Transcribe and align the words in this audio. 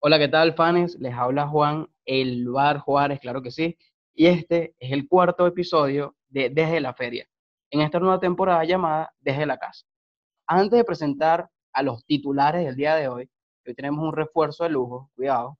Hola, 0.00 0.18
¿qué 0.18 0.28
tal, 0.28 0.54
fans? 0.54 0.96
Les 0.98 1.14
habla 1.14 1.46
Juan, 1.46 1.86
el 2.04 2.48
Bar 2.48 2.78
Juárez, 2.78 3.20
claro 3.20 3.40
que 3.40 3.52
sí. 3.52 3.78
Y 4.12 4.26
este 4.26 4.74
es 4.80 4.90
el 4.90 5.06
cuarto 5.06 5.46
episodio 5.46 6.16
de 6.28 6.50
Desde 6.50 6.80
la 6.80 6.94
Feria, 6.94 7.28
en 7.70 7.80
esta 7.80 8.00
nueva 8.00 8.18
temporada 8.18 8.64
llamada 8.64 9.14
Desde 9.20 9.46
la 9.46 9.56
Casa. 9.56 9.86
Antes 10.48 10.78
de 10.78 10.84
presentar 10.84 11.48
a 11.72 11.82
los 11.84 12.04
titulares 12.04 12.64
del 12.64 12.74
día 12.74 12.96
de 12.96 13.06
hoy, 13.06 13.30
hoy 13.64 13.74
tenemos 13.74 14.04
un 14.04 14.12
refuerzo 14.12 14.64
de 14.64 14.70
lujo, 14.70 15.10
cuidado, 15.14 15.58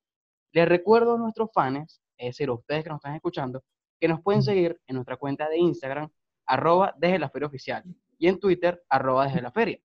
les 0.52 0.68
recuerdo 0.68 1.14
a 1.14 1.18
nuestros 1.18 1.50
fans, 1.52 2.00
es 2.16 2.28
decir, 2.28 2.50
ustedes 2.50 2.84
que 2.84 2.90
nos 2.90 2.98
están 2.98 3.14
escuchando, 3.14 3.62
que 4.00 4.08
nos 4.08 4.22
pueden 4.22 4.42
seguir 4.42 4.80
en 4.86 4.96
nuestra 4.96 5.16
cuenta 5.16 5.48
de 5.48 5.58
Instagram, 5.58 6.10
arroba 6.46 6.94
desde 6.96 7.18
la 7.18 7.30
feria 7.30 7.48
oficial, 7.48 7.84
y 8.18 8.28
en 8.28 8.38
Twitter, 8.38 8.82
arroba 8.88 9.26
desde 9.26 9.42
la 9.42 9.50
feria. 9.50 9.78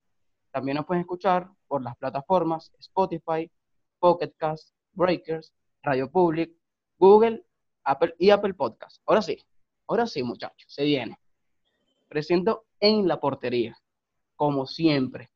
También 0.51 0.77
nos 0.77 0.85
pueden 0.85 1.01
escuchar 1.01 1.49
por 1.67 1.83
las 1.83 1.95
plataformas 1.97 2.71
Spotify, 2.79 3.51
Pocket 3.99 4.33
Cast, 4.37 4.73
Breakers, 4.93 5.53
Radio 5.83 6.11
Public, 6.11 6.51
Google, 6.97 7.45
Apple 7.83 8.15
y 8.17 8.29
Apple 8.29 8.53
Podcast. 8.53 9.01
Ahora 9.05 9.21
sí, 9.21 9.37
ahora 9.87 10.07
sí, 10.07 10.23
muchachos, 10.23 10.71
se 10.71 10.83
viene. 10.83 11.17
Presento 12.07 12.65
en 12.79 13.07
la 13.07 13.19
portería, 13.19 13.77
como 14.35 14.65
siempre, 14.65 15.29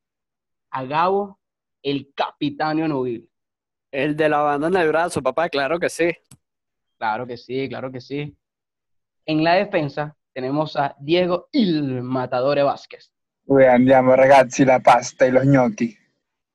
a 0.71 0.83
Gabo, 0.85 1.39
el 1.83 2.13
capitán 2.15 2.77
Nubil. 2.77 3.29
El 3.91 4.15
de 4.15 4.27
la 4.27 4.39
banda 4.39 4.67
en 4.67 4.75
el 4.75 4.87
brazo, 4.87 5.21
papá, 5.21 5.49
claro 5.49 5.79
que 5.79 5.89
sí. 5.89 6.09
Claro 7.03 7.27
que 7.27 7.35
sí, 7.35 7.67
claro 7.67 7.91
que 7.91 7.99
sí. 7.99 8.33
En 9.25 9.43
la 9.43 9.55
defensa 9.55 10.15
tenemos 10.33 10.77
a 10.77 10.95
Diego 11.01 11.49
Il 11.51 12.01
Matadore 12.01 12.63
Vázquez. 12.63 13.11
Uy, 13.45 13.65
andiamo 13.65 14.15
ragazzi 14.15 14.63
la 14.63 14.79
pasta 14.79 15.27
y 15.27 15.31
los 15.31 15.43
gnocchi. 15.43 15.97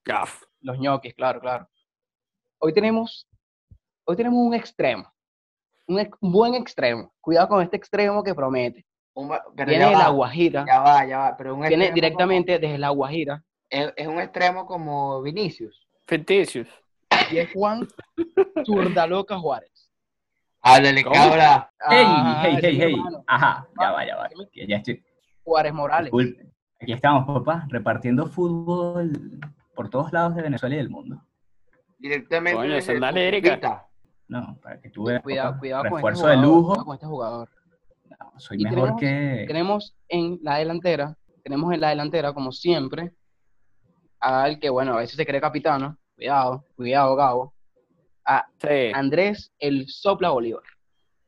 Gaf. 0.07 0.43
Los 0.63 0.79
ñoquis, 0.79 1.13
claro, 1.13 1.39
claro. 1.39 1.69
Hoy 2.61 2.73
tenemos, 2.73 3.29
hoy 4.07 4.17
tenemos 4.17 4.39
un 4.39 4.55
extremo, 4.55 5.13
un, 5.87 5.99
ex- 6.01 6.17
buen 6.23 6.55
extremo. 6.55 7.13
Cuidado 7.21 7.49
con 7.49 7.63
este 7.63 7.77
extremo 7.77 8.25
que 8.25 8.35
promete. 8.35 8.87
Un 9.15 9.29
Viene 9.55 9.85
de 9.85 9.91
la 9.93 10.09
Guajira, 10.09 10.65
Ya 10.67 10.81
va, 10.81 11.05
ya 11.05 11.19
va. 11.19 11.37
Pero 11.37 11.57
un 11.57 11.61
viene 11.69 11.93
directamente 11.93 12.59
desde 12.59 12.79
la 12.79 12.89
Guajira. 12.89 13.45
es, 13.69 13.93
es 13.97 14.07
un 14.09 14.19
extremo 14.19 14.65
como 14.65 15.21
Vinicius. 15.21 15.87
Ficticious. 16.07 16.69
Y 17.31 17.37
es 17.37 17.53
Juan 17.53 17.87
Zurdaloca 18.65 19.39
Juárez. 19.39 19.71
¿Cómo? 20.63 21.15
cabra. 21.15 21.71
Hey, 21.89 22.05
Ah, 22.07 22.43
hey, 22.45 22.55
sí, 22.61 22.67
hey, 22.67 22.79
hey. 22.81 22.97
Ajá, 23.27 23.67
ya 23.81 23.91
va, 23.93 24.07
ya 24.07 24.17
va. 24.17 24.29
Ya 24.67 24.77
estoy. 24.77 25.05
Juárez 25.45 25.73
Morales. 25.73 26.13
Disculpe. 26.13 26.47
Aquí 26.81 26.93
estamos, 26.93 27.27
papá, 27.27 27.67
repartiendo 27.71 28.27
fútbol 28.27 29.41
por 29.75 29.89
todos 29.89 30.13
lados 30.13 30.35
de 30.37 30.43
Venezuela 30.43 30.75
y 30.75 30.79
del 30.79 30.91
mundo. 30.91 31.23
Directamente. 31.99 32.57
Coño, 32.57 33.13
lírica. 33.13 33.49
cuchita. 33.51 33.87
No, 34.29 34.59
para 34.63 34.81
que 34.81 34.91
tú 34.91 35.05
veas. 35.05 35.23
Cuidado, 35.23 35.49
papá, 35.53 35.59
cuidado 35.61 35.83
con 35.83 35.87
este 35.89 35.97
refuerzo 35.97 36.21
jugador. 36.23 36.37
de 36.41 36.47
lujo. 36.47 36.85
con 36.85 36.95
este 36.95 37.07
jugador. 37.07 37.49
No, 38.21 38.33
soy 38.41 38.61
Y 38.61 38.65
mejor 38.65 38.97
tenemos- 38.97 39.01
que. 39.01 39.45
Tenemos 39.49 39.97
en 40.09 40.39
la 40.43 40.57
delantera, 40.59 41.17
tenemos 41.43 41.73
en 41.73 41.81
la 41.81 41.89
delantera, 41.91 42.33
como 42.33 42.53
siempre, 42.53 43.13
al 44.21 44.59
que, 44.59 44.69
bueno, 44.71 44.93
a 44.95 44.99
veces 44.99 45.17
se 45.17 45.25
cree 45.27 45.41
capitano. 45.41 45.97
Cuidado, 46.15 46.65
cuidado, 46.77 47.17
Gabo. 47.17 47.55
A 48.31 48.47
Sí. 48.61 48.93
Andrés 48.95 49.53
el 49.59 49.89
Sopla 49.89 50.29
Bolívar. 50.31 50.63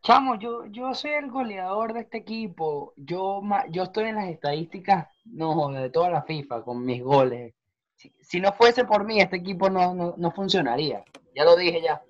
Chamo, 0.03 0.35
yo, 0.37 0.67
yo 0.67 0.93
soy 0.95 1.13
el 1.13 1.31
goleador 1.31 1.93
de 1.95 2.01
este 2.01 2.19
equipo. 2.19 2.93
Yo, 2.97 3.41
ma- 3.43 3.65
yo 3.71 3.85
estoy 3.85 4.05
en 4.05 4.17
las 4.17 4.29
estadísticas, 4.29 5.09
no, 5.25 5.69
de 5.71 5.89
toda 5.91 6.11
la 6.11 6.23
FIFA 6.23 6.63
con 6.63 6.85
mis 6.85 7.03
goles. 7.03 7.55
Si, 7.97 8.13
si 8.21 8.41
no 8.41 8.53
fuese 8.53 8.85
por 8.85 9.05
mí, 9.05 9.21
este 9.21 9.37
equipo 9.37 9.69
no, 9.71 9.95
no, 9.95 10.15
no 10.17 10.31
funcionaría. 10.31 11.03
Ya 11.35 11.45
lo 11.45 11.57
dije 11.57 11.81
ya. 11.83 12.01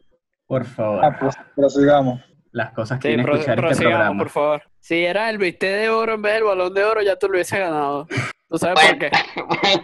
Por 0.46 0.64
favor, 0.64 1.04
Ah, 1.04 1.16
pues 1.18 1.36
prosigamos. 1.54 2.20
las 2.52 2.72
cosas 2.72 2.98
que 2.98 3.08
Sí, 3.08 3.14
tiene 3.14 3.22
que 3.22 3.26
pro- 3.26 3.34
escuchar 3.36 3.58
este 3.58 3.66
prosigamos, 3.68 3.96
programa. 3.96 4.18
por 4.18 4.30
favor. 4.30 4.62
Si 4.80 5.04
era 5.04 5.30
el 5.30 5.38
bistec 5.38 5.70
de 5.80 5.90
oro 5.90 6.14
en 6.14 6.22
vez 6.22 6.34
del 6.34 6.44
balón 6.44 6.74
de 6.74 6.84
oro, 6.84 7.02
ya 7.02 7.16
tú 7.16 7.26
lo 7.28 7.34
hubiese 7.34 7.58
ganado. 7.60 8.06
¿Tú 8.48 8.58
sabes 8.58 8.74
por 8.74 8.98
Bueno. 9.48 9.56
qué? 9.62 9.80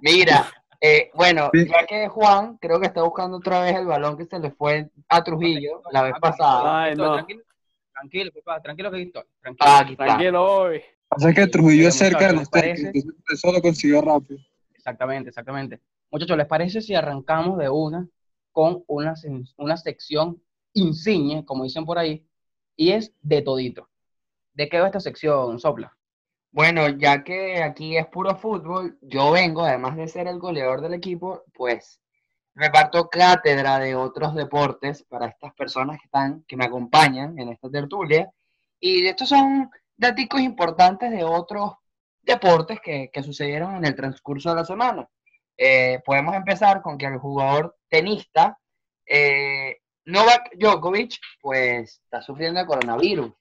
Mira, 0.00 0.46
eh, 0.84 1.10
bueno, 1.14 1.48
Sí. 1.52 1.66
ya 1.68 1.86
que 1.86 2.08
Juan 2.08 2.58
creo 2.60 2.80
que 2.80 2.86
está 2.86 3.02
buscando 3.02 3.36
otra 3.36 3.60
vez 3.60 3.76
el 3.76 3.86
balón 3.86 4.16
que 4.16 4.26
se 4.26 4.38
le 4.40 4.50
fue 4.50 4.90
a 5.08 5.22
Trujillo 5.22 5.80
la 5.92 6.02
vez 6.02 6.14
pasada. 6.20 6.82
Ay, 6.82 6.96
no. 6.96 7.14
Tranquilo, 7.14 7.42
tranquilo, 7.92 8.32
papá, 8.44 8.60
tranquilo 8.60 8.90
que. 8.90 9.12
Tranquilo. 9.40 9.56
Ah, 9.60 9.78
aquí 9.78 9.92
está. 9.92 10.04
Tranquilo 10.06 10.44
hoy. 10.44 10.82
Pasa 11.08 11.32
que 11.32 11.46
Trujillo 11.46 11.88
es 11.88 11.94
cerca 11.94 12.26
de 12.26 12.32
los 12.32 12.48
eso 13.32 13.52
lo 13.52 13.62
consiguió 13.62 14.00
rápido. 14.00 14.40
Exactamente, 14.74 15.28
exactamente. 15.28 15.80
Muchachos, 16.10 16.36
¿les 16.36 16.46
parece 16.46 16.80
si 16.80 16.94
arrancamos 16.94 17.58
de 17.58 17.68
una 17.68 18.08
con 18.50 18.82
una, 18.88 19.14
una 19.56 19.76
sección 19.76 20.42
insigne, 20.74 21.44
como 21.44 21.64
dicen 21.64 21.84
por 21.84 21.98
ahí, 21.98 22.26
y 22.74 22.90
es 22.90 23.12
de 23.20 23.42
todito? 23.42 23.88
¿De 24.54 24.68
qué 24.68 24.80
va 24.80 24.86
esta 24.86 25.00
sección, 25.00 25.60
Sopla? 25.60 25.96
Bueno, 26.52 26.88
ya 26.90 27.24
que 27.24 27.62
aquí 27.62 27.96
es 27.96 28.06
puro 28.06 28.36
fútbol, 28.36 28.98
yo 29.00 29.32
vengo, 29.32 29.64
además 29.64 29.96
de 29.96 30.06
ser 30.06 30.28
el 30.28 30.38
goleador 30.38 30.82
del 30.82 30.94
equipo, 30.94 31.44
pues 31.54 31.98
reparto 32.54 33.08
cátedra 33.08 33.78
de 33.78 33.94
otros 33.96 34.34
deportes 34.34 35.02
para 35.04 35.28
estas 35.28 35.54
personas 35.54 35.98
que 35.98 36.06
están, 36.06 36.44
que 36.46 36.56
me 36.56 36.66
acompañan 36.66 37.38
en 37.38 37.48
esta 37.48 37.70
tertulia. 37.70 38.30
Y 38.78 39.06
estos 39.06 39.30
son 39.30 39.70
datos 39.96 40.40
importantes 40.40 41.10
de 41.10 41.24
otros 41.24 41.72
deportes 42.20 42.80
que, 42.80 43.10
que 43.12 43.22
sucedieron 43.22 43.76
en 43.76 43.86
el 43.86 43.94
transcurso 43.94 44.50
de 44.50 44.56
la 44.56 44.64
semana. 44.64 45.08
Eh, 45.56 46.00
podemos 46.04 46.34
empezar 46.34 46.82
con 46.82 46.98
que 46.98 47.06
el 47.06 47.18
jugador 47.18 47.76
tenista 47.88 48.58
eh, 49.06 49.78
Novak 50.04 50.56
Djokovic, 50.56 51.18
pues 51.40 52.00
está 52.04 52.22
sufriendo 52.22 52.60
de 52.60 52.66
coronavirus. 52.66 53.32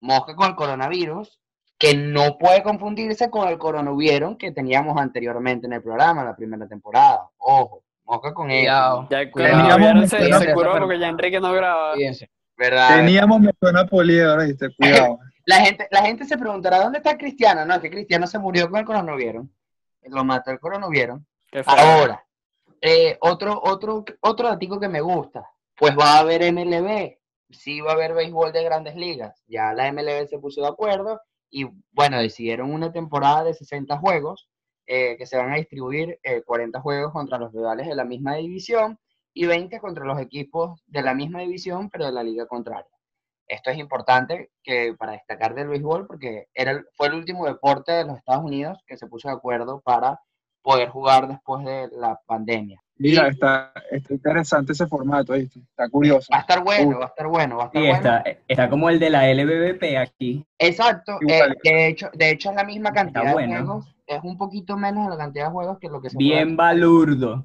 Mosca 0.00 0.34
con 0.34 0.50
el 0.50 0.56
coronavirus, 0.56 1.40
que 1.82 1.96
no 1.96 2.38
puede 2.38 2.62
confundirse 2.62 3.28
con 3.28 3.48
el 3.48 3.58
coronavirus 3.58 4.36
que 4.36 4.52
teníamos 4.52 4.96
anteriormente 4.96 5.66
en 5.66 5.72
el 5.72 5.82
programa, 5.82 6.22
la 6.22 6.36
primera 6.36 6.68
temporada. 6.68 7.28
Ojo, 7.38 7.82
mosca 8.04 8.32
con 8.32 8.46
Cuidado. 8.46 9.00
eso. 9.00 9.08
Ya 9.10 9.28
coronavirus 9.32 10.08
se, 10.10 10.16
Teníamos- 10.18 10.44
se 10.44 10.54
curó 10.54 10.78
porque 10.78 11.00
ya 11.00 11.08
Enrique 11.08 11.40
no 11.40 11.52
graba. 11.52 11.94
Fíjense. 11.94 12.30
¿Verdad? 12.56 12.98
Teníamos 12.98 13.40
me 13.40 13.50
suena 13.58 13.84
poliedro, 13.84 14.44
¿viste? 14.44 14.68
Cuidado. 14.78 15.18
La 15.44 15.56
gente, 15.56 15.88
la 15.90 16.02
gente 16.02 16.24
se 16.24 16.38
preguntará 16.38 16.78
dónde 16.78 16.98
está 16.98 17.18
Cristiano. 17.18 17.64
No, 17.64 17.74
es 17.74 17.80
que 17.80 17.90
Cristiano 17.90 18.28
se 18.28 18.38
murió 18.38 18.70
con 18.70 18.78
el 18.78 18.86
coronavirus. 18.86 19.44
Lo 20.04 20.24
mató 20.24 20.52
el 20.52 20.60
coronavirus. 20.60 21.20
Ahora, 21.66 22.24
eh, 22.80 23.18
otro, 23.20 23.60
otro, 23.60 24.04
otro 24.20 24.48
datico 24.48 24.78
que 24.78 24.88
me 24.88 25.00
gusta, 25.00 25.50
pues 25.76 25.98
va 25.98 26.14
a 26.14 26.18
haber 26.20 26.42
MLB, 26.52 27.18
sí 27.50 27.80
va 27.80 27.90
a 27.90 27.94
haber 27.94 28.14
béisbol 28.14 28.52
de 28.52 28.62
grandes 28.62 28.94
ligas, 28.94 29.42
ya 29.48 29.72
la 29.72 29.90
MLB 29.92 30.28
se 30.28 30.38
puso 30.38 30.60
de 30.62 30.68
acuerdo 30.68 31.20
y 31.52 31.68
bueno, 31.92 32.18
decidieron 32.18 32.72
una 32.72 32.92
temporada 32.92 33.44
de 33.44 33.54
60 33.54 33.98
juegos 33.98 34.48
eh, 34.86 35.16
que 35.18 35.26
se 35.26 35.36
van 35.36 35.52
a 35.52 35.56
distribuir 35.56 36.18
eh, 36.24 36.42
40 36.42 36.80
juegos 36.80 37.12
contra 37.12 37.38
los 37.38 37.52
rivales 37.52 37.86
de 37.86 37.94
la 37.94 38.04
misma 38.04 38.34
división 38.36 38.98
y 39.34 39.46
20 39.46 39.78
contra 39.78 40.04
los 40.04 40.18
equipos 40.18 40.82
de 40.86 41.02
la 41.02 41.14
misma 41.14 41.40
división 41.40 41.90
pero 41.90 42.06
de 42.06 42.12
la 42.12 42.24
liga 42.24 42.46
contraria. 42.46 42.90
Esto 43.46 43.70
es 43.70 43.76
importante 43.76 44.50
que, 44.62 44.94
para 44.98 45.12
destacar 45.12 45.54
del 45.54 45.68
béisbol 45.68 46.06
porque 46.06 46.46
era, 46.54 46.82
fue 46.96 47.08
el 47.08 47.14
último 47.14 47.46
deporte 47.46 47.92
de 47.92 48.04
los 48.04 48.16
Estados 48.16 48.44
Unidos 48.44 48.78
que 48.86 48.96
se 48.96 49.06
puso 49.06 49.28
de 49.28 49.34
acuerdo 49.34 49.82
para 49.82 50.20
poder 50.62 50.88
jugar 50.88 51.28
después 51.28 51.64
de 51.66 51.88
la 51.92 52.18
pandemia. 52.26 52.82
Mira, 53.10 53.28
está, 53.28 53.72
está 53.90 54.14
interesante 54.14 54.72
ese 54.72 54.86
formato, 54.86 55.32
¿viste? 55.34 55.60
Está 55.60 55.88
curioso. 55.88 56.28
Va 56.32 56.38
a 56.38 56.40
estar 56.40 56.62
bueno, 56.62 56.96
Uh. 56.96 57.00
va 57.00 57.04
a 57.04 57.08
estar 57.08 57.26
bueno, 57.28 57.56
va 57.56 57.62
a 57.64 57.66
estar 57.66 57.82
Sí, 57.82 57.88
bueno. 57.88 57.96
está, 57.96 58.24
está 58.48 58.68
como 58.70 58.88
el 58.90 58.98
de 58.98 59.10
la 59.10 59.28
LBBP 59.32 59.96
aquí. 59.98 60.44
Exacto, 60.58 61.18
eh, 61.28 61.42
de, 61.64 61.86
hecho, 61.88 62.10
de 62.14 62.30
hecho 62.30 62.50
es 62.50 62.56
la 62.56 62.64
misma 62.64 62.90
Está 62.90 63.02
cantidad 63.04 63.32
bueno. 63.32 63.54
de 63.54 63.60
juegos, 63.62 63.94
es 64.06 64.20
un 64.22 64.38
poquito 64.38 64.76
menos 64.76 65.04
de 65.04 65.10
la 65.10 65.16
cantidad 65.16 65.46
de 65.46 65.50
juegos 65.52 65.78
que 65.78 65.88
lo 65.88 66.00
que 66.00 66.10
se 66.10 66.16
Bien 66.18 66.56
balurdo. 66.56 67.44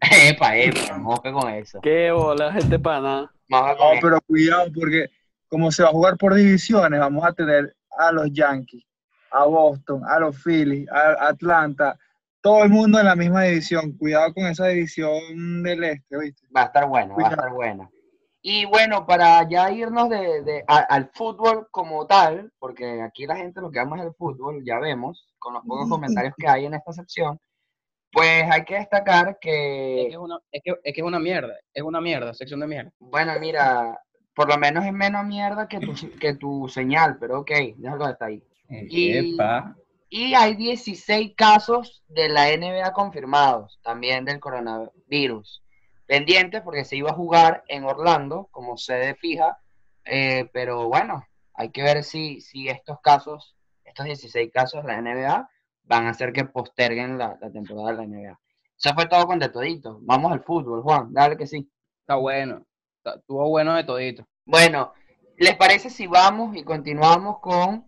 Epa, 0.00 0.56
epa, 0.56 0.96
moja 0.98 1.32
con 1.32 1.48
eso. 1.50 1.80
Qué 1.80 2.10
bola, 2.12 2.52
gente 2.52 2.78
pana. 2.78 3.30
Moja 3.48 3.74
No, 3.74 3.92
eso. 3.92 4.00
pero 4.02 4.20
cuidado, 4.22 4.66
porque 4.74 5.06
como 5.48 5.72
se 5.72 5.82
va 5.82 5.88
a 5.88 5.92
jugar 5.92 6.16
por 6.16 6.34
divisiones, 6.34 7.00
vamos 7.00 7.24
a 7.24 7.32
tener 7.32 7.74
a 7.98 8.12
los 8.12 8.30
Yankees, 8.32 8.84
a 9.32 9.44
Boston, 9.44 10.02
a 10.06 10.20
los 10.20 10.36
Phillies, 10.42 10.88
a 10.90 11.28
Atlanta, 11.28 11.98
todo 12.48 12.64
el 12.64 12.70
mundo 12.70 12.98
en 12.98 13.04
la 13.04 13.14
misma 13.14 13.42
división. 13.42 13.92
Cuidado 13.98 14.32
con 14.32 14.46
esa 14.46 14.68
división 14.68 15.62
del 15.62 15.84
este, 15.84 16.18
¿viste? 16.18 16.46
Va 16.56 16.62
a 16.62 16.64
estar 16.66 16.88
buena, 16.88 17.08
va 17.08 17.12
a 17.12 17.14
Cuidado. 17.16 17.34
estar 17.34 17.52
buena. 17.52 17.90
Y 18.40 18.64
bueno, 18.64 19.04
para 19.06 19.46
ya 19.48 19.70
irnos 19.70 20.08
de, 20.08 20.42
de- 20.42 20.64
a- 20.66 20.78
al 20.88 21.10
fútbol 21.12 21.68
como 21.70 22.06
tal, 22.06 22.50
porque 22.58 23.02
aquí 23.02 23.26
la 23.26 23.36
gente 23.36 23.60
lo 23.60 23.70
que 23.70 23.80
ama 23.80 23.98
es 23.98 24.04
el 24.06 24.14
fútbol, 24.14 24.64
ya 24.64 24.78
vemos, 24.78 25.28
con 25.38 25.52
los 25.54 25.62
pocos 25.64 25.88
comentarios 25.90 26.32
que 26.38 26.48
hay 26.48 26.64
en 26.64 26.72
esta 26.74 26.92
sección, 26.92 27.38
pues 28.12 28.44
hay 28.50 28.64
que 28.64 28.76
destacar 28.76 29.28
Es 29.28 29.36
que 29.42 29.50
que, 29.50 30.06
es 30.08 30.16
una, 30.16 30.38
es 30.50 30.62
que, 30.64 30.70
es 30.82 30.94
que 30.94 31.00
es 31.02 31.06
una 31.06 31.18
mierda, 31.18 31.52
es 31.74 31.82
una 31.82 32.00
mierda, 32.00 32.32
sección 32.32 32.60
de 32.60 32.66
mierda. 32.66 32.90
bueno, 32.98 33.32
mira, 33.38 34.00
por 34.34 34.48
lo 34.48 34.56
menos 34.56 34.86
es 34.86 34.92
menos 34.92 35.26
mierda 35.26 35.68
que 35.68 35.80
tu, 35.80 35.92
que 36.18 36.32
tu 36.34 36.66
señal, 36.68 37.18
pero 37.18 37.40
ok, 37.40 37.50
déjalo 37.76 38.06
hasta 38.06 38.26
ahí. 38.26 38.42
Y- 38.70 39.34
Epa. 39.34 39.76
Y 40.08 40.34
hay 40.34 40.54
16 40.54 41.34
casos 41.36 42.02
de 42.08 42.28
la 42.28 42.46
NBA 42.56 42.92
confirmados, 42.92 43.78
también 43.82 44.24
del 44.24 44.40
coronavirus. 44.40 45.62
Pendientes 46.06 46.62
porque 46.62 46.84
se 46.84 46.96
iba 46.96 47.10
a 47.10 47.14
jugar 47.14 47.62
en 47.68 47.84
Orlando 47.84 48.48
como 48.50 48.78
sede 48.78 49.14
fija, 49.14 49.58
eh, 50.04 50.48
pero 50.52 50.88
bueno, 50.88 51.26
hay 51.52 51.70
que 51.70 51.82
ver 51.82 52.04
si, 52.04 52.40
si 52.40 52.68
estos 52.68 53.00
casos, 53.02 53.54
estos 53.84 54.06
16 54.06 54.50
casos 54.52 54.82
de 54.82 54.88
la 54.88 55.02
NBA, 55.02 55.50
van 55.84 56.06
a 56.06 56.10
hacer 56.10 56.32
que 56.32 56.44
posterguen 56.44 57.18
la, 57.18 57.36
la 57.40 57.50
temporada 57.50 57.90
de 57.90 57.96
la 57.96 58.06
NBA. 58.06 58.40
Eso 58.78 58.94
fue 58.94 59.06
todo 59.06 59.26
con 59.26 59.38
de 59.38 59.48
todito. 59.48 59.98
Vamos 60.02 60.32
al 60.32 60.44
fútbol, 60.44 60.82
Juan, 60.82 61.12
dale 61.12 61.36
que 61.36 61.46
sí. 61.46 61.70
Está 62.00 62.14
bueno. 62.14 62.64
Estuvo 63.04 63.48
bueno 63.48 63.74
de 63.74 63.84
todito. 63.84 64.26
Bueno, 64.46 64.92
¿les 65.36 65.56
parece 65.56 65.90
si 65.90 66.06
vamos 66.06 66.56
y 66.56 66.62
continuamos 66.62 67.40
con 67.40 67.87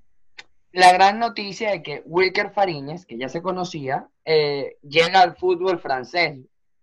la 0.73 0.93
gran 0.93 1.19
noticia 1.19 1.71
de 1.71 1.83
que 1.83 2.03
Wilker 2.05 2.53
Fariñez, 2.53 3.05
que 3.07 3.19
ya 3.19 3.29
se 3.29 3.43
conocía, 3.43 4.09
eh, 4.25 4.77
llega 4.83 5.21
al 5.23 5.37
fútbol 5.37 5.79
francés? 5.81 6.39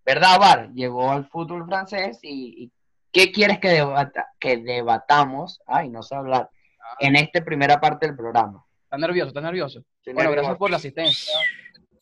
¿Verdad, 0.05 0.39
Bar? 0.39 0.71
Llegó 0.73 1.11
al 1.11 1.27
fútbol 1.27 1.65
francés 1.65 2.19
y, 2.23 2.63
y 2.63 2.71
¿qué 3.11 3.31
quieres 3.31 3.59
que, 3.59 3.69
debata- 3.69 4.27
que 4.39 4.57
debatamos? 4.57 5.59
Ay, 5.65 5.89
no 5.89 6.01
sé 6.03 6.15
hablar. 6.15 6.49
En 6.99 7.15
esta 7.15 7.43
primera 7.43 7.79
parte 7.79 8.07
del 8.07 8.15
programa. 8.15 8.63
¿Estás 8.83 8.99
nervioso? 8.99 9.27
¿Estás 9.29 9.43
nervioso? 9.43 9.79
Estoy 9.97 10.13
Bueno, 10.13 10.29
nervioso. 10.29 10.43
gracias 10.47 10.57
por 10.59 10.69
la 10.71 10.77
asistencia. 10.77 11.33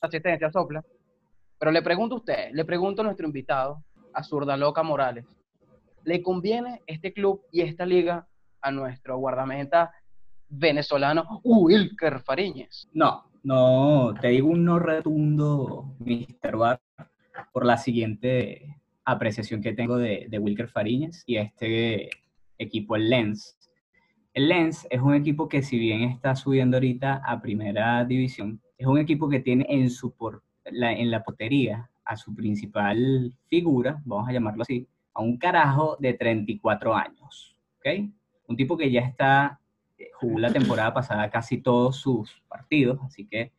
La 0.02 0.08
asistencia, 0.08 0.52
sopla. 0.52 0.84
Pero 1.58 1.72
le 1.72 1.82
pregunto 1.82 2.16
a 2.16 2.18
usted, 2.20 2.50
le 2.52 2.66
pregunto 2.66 3.02
a 3.02 3.06
nuestro 3.06 3.26
invitado, 3.26 3.84
a 4.14 4.24
Zurda 4.24 4.56
Loca 4.56 4.84
Morales, 4.84 5.26
¿le 6.04 6.22
conviene 6.22 6.84
este 6.86 7.12
club 7.14 7.42
y 7.52 7.62
esta 7.62 7.86
liga 7.86 8.28
a 8.62 8.72
nuestro 8.72 9.18
guardameta 9.18 9.92
venezolano 10.57 11.42
Wilker 11.44 12.19
Fariñez? 12.22 12.88
No, 12.94 13.25
no, 13.44 14.13
te 14.19 14.30
digo 14.30 14.48
un 14.50 14.66
no 14.66 14.80
retundo, 14.80 15.96
Mr. 16.00 16.56
Bar, 16.57 16.81
por 17.52 17.66
la 17.66 17.78
siguiente 17.78 18.78
apreciación 19.04 19.62
que 19.62 19.74
tengo 19.74 19.98
de, 19.98 20.28
de 20.30 20.40
Wilker 20.40 20.68
Fariñez 20.68 21.24
y 21.25 21.38
este 21.38 22.10
equipo, 22.57 22.96
el 22.96 23.10
Lens. 23.10 23.57
El 24.34 24.48
Lens 24.50 24.88
es 24.90 25.00
un 25.02 25.13
equipo 25.13 25.48
que 25.48 25.62
si 25.62 25.78
bien 25.78 26.02
está 26.04 26.36
subiendo 26.36 26.78
ahorita 26.78 27.22
a 27.25 27.42
primera 27.42 28.04
división, 28.04 28.62
es 28.78 28.88
un 28.88 28.98
equipo 28.98 29.30
que 29.30 29.40
tiene 29.40 29.66
en, 29.69 29.90
su 29.90 30.12
por- 30.13 30.44
la, 30.66 30.92
en 30.92 31.12
la 31.12 31.24
portería 31.24 31.90
a 32.04 32.16
su 32.18 32.34
principal 32.36 33.34
figura, 33.48 34.01
vamos 34.06 34.28
a 34.28 34.31
llamarlo 34.34 34.63
así, 34.63 34.88
a 35.13 35.22
un 35.22 35.38
carajo 35.38 35.96
de 36.00 36.13
34 36.13 36.94
años, 36.94 37.56
¿ok? 37.80 38.10
Un 38.48 38.56
tipo 38.58 38.75
que 38.78 38.92
ya 38.92 39.01
está 39.01 39.60
jugó 40.20 40.40
la 40.40 40.52
temporada 40.52 40.94
pasada 40.94 41.30
casi 41.30 41.62
todos 41.62 41.98
sus 41.98 42.42
partidos, 42.48 43.00
así 43.04 43.28
que 43.28 43.52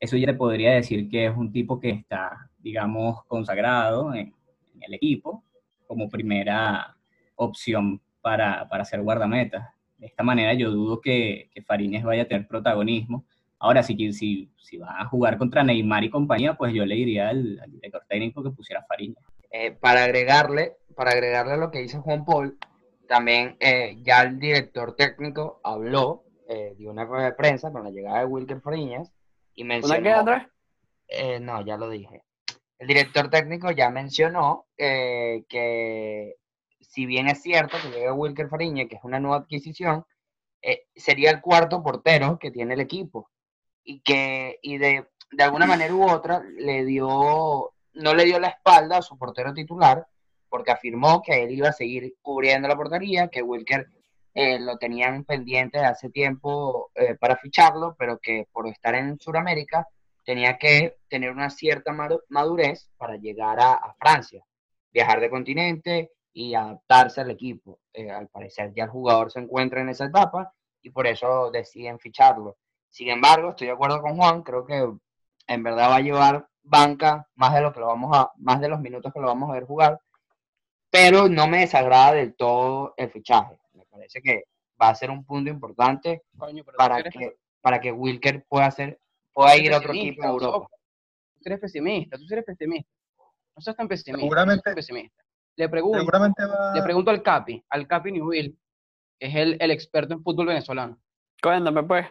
eso 0.00 0.16
ya 0.16 0.26
te 0.26 0.34
podría 0.34 0.72
decir 0.72 1.08
que 1.08 1.26
es 1.26 1.36
un 1.36 1.52
tipo 1.52 1.78
que 1.78 1.90
está, 1.90 2.50
digamos, 2.58 3.24
consagrado 3.26 4.14
en, 4.14 4.34
en 4.74 4.82
el 4.82 4.94
equipo 4.94 5.44
como 5.86 6.08
primera 6.08 6.96
opción 7.36 8.00
para, 8.20 8.68
para 8.68 8.84
ser 8.84 9.02
guardameta. 9.02 9.74
De 9.98 10.06
esta 10.06 10.22
manera 10.22 10.54
yo 10.54 10.70
dudo 10.70 11.00
que, 11.00 11.50
que 11.54 11.62
Fariñez 11.62 12.02
vaya 12.02 12.22
a 12.22 12.26
tener 12.26 12.48
protagonismo. 12.48 13.24
Ahora, 13.58 13.84
si, 13.84 14.12
si, 14.12 14.50
si 14.56 14.76
va 14.76 15.00
a 15.00 15.06
jugar 15.06 15.38
contra 15.38 15.62
Neymar 15.62 16.02
y 16.02 16.10
compañía, 16.10 16.54
pues 16.54 16.74
yo 16.74 16.84
le 16.84 16.96
diría 16.96 17.28
al, 17.28 17.60
al 17.60 17.70
director 17.70 18.02
técnico 18.08 18.42
que 18.42 18.50
pusiera 18.50 18.84
Fariñez. 18.88 19.22
Eh, 19.52 19.70
para 19.70 20.04
agregarle, 20.04 20.78
para 20.96 21.12
agregarle 21.12 21.52
a 21.52 21.58
lo 21.58 21.70
que 21.70 21.80
dice 21.80 21.98
Juan 21.98 22.24
Paul, 22.24 22.58
también 23.12 23.58
eh, 23.60 23.98
ya 24.00 24.22
el 24.22 24.38
director 24.38 24.96
técnico 24.96 25.60
habló, 25.62 26.24
eh, 26.48 26.74
dio 26.78 26.90
una 26.90 27.04
rueda 27.04 27.26
de 27.26 27.32
prensa 27.34 27.70
con 27.70 27.84
la 27.84 27.90
llegada 27.90 28.20
de 28.20 28.24
Wilker 28.24 28.62
Fariñez 28.62 29.12
y 29.54 29.64
mencionó... 29.64 30.00
¿Una 30.00 30.02
qué, 30.02 30.18
Andrés? 30.18 30.42
Eh, 31.08 31.38
no, 31.38 31.60
ya 31.60 31.76
lo 31.76 31.90
dije. 31.90 32.24
El 32.78 32.88
director 32.88 33.28
técnico 33.28 33.70
ya 33.70 33.90
mencionó 33.90 34.64
eh, 34.78 35.44
que 35.46 36.36
si 36.80 37.04
bien 37.04 37.28
es 37.28 37.42
cierto 37.42 37.76
que 37.82 37.90
llega 37.90 38.14
Wilker 38.14 38.48
Fariñez, 38.48 38.88
que 38.88 38.96
es 38.96 39.04
una 39.04 39.20
nueva 39.20 39.36
adquisición, 39.36 40.06
sería 40.94 41.32
el 41.32 41.42
cuarto 41.42 41.82
portero 41.82 42.38
que 42.38 42.50
tiene 42.50 42.72
el 42.72 42.80
equipo 42.80 43.28
y 43.84 44.00
que 44.00 44.58
y 44.62 44.78
de, 44.78 45.06
de 45.32 45.44
alguna 45.44 45.66
manera 45.66 45.94
u 45.94 46.08
otra 46.08 46.42
le 46.56 46.86
dio 46.86 47.74
no 47.92 48.14
le 48.14 48.24
dio 48.24 48.40
la 48.40 48.48
espalda 48.48 48.98
a 48.98 49.02
su 49.02 49.18
portero 49.18 49.52
titular 49.52 50.06
porque 50.52 50.70
afirmó 50.70 51.22
que 51.22 51.42
él 51.42 51.50
iba 51.52 51.70
a 51.70 51.72
seguir 51.72 52.14
cubriendo 52.20 52.68
la 52.68 52.76
portería, 52.76 53.28
que 53.28 53.40
Wilker 53.40 53.88
eh, 54.34 54.60
lo 54.60 54.76
tenían 54.76 55.24
pendiente 55.24 55.78
de 55.78 55.86
hace 55.86 56.10
tiempo 56.10 56.90
eh, 56.94 57.14
para 57.14 57.38
ficharlo, 57.38 57.96
pero 57.98 58.18
que 58.18 58.46
por 58.52 58.68
estar 58.68 58.94
en 58.94 59.18
Sudamérica 59.18 59.88
tenía 60.26 60.58
que 60.58 60.98
tener 61.08 61.30
una 61.30 61.48
cierta 61.48 61.94
madurez 62.28 62.90
para 62.98 63.16
llegar 63.16 63.60
a, 63.60 63.72
a 63.72 63.94
Francia, 63.94 64.44
viajar 64.92 65.20
de 65.20 65.30
continente 65.30 66.10
y 66.34 66.52
adaptarse 66.52 67.22
al 67.22 67.30
equipo. 67.30 67.80
Eh, 67.94 68.10
al 68.10 68.28
parecer 68.28 68.74
ya 68.76 68.84
el 68.84 68.90
jugador 68.90 69.32
se 69.32 69.40
encuentra 69.40 69.80
en 69.80 69.88
esa 69.88 70.04
etapa 70.04 70.52
y 70.82 70.90
por 70.90 71.06
eso 71.06 71.50
deciden 71.50 71.98
ficharlo. 71.98 72.58
Sin 72.90 73.08
embargo, 73.08 73.50
estoy 73.50 73.68
de 73.68 73.72
acuerdo 73.72 74.02
con 74.02 74.18
Juan, 74.18 74.42
creo 74.42 74.66
que 74.66 74.86
en 75.46 75.62
verdad 75.62 75.88
va 75.88 75.96
a 75.96 76.00
llevar 76.00 76.46
banca 76.62 77.26
más 77.36 77.54
de 77.54 77.62
lo 77.62 77.72
que 77.72 77.80
lo 77.80 77.86
vamos 77.86 78.14
a, 78.14 78.30
más 78.36 78.60
de 78.60 78.68
los 78.68 78.80
minutos 78.80 79.14
que 79.14 79.20
lo 79.20 79.28
vamos 79.28 79.48
a 79.48 79.54
ver 79.54 79.64
jugar, 79.64 79.98
pero 80.92 81.26
no 81.26 81.48
me 81.48 81.60
desagrada 81.60 82.12
del 82.12 82.34
todo 82.34 82.92
el 82.98 83.10
fichaje. 83.10 83.56
Me 83.72 83.86
parece 83.86 84.20
que 84.20 84.44
va 84.80 84.90
a 84.90 84.94
ser 84.94 85.10
un 85.10 85.24
punto 85.24 85.50
importante 85.50 86.22
Coño, 86.36 86.62
para 86.76 87.02
que, 87.02 87.38
para 87.62 87.80
que 87.80 87.90
Wilker 87.90 88.44
pueda 88.46 88.66
hacer, 88.66 89.00
pueda 89.32 89.56
ir 89.56 89.72
a 89.72 89.78
otro 89.78 89.92
equipo 89.94 90.22
en 90.22 90.28
Europa. 90.28 90.68
Tú 91.36 91.40
eres 91.46 91.60
pesimista, 91.60 92.18
tú 92.18 92.24
eres 92.30 92.44
pesimista. 92.44 92.90
No 93.56 93.62
seas 93.62 93.74
tan 93.76 93.88
pesimista. 93.88 94.20
Seguramente- 94.20 94.74
pesimista. 94.74 95.22
Le 95.56 95.68
pregunto, 95.68 95.98
Seguramente 95.98 96.44
va. 96.44 96.72
le 96.74 96.82
pregunto 96.82 97.10
al 97.10 97.22
Capi, 97.22 97.64
al 97.70 97.86
Capi 97.86 98.12
Newville, 98.12 98.54
que 99.18 99.26
es 99.28 99.34
el, 99.34 99.56
el 99.60 99.70
experto 99.70 100.12
en 100.12 100.22
fútbol 100.22 100.46
venezolano. 100.46 100.98
Cuéntame, 101.42 101.82
pues. 101.84 102.06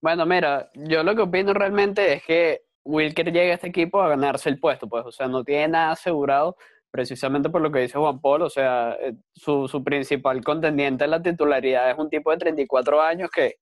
Bueno, 0.00 0.24
mira, 0.24 0.70
yo 0.74 1.02
lo 1.02 1.14
que 1.16 1.22
opino 1.22 1.52
realmente 1.52 2.12
es 2.14 2.22
que 2.24 2.62
Wilker 2.84 3.32
llega 3.32 3.52
a 3.52 3.54
este 3.54 3.68
equipo 3.68 4.00
a 4.00 4.08
ganarse 4.08 4.48
el 4.48 4.58
puesto, 4.60 4.88
pues, 4.88 5.04
o 5.04 5.12
sea, 5.12 5.28
no 5.28 5.44
tiene 5.44 5.68
nada 5.68 5.92
asegurado, 5.92 6.56
precisamente 6.90 7.50
por 7.50 7.60
lo 7.60 7.70
que 7.70 7.80
dice 7.80 7.98
Juan 7.98 8.20
Paul, 8.20 8.42
o 8.42 8.50
sea, 8.50 8.96
eh, 9.00 9.14
su, 9.32 9.68
su 9.68 9.82
principal 9.84 10.42
contendiente 10.42 11.04
en 11.04 11.10
la 11.10 11.22
titularidad 11.22 11.90
es 11.90 11.98
un 11.98 12.10
tipo 12.10 12.30
de 12.30 12.38
34 12.38 13.00
años 13.00 13.30
que 13.30 13.56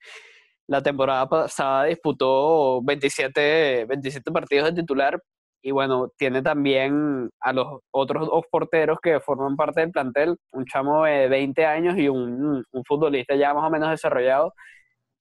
la 0.66 0.82
temporada 0.82 1.28
pasada 1.28 1.84
disputó 1.84 2.82
27, 2.82 3.86
27 3.86 4.30
partidos 4.32 4.74
de 4.74 4.82
titular 4.82 5.20
y 5.62 5.70
bueno, 5.72 6.12
tiene 6.16 6.42
también 6.42 7.30
a 7.40 7.52
los 7.52 7.80
otros 7.90 8.26
dos 8.28 8.44
porteros 8.50 8.98
que 9.02 9.20
forman 9.20 9.56
parte 9.56 9.80
del 9.80 9.90
plantel, 9.90 10.36
un 10.52 10.64
chamo 10.66 11.04
de 11.04 11.28
20 11.28 11.66
años 11.66 11.98
y 11.98 12.08
un, 12.08 12.64
un 12.70 12.84
futbolista 12.84 13.34
ya 13.34 13.52
más 13.54 13.64
o 13.64 13.70
menos 13.70 13.90
desarrollado 13.90 14.54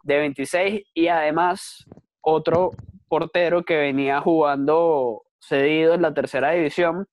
de 0.03 0.17
26 0.19 0.83
y 0.93 1.07
además 1.07 1.85
otro 2.21 2.71
portero 3.07 3.63
que 3.63 3.77
venía 3.77 4.21
jugando 4.21 5.23
cedido 5.39 5.93
en 5.93 6.01
la 6.01 6.13
tercera 6.13 6.51
división, 6.51 7.07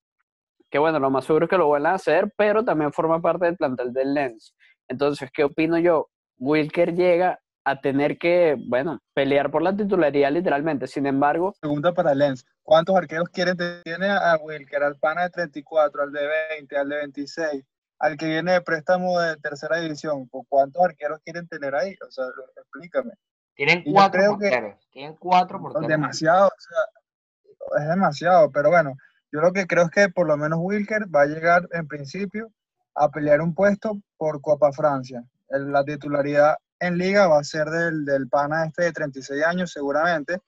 que 0.75 0.79
bueno, 0.81 0.99
lo 0.99 1.09
más 1.09 1.25
seguro 1.25 1.45
es 1.45 1.51
que 1.51 1.57
lo 1.57 1.69
vuelvan 1.69 1.93
a 1.93 1.95
hacer, 1.95 2.33
pero 2.37 2.65
también 2.65 2.93
forma 2.93 3.21
parte 3.23 3.45
del 3.45 3.57
plantel 3.57 3.93
del 3.93 4.13
Lens. 4.13 4.57
Entonces, 4.89 5.31
¿qué 5.33 5.45
opino 5.45 5.79
yo? 5.79 6.09
Wilker 6.37 6.97
llega 6.97 7.39
a 7.65 7.81
tener 7.81 8.19
que, 8.19 8.57
bueno, 8.67 8.99
pelear 9.15 9.53
por 9.53 9.63
la 9.63 9.77
titularidad 9.77 10.33
literalmente. 10.33 10.89
Sin 10.89 11.07
embargo, 11.07 11.55
Pregunta 11.61 11.93
para 11.93 12.13
Lens. 12.13 12.45
¿Cuántos 12.65 12.97
arqueros 12.97 13.29
quieren 13.29 13.57
tener? 13.57 13.85
Tiene 13.85 14.09
a 14.11 14.37
Wilker, 14.43 14.83
al 14.83 14.97
pana 14.97 15.23
de 15.23 15.31
34, 15.31 16.03
al 16.03 16.11
de 16.13 16.27
20, 16.51 16.77
al 16.77 16.89
de 16.89 16.97
26, 16.97 17.65
al 18.01 18.17
que 18.17 18.27
viene 18.27 18.55
de 18.55 18.61
préstamo 18.61 19.21
de 19.21 19.37
tercera 19.37 19.79
división. 19.79 20.27
¿Cu- 20.27 20.45
¿Cuántos 20.49 20.83
arqueros 20.83 21.21
quieren 21.25 21.47
tener 21.47 21.77
ahí? 21.77 21.95
O 22.05 22.11
sea, 22.11 22.25
explícame. 22.57 23.13
Tienen 23.55 23.85
cuatro 23.85 24.19
creo 24.21 24.39
que- 24.41 24.49
porteros. 24.51 24.89
Tienen 24.91 25.15
cuatro 25.21 25.61
porteros. 25.61 25.87
Demasiado, 25.87 26.49
o 26.49 26.59
sea, 26.59 27.81
es 27.81 27.89
demasiado, 27.89 28.51
pero 28.51 28.71
bueno, 28.71 28.95
yo 29.35 29.41
lo 29.41 29.53
que 29.53 29.67
creo 29.67 29.87
es 29.87 29.91
que 29.91 30.09
por 30.11 30.29
lo 30.29 30.37
menos 30.37 30.61
Wilker 30.63 31.13
va 31.13 31.23
a 31.23 31.27
llegar 31.27 31.69
en 31.73 31.89
principio 31.89 32.53
a 32.95 33.09
pelear 33.09 33.41
un 33.41 33.53
puesto 33.53 34.01
por 34.17 34.41
Copa 34.41 34.71
Francia. 34.73 35.25
La 35.49 35.85
titularidad 35.85 36.55
en 36.79 36.99
liga 36.99 37.27
va 37.27 37.41
a 37.41 37.45
ser 37.45 37.69
del, 37.69 38.05
del 38.05 38.29
pana 38.29 38.67
este 38.67 38.85
de 38.85 38.93
36 38.93 39.45
años 39.45 39.73
seguramente, 39.73 40.39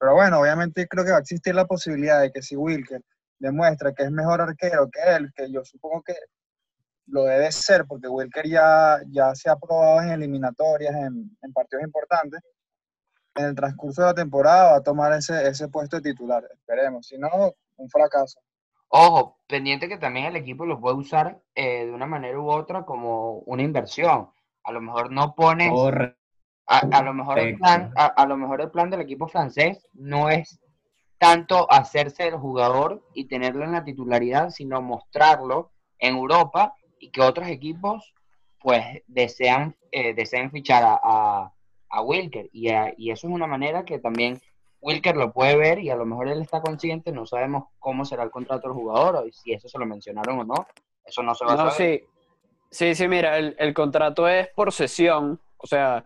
pero 0.00 0.14
bueno, 0.14 0.40
obviamente 0.40 0.88
creo 0.88 1.04
que 1.04 1.12
va 1.12 1.18
a 1.18 1.20
existir 1.20 1.54
la 1.54 1.66
posibilidad 1.66 2.20
de 2.20 2.32
que 2.32 2.42
si 2.42 2.56
Wilker 2.56 3.02
demuestra 3.38 3.92
que 3.92 4.02
es 4.02 4.10
mejor 4.10 4.40
arquero 4.40 4.90
que 4.90 5.00
él, 5.14 5.32
que 5.36 5.52
yo 5.52 5.64
supongo 5.64 6.02
que 6.02 6.16
lo 7.06 7.22
debe 7.22 7.52
ser, 7.52 7.84
porque 7.84 8.08
Wilker 8.08 8.48
ya, 8.48 9.00
ya 9.12 9.32
se 9.36 9.48
ha 9.48 9.54
probado 9.54 10.02
en 10.02 10.10
eliminatorias, 10.10 10.92
en, 10.92 11.38
en 11.40 11.52
partidos 11.52 11.84
importantes, 11.84 12.40
en 13.36 13.44
el 13.44 13.54
transcurso 13.54 14.02
de 14.02 14.08
la 14.08 14.14
temporada 14.14 14.72
va 14.72 14.76
a 14.78 14.82
tomar 14.82 15.12
ese, 15.12 15.46
ese 15.46 15.68
puesto 15.68 16.00
de 16.00 16.10
titular. 16.10 16.44
Esperemos. 16.52 17.06
Si 17.06 17.16
no, 17.16 17.54
un 17.76 17.88
fracaso. 17.88 18.40
Ojo, 18.88 19.38
pendiente 19.48 19.88
que 19.88 19.98
también 19.98 20.26
el 20.26 20.36
equipo 20.36 20.64
lo 20.66 20.80
puede 20.80 20.96
usar 20.96 21.40
eh, 21.54 21.86
de 21.86 21.92
una 21.92 22.06
manera 22.06 22.38
u 22.38 22.50
otra 22.50 22.84
como 22.84 23.38
una 23.40 23.62
inversión. 23.62 24.30
A 24.62 24.72
lo 24.72 24.80
mejor 24.80 25.10
no 25.10 25.34
pones, 25.34 25.70
a, 26.66 26.78
a 26.78 27.02
lo 27.02 27.12
mejor 27.12 27.38
el 27.38 27.56
plan, 27.56 27.90
a, 27.96 28.06
a 28.06 28.26
lo 28.26 28.36
mejor 28.36 28.60
el 28.60 28.70
plan 28.70 28.90
del 28.90 29.00
equipo 29.00 29.26
francés 29.28 29.86
no 29.92 30.30
es 30.30 30.60
tanto 31.18 31.70
hacerse 31.70 32.26
el 32.28 32.36
jugador 32.36 33.02
y 33.14 33.26
tenerlo 33.26 33.64
en 33.64 33.72
la 33.72 33.84
titularidad, 33.84 34.50
sino 34.50 34.80
mostrarlo 34.82 35.72
en 35.98 36.16
Europa 36.16 36.74
y 36.98 37.10
que 37.10 37.20
otros 37.22 37.48
equipos 37.48 38.14
pues 38.60 38.84
desean, 39.06 39.76
eh, 39.90 40.14
deseen 40.14 40.50
fichar 40.50 40.82
a, 40.84 41.00
a, 41.02 41.52
a 41.90 42.02
Wilker. 42.02 42.48
Y, 42.52 42.70
a- 42.70 42.94
y 42.96 43.10
eso 43.10 43.26
es 43.28 43.32
una 43.34 43.46
manera 43.46 43.84
que 43.84 43.98
también 43.98 44.40
Wilker 44.84 45.16
lo 45.16 45.32
puede 45.32 45.56
ver 45.56 45.78
y 45.78 45.88
a 45.88 45.96
lo 45.96 46.04
mejor 46.04 46.28
él 46.28 46.42
está 46.42 46.60
consciente, 46.60 47.10
no 47.10 47.24
sabemos 47.24 47.64
cómo 47.78 48.04
será 48.04 48.22
el 48.22 48.30
contrato 48.30 48.68
del 48.68 48.76
jugador 48.76 49.16
o 49.16 49.32
si 49.32 49.54
eso 49.54 49.66
se 49.66 49.78
lo 49.78 49.86
mencionaron 49.86 50.40
o 50.40 50.44
no. 50.44 50.66
Eso 51.04 51.22
no 51.22 51.34
se 51.34 51.44
va 51.46 51.54
a 51.54 51.56
saber. 51.56 51.72
sí. 51.72 52.06
Sí, 52.70 52.94
sí, 52.96 53.06
mira, 53.06 53.38
el, 53.38 53.54
el 53.60 53.72
contrato 53.72 54.26
es 54.26 54.48
por 54.48 54.72
sesión. 54.72 55.40
O 55.58 55.66
sea, 55.66 56.04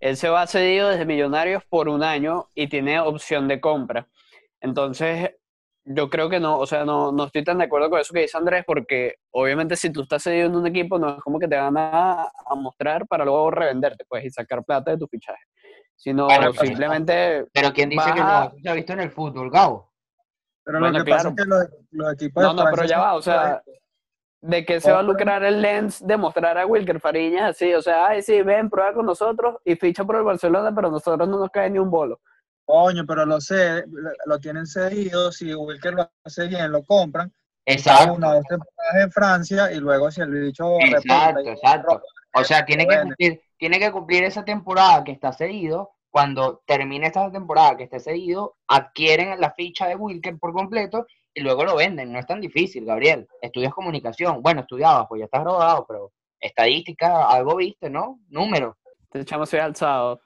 él 0.00 0.16
se 0.16 0.28
va 0.28 0.48
cedido 0.48 0.88
desde 0.88 1.06
Millonarios 1.06 1.62
por 1.64 1.88
un 1.88 2.02
año 2.02 2.48
y 2.54 2.68
tiene 2.68 2.98
opción 2.98 3.46
de 3.46 3.60
compra. 3.60 4.08
Entonces, 4.60 5.30
yo 5.84 6.10
creo 6.10 6.28
que 6.28 6.40
no, 6.40 6.58
o 6.58 6.66
sea, 6.66 6.84
no, 6.84 7.12
no 7.12 7.26
estoy 7.26 7.44
tan 7.44 7.58
de 7.58 7.64
acuerdo 7.64 7.88
con 7.88 8.00
eso 8.00 8.12
que 8.12 8.22
dice 8.22 8.36
Andrés, 8.36 8.64
porque 8.66 9.14
obviamente 9.30 9.76
si 9.76 9.90
tú 9.90 10.02
estás 10.02 10.24
cedido 10.24 10.46
en 10.46 10.56
un 10.56 10.66
equipo, 10.66 10.98
no 10.98 11.16
es 11.16 11.22
como 11.22 11.38
que 11.38 11.48
te 11.48 11.56
van 11.56 11.76
a, 11.78 12.24
a 12.24 12.54
mostrar 12.56 13.06
para 13.06 13.24
luego 13.24 13.50
revenderte, 13.52 14.04
pues, 14.08 14.24
y 14.24 14.30
sacar 14.30 14.64
plata 14.64 14.90
de 14.90 14.98
tu 14.98 15.06
fichaje. 15.06 15.44
Sino 15.98 16.26
Bueno, 16.26 16.52
pero- 16.52 16.64
simplemente, 16.66 17.46
Pero 17.52 17.72
¿quién 17.72 17.88
dice 17.90 18.12
que 18.14 18.20
no? 18.20 18.52
Se 18.62 18.68
ha 18.68 18.72
visto 18.72 18.92
en 18.92 19.00
el 19.00 19.10
fútbol, 19.10 19.50
Gabo. 19.50 19.92
Pero 20.64 20.78
Bueno, 20.78 20.98
lo 21.00 21.04
que 21.04 21.10
pasa 21.10 21.34
claro. 21.34 21.60
es 21.62 21.68
que 21.68 21.74
los, 21.74 21.84
los 21.90 22.12
equipos 22.14 22.42
no, 22.44 22.54
de 22.54 22.64
no, 22.64 22.70
pero 22.70 22.84
ya 22.86 22.98
va, 23.00 23.14
o 23.14 23.22
sea, 23.22 23.62
¿de 24.40 24.64
qué 24.64 24.80
se 24.80 24.92
va 24.92 25.00
a 25.00 25.02
lucrar 25.02 25.42
el 25.42 25.60
Lens 25.60 26.06
de 26.06 26.16
mostrar 26.16 26.56
a 26.56 26.66
Wilker 26.66 27.00
Fariñas 27.00 27.50
así? 27.50 27.74
O 27.74 27.82
sea, 27.82 28.06
ay, 28.06 28.22
sí, 28.22 28.42
ven, 28.42 28.70
prueba 28.70 28.92
con 28.94 29.06
nosotros 29.06 29.56
y 29.64 29.74
ficha 29.74 30.04
por 30.04 30.16
el 30.16 30.22
Barcelona, 30.22 30.72
pero 30.72 30.86
a 30.88 30.90
nosotros 30.92 31.28
no 31.28 31.38
nos 31.38 31.50
cae 31.50 31.68
ni 31.68 31.78
un 31.80 31.90
bolo. 31.90 32.20
Coño, 32.64 33.04
pero 33.06 33.24
lo 33.26 33.40
sé, 33.40 33.82
lo, 34.26 34.38
tienen 34.38 34.66
cedido, 34.66 35.32
si 35.32 35.52
Wilker 35.54 35.94
lo 35.94 36.08
hace 36.22 36.46
bien, 36.46 36.70
lo 36.70 36.84
compran, 36.84 37.32
Exacto. 37.66 38.12
una 38.12 38.28
o 38.30 38.34
dos 38.34 38.44
temporadas 38.46 38.94
en 39.02 39.10
Francia 39.10 39.72
y 39.72 39.80
luego 39.80 40.10
si 40.12 40.20
el 40.20 40.30
bicho 40.30 40.76
Exacto, 40.80 41.38
repunta 41.38 41.42
y- 41.42 41.48
exacto. 41.48 42.02
O 42.40 42.44
sea, 42.44 42.64
tiene 42.64 42.86
que 42.86 43.00
cumplir, 43.00 43.42
tiene 43.56 43.78
que 43.78 43.92
cumplir 43.92 44.24
esa 44.24 44.44
temporada 44.44 45.04
que 45.04 45.12
está 45.12 45.32
cedido. 45.32 45.90
Cuando 46.10 46.62
termine 46.66 47.08
esa 47.08 47.30
temporada 47.30 47.76
que 47.76 47.84
esté 47.84 48.00
cedido, 48.00 48.56
adquieren 48.66 49.38
la 49.40 49.52
ficha 49.52 49.86
de 49.86 49.94
Wilker 49.94 50.38
por 50.38 50.52
completo 50.52 51.06
y 51.34 51.42
luego 51.42 51.64
lo 51.64 51.76
venden. 51.76 52.12
No 52.12 52.18
es 52.18 52.26
tan 52.26 52.40
difícil, 52.40 52.84
Gabriel. 52.84 53.28
Estudias 53.42 53.74
comunicación. 53.74 54.42
Bueno, 54.42 54.62
estudiabas, 54.62 55.06
pues 55.08 55.20
ya 55.20 55.26
estás 55.26 55.44
rodado, 55.44 55.84
pero 55.86 56.12
estadística, 56.40 57.28
algo 57.28 57.56
viste, 57.56 57.90
¿no? 57.90 58.20
Números. 58.28 58.74
Te 59.10 59.20
echamos 59.20 59.52
hoy 59.52 59.60
alzado. 59.60 60.20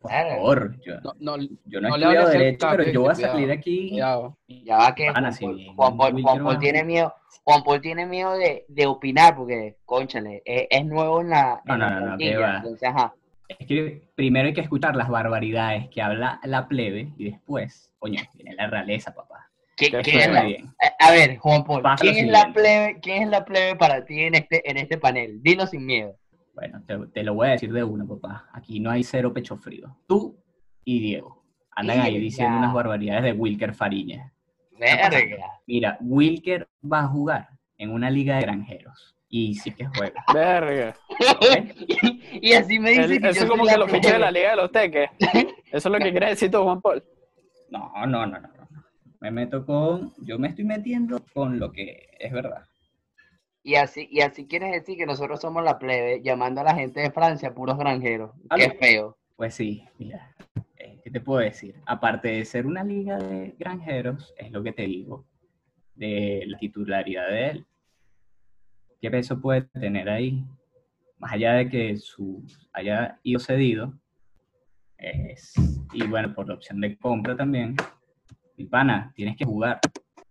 Por 0.00 0.10
favor, 0.10 0.76
yo, 0.84 0.94
No, 1.02 1.36
no, 1.36 1.42
yo 1.64 1.80
no 1.80 1.88
he 1.88 1.90
no 1.90 1.96
le 1.96 2.04
estudiado 2.04 2.28
Derecho, 2.28 2.66
pero 2.70 2.84
yo 2.90 3.00
voy 3.00 3.10
a 3.10 3.14
cuidado, 3.14 3.32
salir 3.34 3.50
aquí. 3.50 3.88
cuidado. 3.90 4.38
Ya 4.46 4.76
va 4.76 4.94
que 4.94 5.08
Juan, 5.10 5.24
Paul, 5.40 5.66
Juan 5.74 5.96
Paul- 5.96 6.14
Wilker 6.14 6.22
Juan 6.32 6.44
Paul 6.44 6.56
va- 6.56 6.60
tiene 6.60 6.84
miedo. 6.84 7.14
Juan 7.44 7.62
Paul 7.62 7.80
tiene 7.80 8.06
miedo 8.06 8.36
de, 8.36 8.64
de 8.68 8.86
opinar 8.86 9.36
porque, 9.36 9.76
conchale, 9.84 10.42
es, 10.44 10.66
es 10.70 10.84
nuevo 10.84 11.20
en 11.20 11.30
la, 11.30 11.60
No, 11.64 11.74
en 11.74 11.80
no, 11.80 11.86
la 11.86 11.90
no, 11.90 12.00
no, 12.00 12.06
plantilla, 12.06 12.30
qué 12.30 12.36
va. 12.38 12.56
entonces, 12.56 12.88
ajá. 12.88 13.14
Es 13.48 13.66
que 13.66 14.02
primero 14.16 14.48
hay 14.48 14.54
que 14.54 14.60
escuchar 14.60 14.96
las 14.96 15.08
barbaridades 15.08 15.88
que 15.88 16.02
habla 16.02 16.40
la 16.44 16.66
plebe 16.68 17.12
y 17.16 17.30
después, 17.30 17.92
coño, 17.98 18.20
viene 18.34 18.54
la 18.54 18.66
realeza, 18.68 19.14
papá. 19.14 19.48
¿Qui- 19.76 19.90
Qué 19.90 20.02
¿Quién 20.02 20.20
es 20.20 20.32
la, 20.32 20.42
bien. 20.44 20.74
A 20.98 21.10
ver, 21.12 21.36
Juan 21.38 21.64
Paul, 21.64 21.82
¿quién 22.00 22.16
es 22.16 22.26
la 22.28 22.52
plebe, 22.52 22.98
quién 23.00 23.22
es 23.24 23.28
la 23.28 23.44
plebe 23.44 23.76
para 23.76 24.04
ti 24.04 24.20
en 24.22 24.34
este, 24.34 24.68
en 24.68 24.76
este 24.78 24.98
panel? 24.98 25.40
Dilo 25.42 25.66
sin 25.66 25.84
miedo. 25.86 26.16
Bueno, 26.56 26.82
te, 26.86 26.96
te 27.12 27.22
lo 27.22 27.34
voy 27.34 27.48
a 27.48 27.50
decir 27.50 27.70
de 27.70 27.84
una, 27.84 28.06
papá. 28.06 28.48
Aquí 28.52 28.80
no 28.80 28.90
hay 28.90 29.04
cero 29.04 29.32
pecho 29.32 29.58
frío. 29.58 29.94
Tú 30.06 30.42
y 30.84 31.00
Diego 31.00 31.44
andan 31.76 32.00
ahí 32.00 32.18
diciendo 32.18 32.56
unas 32.56 32.72
barbaridades 32.72 33.24
de 33.24 33.32
Wilker 33.32 33.74
Fariñas. 33.74 34.32
Verga. 34.78 35.60
Mira, 35.66 35.98
Wilker 36.00 36.66
va 36.90 37.00
a 37.00 37.08
jugar 37.08 37.48
en 37.76 37.90
una 37.90 38.08
liga 38.08 38.36
de 38.36 38.42
granjeros. 38.42 39.14
Y 39.28 39.54
sí 39.56 39.70
que 39.72 39.86
juega. 39.86 40.24
Verga. 40.32 40.96
y, 42.40 42.40
y 42.50 42.52
así 42.54 42.78
me 42.78 42.90
dice 42.92 43.20
que 43.20 43.28
eso 43.28 43.44
es 43.44 43.50
como 43.50 43.66
que 43.66 43.76
lo 43.76 43.86
fiché 43.86 44.12
de 44.12 44.18
la. 44.18 44.30
Liga 44.30 44.50
de 44.50 44.56
los 44.56 44.72
Teques. 44.72 45.10
Eso 45.20 45.52
es 45.72 45.84
lo 45.84 45.98
que 45.98 46.10
quiere 46.10 46.28
decir 46.30 46.50
tú, 46.50 46.62
Juan 46.62 46.80
Paul. 46.80 47.04
No, 47.70 47.92
no, 48.06 48.26
no, 48.26 48.26
no. 48.26 48.40
no. 48.40 48.84
Me 49.20 49.30
meto 49.30 49.66
con. 49.66 50.14
Yo 50.22 50.38
me 50.38 50.48
estoy 50.48 50.64
metiendo 50.64 51.22
con 51.34 51.58
lo 51.58 51.70
que 51.70 52.08
es 52.18 52.32
verdad. 52.32 52.64
Y 53.66 53.74
así, 53.74 54.06
y 54.12 54.20
así 54.20 54.46
quieres 54.46 54.70
decir 54.70 54.96
que 54.96 55.06
nosotros 55.06 55.40
somos 55.40 55.64
la 55.64 55.76
plebe, 55.76 56.22
llamando 56.22 56.60
a 56.60 56.64
la 56.64 56.76
gente 56.76 57.00
de 57.00 57.10
Francia 57.10 57.52
puros 57.52 57.76
granjeros. 57.76 58.30
Qué 58.54 58.70
feo. 58.70 59.18
Pues 59.34 59.54
sí, 59.54 59.82
mira. 59.98 60.36
eh, 60.76 61.00
¿Qué 61.02 61.10
te 61.10 61.20
puedo 61.20 61.40
decir? 61.40 61.74
Aparte 61.84 62.28
de 62.28 62.44
ser 62.44 62.64
una 62.64 62.84
liga 62.84 63.18
de 63.18 63.56
granjeros, 63.58 64.32
es 64.38 64.52
lo 64.52 64.62
que 64.62 64.70
te 64.70 64.82
digo, 64.82 65.26
de 65.96 66.44
la 66.46 66.56
titularidad 66.58 67.28
de 67.28 67.48
él. 67.48 67.66
¿Qué 69.00 69.10
peso 69.10 69.40
puede 69.40 69.62
tener 69.62 70.08
ahí? 70.10 70.44
Más 71.18 71.32
allá 71.32 71.54
de 71.54 71.68
que 71.68 71.96
su 71.96 72.44
haya 72.72 73.18
ido 73.24 73.40
cedido, 73.40 73.92
es, 74.96 75.54
y 75.92 76.06
bueno, 76.06 76.32
por 76.32 76.46
la 76.46 76.54
opción 76.54 76.80
de 76.80 76.96
compra 76.96 77.36
también, 77.36 77.74
mi 78.56 78.66
pana, 78.66 79.12
tienes 79.16 79.36
que 79.36 79.44
jugar. 79.44 79.80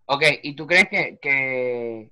Ok, 0.05 0.23
¿y 0.41 0.55
tú 0.55 0.65
crees 0.65 0.87
que, 0.87 1.19
que, 1.21 2.11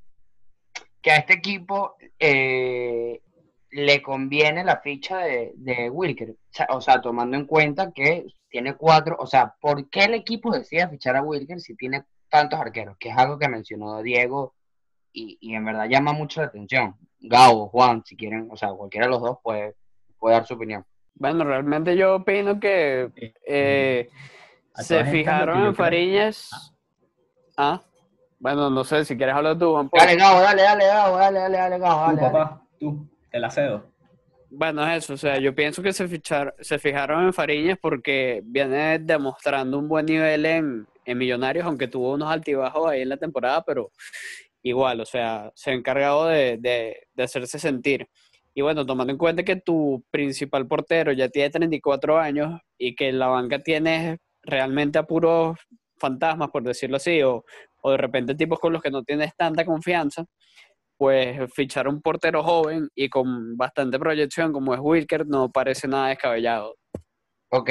que 1.04 1.12
a 1.12 1.18
este 1.18 1.34
equipo 1.34 1.96
eh, 2.18 3.22
le 3.70 4.02
conviene 4.02 4.64
la 4.64 4.78
ficha 4.78 5.20
de, 5.20 5.52
de 5.58 5.90
Wilker? 5.92 6.36
O 6.70 6.82
sea, 6.82 7.00
tomando 7.02 7.38
en 7.38 7.46
cuenta 7.46 7.92
que 7.92 8.26
tiene 8.50 8.76
cuatro, 8.76 9.16
o 9.20 9.28
sea, 9.28 9.54
¿por 9.62 9.90
qué 9.90 10.06
el 10.06 10.14
equipo 10.16 10.52
decide 10.52 10.88
fichar 10.88 11.16
a 11.18 11.22
Wilker 11.22 11.60
si 11.60 11.76
tiene 11.76 12.06
tantos 12.30 12.60
arqueros? 12.60 12.98
Que 12.98 13.10
es 13.10 13.18
algo 13.18 13.38
que 13.38 13.48
mencionó 13.50 14.02
Diego 14.02 14.56
y, 15.12 15.38
y 15.42 15.54
en 15.54 15.66
verdad 15.66 15.88
llama 15.90 16.14
mucho 16.14 16.42
la 16.42 16.48
atención. 16.48 16.96
Gabo, 17.20 17.68
Juan, 17.70 18.04
si 18.06 18.16
quieren, 18.16 18.48
o 18.52 18.58
sea, 18.58 18.70
cualquiera 18.70 19.06
de 19.08 19.12
los 19.12 19.22
dos 19.22 19.38
puede, 19.44 19.76
puede 20.18 20.36
dar 20.36 20.46
su 20.48 20.54
opinión. 20.56 20.86
Bueno, 21.16 21.44
realmente 21.44 21.96
yo 21.96 22.16
opino 22.16 22.60
que 22.60 23.12
eh, 23.48 24.10
A 24.74 24.82
se 24.84 25.04
fijaron 25.06 25.58
en 25.58 25.62
creo- 25.64 25.74
Fariñas. 25.76 26.76
Ah, 27.56 27.82
bueno, 28.44 28.70
no 28.70 28.84
sé 28.84 29.06
si 29.06 29.16
quieres 29.16 29.36
hablar 29.36 29.58
tú, 29.58 29.72
Juan 29.72 29.90
Paul. 29.90 30.02
Dale, 30.02 30.18
Gabo, 30.18 30.42
dale, 30.42 30.62
dale, 30.64 30.86
Gabo, 30.86 31.18
dale, 31.18 31.40
dale, 31.40 31.58
dale, 31.58 31.80
Gabo, 31.80 32.02
Tú, 32.04 32.16
dale, 32.18 32.22
dale. 32.22 32.34
papá, 32.34 32.68
tú, 32.78 33.10
te 33.32 33.40
la 33.40 33.50
cedo. 33.50 33.90
Bueno, 34.50 34.86
es 34.86 35.06
eso, 35.06 35.14
o 35.14 35.18
sea, 35.18 35.38
yo 35.40 35.56
pienso 35.56 35.82
que 35.82 35.94
se 35.94 36.10
fichar, 36.10 36.54
se 36.60 36.78
fijaron 36.78 37.24
en 37.24 37.32
Fariñas 37.34 37.78
porque 37.82 38.42
viene 38.44 39.00
demostrando 39.00 39.80
un 39.80 39.88
buen 39.88 40.06
nivel 40.08 40.46
en, 40.46 40.86
en 41.06 41.18
Millonarios, 41.18 41.66
aunque 41.66 41.88
tuvo 41.88 42.12
unos 42.16 42.30
altibajos 42.30 42.92
ahí 42.92 43.02
en 43.04 43.10
la 43.10 43.18
temporada, 43.18 43.64
pero 43.64 43.92
igual, 44.62 45.00
o 45.00 45.06
sea, 45.06 45.50
se 45.56 45.72
ha 45.72 45.74
encargado 45.74 46.28
de, 46.28 46.58
de, 46.58 47.08
de 47.14 47.24
hacerse 47.24 47.60
sentir. 47.60 48.10
Y 48.54 48.62
bueno, 48.62 48.86
tomando 48.86 49.14
en 49.14 49.18
cuenta 49.18 49.44
que 49.44 49.56
tu 49.56 50.04
principal 50.12 50.68
portero 50.68 51.14
ya 51.14 51.30
tiene 51.30 51.50
34 51.50 52.20
años 52.20 52.60
y 52.78 52.94
que 52.94 53.08
en 53.08 53.20
la 53.20 53.28
banca 53.28 53.60
tienes 53.60 54.20
realmente 54.42 55.00
a 55.00 55.04
puros 55.04 55.58
fantasmas, 55.98 56.50
por 56.50 56.64
decirlo 56.64 56.98
así, 56.98 57.24
o, 57.24 57.46
o 57.84 57.92
de 57.92 57.98
repente 57.98 58.36
tipos 58.36 58.60
con 58.60 58.74
los 58.74 58.82
que 58.82 58.90
no 58.90 59.04
tienes 59.04 59.36
tanta 59.36 59.66
confianza, 59.66 60.26
pues 60.98 61.54
fichar 61.54 61.88
un 61.88 62.02
portero 62.02 62.44
joven 62.44 62.90
y 62.96 63.10
con 63.10 63.58
bastante 63.58 64.00
proyección 64.00 64.54
como 64.54 64.74
es 64.74 64.80
Wilker 64.80 65.28
no 65.28 65.52
parece 65.52 65.88
nada 65.88 66.10
descabellado. 66.10 66.76
Ok. 67.50 67.70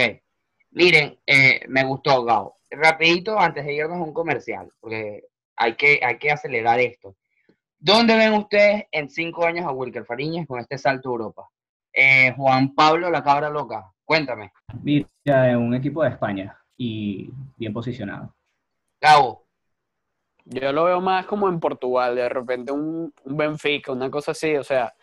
Miren, 0.70 1.18
eh, 1.26 1.60
me 1.68 1.84
gustó, 1.84 2.24
Gao. 2.24 2.54
Rapidito, 2.70 3.38
antes 3.38 3.64
de 3.64 3.74
irnos 3.74 3.98
a 3.98 4.02
un 4.02 4.14
comercial, 4.14 4.68
porque 4.80 5.24
hay 5.56 5.74
que, 5.76 6.00
hay 6.02 6.18
que 6.18 6.30
acelerar 6.30 6.80
esto. 6.80 7.16
¿Dónde 7.78 8.16
ven 8.16 8.34
ustedes 8.34 8.84
en 8.90 9.10
cinco 9.10 9.44
años 9.44 9.66
a 9.66 9.72
Wilker 9.72 10.04
Fariñas 10.04 10.46
con 10.46 10.60
este 10.60 10.78
salto 10.78 11.08
a 11.08 11.12
Europa? 11.12 11.48
Eh, 11.92 12.32
Juan 12.36 12.74
Pablo, 12.74 13.10
la 13.10 13.22
cabra 13.22 13.50
loca, 13.50 13.92
cuéntame. 14.04 14.52
Mira, 14.82 15.08
en 15.50 15.58
un 15.58 15.74
equipo 15.74 16.02
de 16.02 16.10
España 16.10 16.56
y 16.76 17.30
bien 17.56 17.72
posicionado. 17.72 18.34
Gabo, 19.00 19.41
Yo 20.44 20.72
lo 20.72 20.84
veo 20.84 21.00
más 21.00 21.26
como 21.26 21.48
en 21.48 21.60
Portugal, 21.60 22.16
de 22.16 22.28
repente 22.28 22.72
un, 22.72 23.12
un 23.24 23.36
Benfica, 23.36 23.92
una 23.92 24.10
cosa 24.10 24.32
así, 24.32 24.56
o 24.56 24.64
sea, 24.64 24.94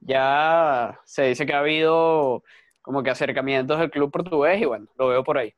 ya 0.00 0.98
se 1.04 1.24
dice 1.24 1.46
que 1.46 1.52
ha 1.54 1.60
habido 1.60 2.42
como 2.82 3.02
que 3.02 3.10
acercamientos 3.10 3.78
del 3.78 3.90
club 3.90 4.10
portugués 4.10 4.60
y 4.60 4.64
bueno, 4.64 4.86
lo 4.96 5.08
veo 5.08 5.24
por 5.24 5.38
ahí. 5.38 5.54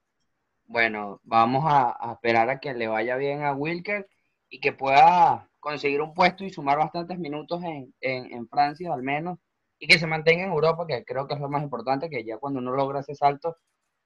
bueno, 0.66 1.20
vamos 1.24 1.64
a, 1.66 1.96
a 1.98 2.12
esperar 2.14 2.50
a 2.50 2.60
que 2.60 2.74
le 2.74 2.88
vaya 2.88 3.16
bien 3.16 3.42
a 3.42 3.52
Wilker 3.54 4.06
y 4.50 4.60
que 4.60 4.72
pueda 4.72 5.48
conseguir 5.60 6.00
un 6.02 6.14
puesto 6.14 6.44
y 6.44 6.50
sumar 6.50 6.78
bastantes 6.78 7.18
minutos 7.18 7.62
en, 7.64 7.94
en, 8.00 8.32
en 8.32 8.48
Francia 8.48 8.92
al 8.92 9.02
menos 9.02 9.38
y 9.78 9.86
que 9.88 9.98
se 9.98 10.06
mantenga 10.06 10.44
en 10.44 10.50
Europa, 10.52 10.86
que 10.86 11.04
creo 11.04 11.26
que 11.26 11.34
es 11.34 11.40
lo 11.40 11.48
más 11.48 11.62
importante, 11.62 12.10
que 12.10 12.24
ya 12.24 12.38
cuando 12.38 12.60
uno 12.60 12.72
logra 12.72 13.00
ese 13.00 13.14
salto, 13.14 13.56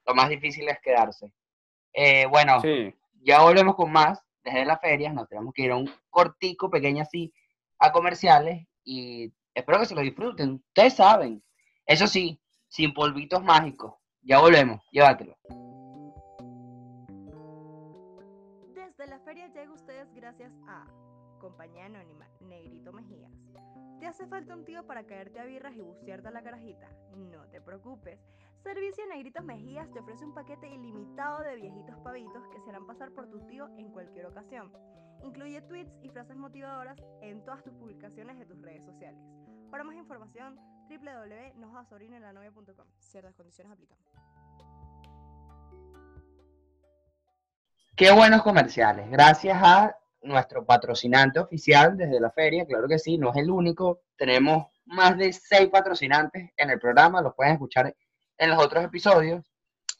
lo 0.06 0.14
más 0.14 0.28
difícil 0.28 0.68
es 0.68 0.78
quedarse. 0.82 1.32
Eh, 1.92 2.26
bueno, 2.26 2.60
Sí, 2.60 2.94
ya 3.22 3.42
volvemos 3.42 3.74
con 3.76 3.90
más 3.92 4.20
desde 4.44 4.64
la 4.64 4.78
feria, 4.78 5.12
nos 5.12 5.28
tenemos 5.28 5.54
que 5.54 5.62
ir 5.62 5.70
a 5.70 5.76
un 5.76 5.90
cortico, 6.10 6.70
pequeño 6.70 7.02
así, 7.02 7.32
a 7.78 7.92
comerciales 7.92 8.66
y 8.84 9.32
espero 9.54 9.80
que 9.80 9.86
se 9.86 9.94
lo 9.94 10.00
disfruten. 10.00 10.62
Ustedes 10.68 10.94
saben. 10.94 11.42
Eso 11.86 12.06
sí, 12.06 12.40
sin 12.68 12.94
polvitos 12.94 13.42
mágicos. 13.42 13.94
Ya 14.22 14.40
volvemos, 14.40 14.80
llévatelo. 14.90 15.36
Desde 18.74 19.06
la 19.08 19.18
feria 19.20 19.48
llega 19.48 19.72
ustedes 19.72 20.12
gracias 20.14 20.52
a 20.68 20.86
Compañía 21.40 21.86
Anónima, 21.86 22.28
Negrito 22.40 22.92
Mejías. 22.92 23.32
¿Te 23.98 24.06
hace 24.06 24.26
falta 24.26 24.54
un 24.54 24.64
tío 24.64 24.86
para 24.86 25.04
caerte 25.04 25.40
a 25.40 25.44
birras 25.44 25.74
y 25.76 25.80
bucearte 25.80 26.28
a 26.28 26.30
la 26.30 26.42
carajita? 26.42 26.88
No 27.16 27.48
te 27.50 27.60
preocupes. 27.60 28.18
Servicio 28.62 29.04
Negritos 29.08 29.44
Mejías 29.44 29.90
te 29.92 29.98
ofrece 29.98 30.24
un 30.24 30.34
paquete 30.34 30.68
ilimitado 30.68 31.42
de 31.42 31.56
viejitos 31.56 31.96
pavitos 32.04 32.46
que 32.52 32.60
se 32.60 32.70
harán 32.70 32.86
pasar 32.86 33.10
por 33.10 33.28
tu 33.28 33.40
tío 33.46 33.68
en 33.76 33.90
cualquier 33.90 34.26
ocasión. 34.26 34.72
Incluye 35.24 35.60
tweets 35.62 35.92
y 36.02 36.08
frases 36.10 36.36
motivadoras 36.36 36.96
en 37.22 37.44
todas 37.44 37.64
tus 37.64 37.72
publicaciones 37.74 38.38
de 38.38 38.46
tus 38.46 38.62
redes 38.62 38.84
sociales. 38.84 39.20
Para 39.68 39.82
más 39.82 39.96
información, 39.96 40.56
www.nojasorinenlanovia.com. 40.88 42.86
Ciertas 43.00 43.34
condiciones 43.34 43.72
aplican. 43.72 43.98
Qué 47.96 48.12
buenos 48.12 48.42
comerciales. 48.42 49.10
Gracias 49.10 49.58
a 49.60 49.96
nuestro 50.22 50.64
patrocinante 50.64 51.40
oficial 51.40 51.96
desde 51.96 52.20
la 52.20 52.30
feria, 52.30 52.64
claro 52.64 52.86
que 52.86 52.98
sí, 52.98 53.18
no 53.18 53.30
es 53.30 53.36
el 53.38 53.50
único. 53.50 54.02
Tenemos 54.16 54.68
más 54.84 55.16
de 55.16 55.32
seis 55.32 55.68
patrocinantes 55.68 56.50
en 56.56 56.70
el 56.70 56.78
programa, 56.78 57.20
los 57.20 57.34
pueden 57.34 57.54
escuchar 57.54 57.94
en 58.38 58.50
los 58.50 58.62
otros 58.62 58.84
episodios. 58.84 59.44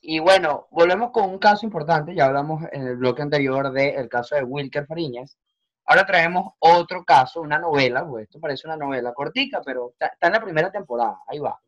Y 0.00 0.18
bueno, 0.18 0.66
volvemos 0.70 1.12
con 1.12 1.30
un 1.30 1.38
caso 1.38 1.64
importante, 1.64 2.14
ya 2.14 2.26
hablamos 2.26 2.64
en 2.72 2.86
el 2.86 2.96
bloque 2.96 3.22
anterior 3.22 3.70
del 3.70 4.08
caso 4.08 4.34
de 4.34 4.42
Wilker 4.42 4.86
Fariñas. 4.86 5.38
Ahora 5.84 6.04
traemos 6.04 6.54
otro 6.58 7.04
caso, 7.04 7.40
una 7.40 7.58
novela, 7.58 8.06
pues 8.06 8.24
esto 8.24 8.40
parece 8.40 8.66
una 8.66 8.76
novela 8.76 9.12
cortica, 9.12 9.60
pero 9.64 9.90
está, 9.90 10.06
está 10.06 10.26
en 10.26 10.32
la 10.32 10.42
primera 10.42 10.70
temporada, 10.70 11.18
ahí 11.28 11.38
va. 11.38 11.60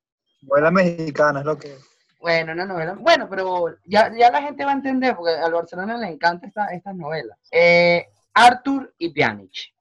Novela 0.42 0.70
mexicana 0.70 1.40
es 1.40 1.46
lo 1.46 1.56
que 1.56 1.74
es. 1.74 1.94
Bueno, 2.20 2.52
una 2.52 2.64
novela. 2.64 2.94
Bueno, 2.98 3.28
pero 3.28 3.76
ya, 3.84 4.10
ya 4.16 4.30
la 4.30 4.42
gente 4.42 4.64
va 4.64 4.70
a 4.70 4.74
entender, 4.74 5.14
porque 5.14 5.34
al 5.34 5.52
Barcelona 5.52 5.96
le 5.98 6.08
encanta 6.08 6.46
esta, 6.46 6.66
estas 6.68 6.96
novelas. 6.96 7.38
Eh, 7.50 8.06
Arthur 8.32 8.94
y 8.98 9.10
Pjanic. 9.10 9.74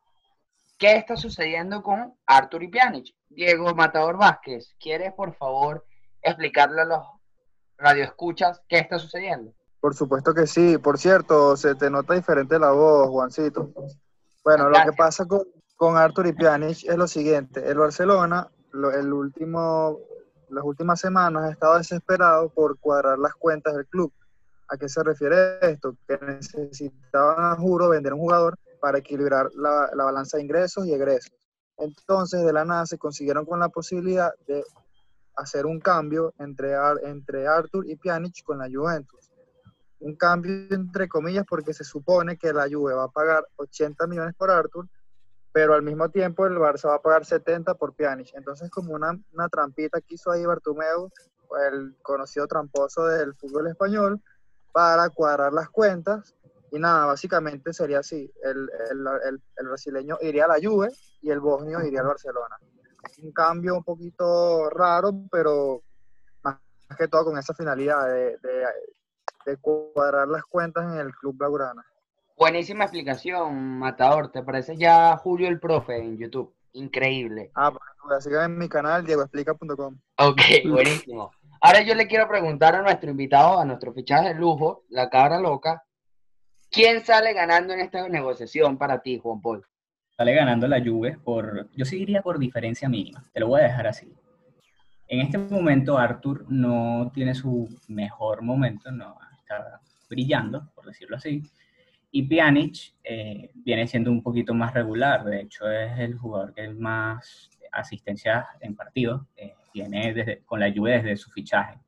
¿Qué 0.77 0.97
está 0.97 1.15
sucediendo 1.15 1.81
con 1.81 2.13
Arthur 2.25 2.63
y 2.63 2.67
Pjanic? 2.67 3.15
Diego 3.29 3.73
Matador 3.73 4.17
Vázquez, 4.17 4.75
¿quieres 4.79 5.13
por 5.13 5.33
favor 5.35 5.85
explicarle 6.23 6.81
a 6.81 6.85
los 6.85 6.99
radioescuchas 7.77 8.61
qué 8.67 8.79
está 8.79 8.97
sucediendo? 8.99 9.53
Por 9.79 9.93
supuesto 9.95 10.33
que 10.33 10.47
sí. 10.47 10.77
Por 10.77 10.97
cierto, 10.97 11.57
se 11.57 11.75
te 11.75 11.89
nota 11.89 12.13
diferente 12.13 12.57
la 12.57 12.71
voz, 12.71 13.09
Juancito. 13.09 13.71
Bueno, 14.43 14.69
lo 14.69 14.77
que 14.83 14.93
pasa 14.93 15.25
con, 15.25 15.41
con 15.75 15.97
Arthur 15.97 16.27
y 16.27 16.33
Pjanic 16.33 16.83
es 16.85 16.95
lo 16.97 17.07
siguiente. 17.07 17.67
El 17.69 17.77
Barcelona, 17.77 18.49
lo- 18.71 18.91
el 18.91 19.11
último, 19.11 19.99
las 20.49 20.63
últimas 20.63 20.99
semanas 20.99 21.43
ha 21.43 21.51
estado 21.51 21.77
desesperado 21.77 22.49
por 22.49 22.79
cuadrar 22.79 23.19
las 23.19 23.33
cuentas 23.35 23.75
del 23.75 23.87
club. 23.87 24.13
¿A 24.69 24.77
qué 24.77 24.87
se 24.87 25.03
refiere 25.03 25.59
esto? 25.61 25.95
Que 26.07 26.17
necesitaban, 26.25 27.51
a 27.51 27.55
juro, 27.57 27.89
vender 27.89 28.13
un 28.13 28.19
jugador 28.21 28.57
para 28.79 28.97
equilibrar 28.97 29.49
la, 29.55 29.89
la 29.93 30.05
balanza 30.05 30.37
de 30.37 30.43
ingresos 30.43 30.85
y 30.87 30.93
egresos. 30.93 31.31
Entonces, 31.77 32.43
de 32.45 32.53
la 32.53 32.63
nada 32.65 32.85
se 32.85 32.97
consiguieron 32.97 33.45
con 33.45 33.59
la 33.59 33.69
posibilidad 33.69 34.31
de 34.47 34.63
hacer 35.35 35.65
un 35.65 35.79
cambio 35.79 36.33
entre, 36.39 36.73
entre 37.03 37.47
Arthur 37.47 37.87
y 37.87 37.95
Pjanic 37.95 38.43
con 38.43 38.59
la 38.59 38.67
Juventus. 38.71 39.31
Un 39.99 40.15
cambio 40.15 40.51
entre 40.71 41.07
comillas 41.07 41.45
porque 41.47 41.73
se 41.73 41.83
supone 41.83 42.37
que 42.37 42.51
la 42.53 42.67
Juve 42.69 42.93
va 42.93 43.05
a 43.05 43.09
pagar 43.11 43.47
80 43.55 44.05
millones 44.07 44.35
por 44.35 44.51
Arthur, 44.51 44.87
pero 45.51 45.73
al 45.75 45.83
mismo 45.83 46.09
tiempo 46.09 46.45
el 46.45 46.55
Barça 46.57 46.89
va 46.89 46.95
a 46.95 47.01
pagar 47.01 47.25
70 47.25 47.75
por 47.75 47.93
Pjanic. 47.95 48.31
Entonces 48.33 48.69
como 48.69 48.93
una, 48.93 49.17
una 49.31 49.47
trampita 49.49 50.01
que 50.01 50.15
hizo 50.15 50.31
ahí 50.31 50.45
Bartomeu, 50.45 51.09
el 51.69 51.95
conocido 52.01 52.47
tramposo 52.47 53.05
del 53.05 53.35
fútbol 53.35 53.67
español, 53.67 54.21
para 54.71 55.07
cuadrar 55.09 55.53
las 55.53 55.69
cuentas. 55.69 56.35
Y 56.71 56.79
nada, 56.79 57.05
básicamente 57.05 57.71
sería 57.71 57.99
así. 57.99 58.33
El, 58.41 58.67
el- 58.89 59.07
el- 59.29 59.41
el 59.57 59.67
brasileño 59.67 60.17
iría 60.21 60.45
a 60.45 60.47
la 60.47 60.57
Juve 60.61 60.89
y 61.21 61.29
el 61.29 61.39
bosnio 61.39 61.81
iría 61.85 62.01
al 62.01 62.07
Barcelona. 62.07 62.57
Un 63.21 63.31
cambio 63.31 63.75
un 63.77 63.83
poquito 63.83 64.69
raro, 64.69 65.11
pero 65.31 65.81
más 66.43 66.57
que 66.97 67.07
todo 67.07 67.25
con 67.25 67.37
esa 67.37 67.53
finalidad 67.53 68.07
de, 68.07 68.37
de- 68.37 68.65
de 69.45 69.57
cuadrar 69.57 70.27
las 70.29 70.43
cuentas 70.45 70.85
en 70.93 70.99
el 70.99 71.13
club 71.15 71.35
Blaugrana. 71.37 71.85
Buenísima 72.37 72.85
explicación, 72.85 73.77
Matador. 73.77 74.31
¿Te 74.31 74.41
parece 74.41 74.77
ya 74.77 75.17
Julio 75.17 75.49
el 75.49 75.59
Profe 75.59 75.97
en 75.97 76.17
YouTube? 76.17 76.55
Increíble. 76.71 77.51
Ah, 77.53 77.71
pues 78.07 78.23
síganme 78.23 78.53
en 78.53 78.57
mi 78.59 78.69
canal, 78.69 79.05
diegoexplica.com. 79.05 79.99
Ok, 80.17 80.41
buenísimo. 80.69 81.31
Ahora 81.61 81.81
yo 81.81 81.93
le 81.93 82.07
quiero 82.07 82.27
preguntar 82.27 82.75
a 82.75 82.81
nuestro 82.81 83.11
invitado, 83.11 83.59
a 83.59 83.65
nuestro 83.65 83.93
fichaje 83.93 84.29
de 84.29 84.35
lujo, 84.35 84.83
la 84.89 85.09
cabra 85.09 85.39
loca, 85.39 85.83
¿quién 86.71 87.05
sale 87.05 87.33
ganando 87.33 87.73
en 87.73 87.81
esta 87.81 88.07
negociación 88.07 88.77
para 88.77 89.01
ti, 89.01 89.19
Juan 89.19 89.41
Paul? 89.41 89.65
Sale 90.15 90.33
ganando 90.33 90.67
la 90.67 90.83
Juve 90.83 91.17
por, 91.23 91.69
yo 91.75 91.85
seguiría 91.85 92.21
por 92.21 92.37
diferencia 92.37 92.87
mínima, 92.87 93.23
te 93.33 93.39
lo 93.39 93.47
voy 93.47 93.61
a 93.61 93.65
dejar 93.65 93.87
así. 93.87 94.13
En 95.07 95.21
este 95.21 95.37
momento 95.37 95.97
Arthur 95.97 96.45
no 96.49 97.11
tiene 97.13 97.33
su 97.33 97.67
mejor 97.87 98.41
momento, 98.41 98.91
no 98.91 99.17
está 99.39 99.81
brillando, 100.09 100.71
por 100.75 100.85
decirlo 100.85 101.17
así. 101.17 101.41
Y 102.11 102.23
Pjanic 102.23 102.93
eh, 103.03 103.49
viene 103.55 103.87
siendo 103.87 104.11
un 104.11 104.21
poquito 104.21 104.53
más 104.53 104.73
regular, 104.73 105.23
de 105.23 105.41
hecho 105.41 105.69
es 105.69 105.97
el 105.99 106.15
jugador 106.15 106.53
que 106.53 106.69
más 106.69 107.49
asistencias 107.71 108.45
en 108.61 108.75
partidos 108.75 109.23
eh, 109.35 109.55
tiene 109.71 110.13
desde, 110.13 110.39
con 110.45 110.59
la 110.59 110.71
Juve 110.71 111.01
desde 111.01 111.17
su 111.17 111.31
fichaje. 111.31 111.79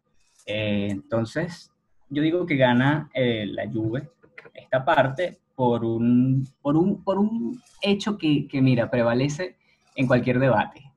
Eh, 0.45 0.87
entonces, 0.89 1.71
yo 2.09 2.21
digo 2.21 2.45
que 2.45 2.55
gana 2.55 3.09
eh, 3.13 3.45
la 3.47 3.69
Juve 3.69 4.09
esta 4.53 4.83
parte 4.83 5.39
por 5.55 5.85
un, 5.85 6.47
por 6.61 6.75
un, 6.75 7.03
por 7.03 7.17
un 7.17 7.61
hecho 7.81 8.17
que, 8.17 8.47
que, 8.47 8.61
mira, 8.61 8.89
prevalece 8.89 9.57
en 9.95 10.07
cualquier 10.07 10.39
debate, 10.39 10.91